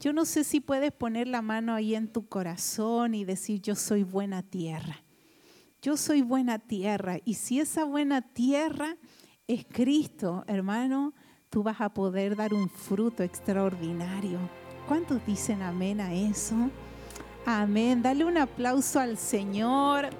Yo 0.00 0.12
no 0.12 0.24
sé 0.24 0.44
si 0.44 0.60
puedes 0.60 0.92
poner 0.92 1.28
la 1.28 1.42
mano 1.42 1.74
ahí 1.74 1.94
en 1.94 2.08
tu 2.08 2.26
corazón 2.26 3.14
y 3.14 3.24
decir, 3.24 3.60
yo 3.60 3.74
soy 3.74 4.02
buena 4.02 4.42
tierra. 4.42 5.02
Yo 5.82 5.96
soy 5.96 6.22
buena 6.22 6.58
tierra. 6.58 7.18
Y 7.24 7.34
si 7.34 7.60
esa 7.60 7.84
buena 7.84 8.20
tierra 8.20 8.96
es 9.54 9.66
Cristo, 9.68 10.44
hermano, 10.46 11.12
tú 11.48 11.64
vas 11.64 11.80
a 11.80 11.88
poder 11.88 12.36
dar 12.36 12.54
un 12.54 12.70
fruto 12.70 13.24
extraordinario. 13.24 14.38
¿Cuántos 14.86 15.26
dicen 15.26 15.60
amén 15.62 16.00
a 16.00 16.14
eso? 16.14 16.54
Amén. 17.44 18.00
Dale 18.00 18.24
un 18.24 18.38
aplauso 18.38 19.00
al 19.00 19.18
Señor. 19.18 20.10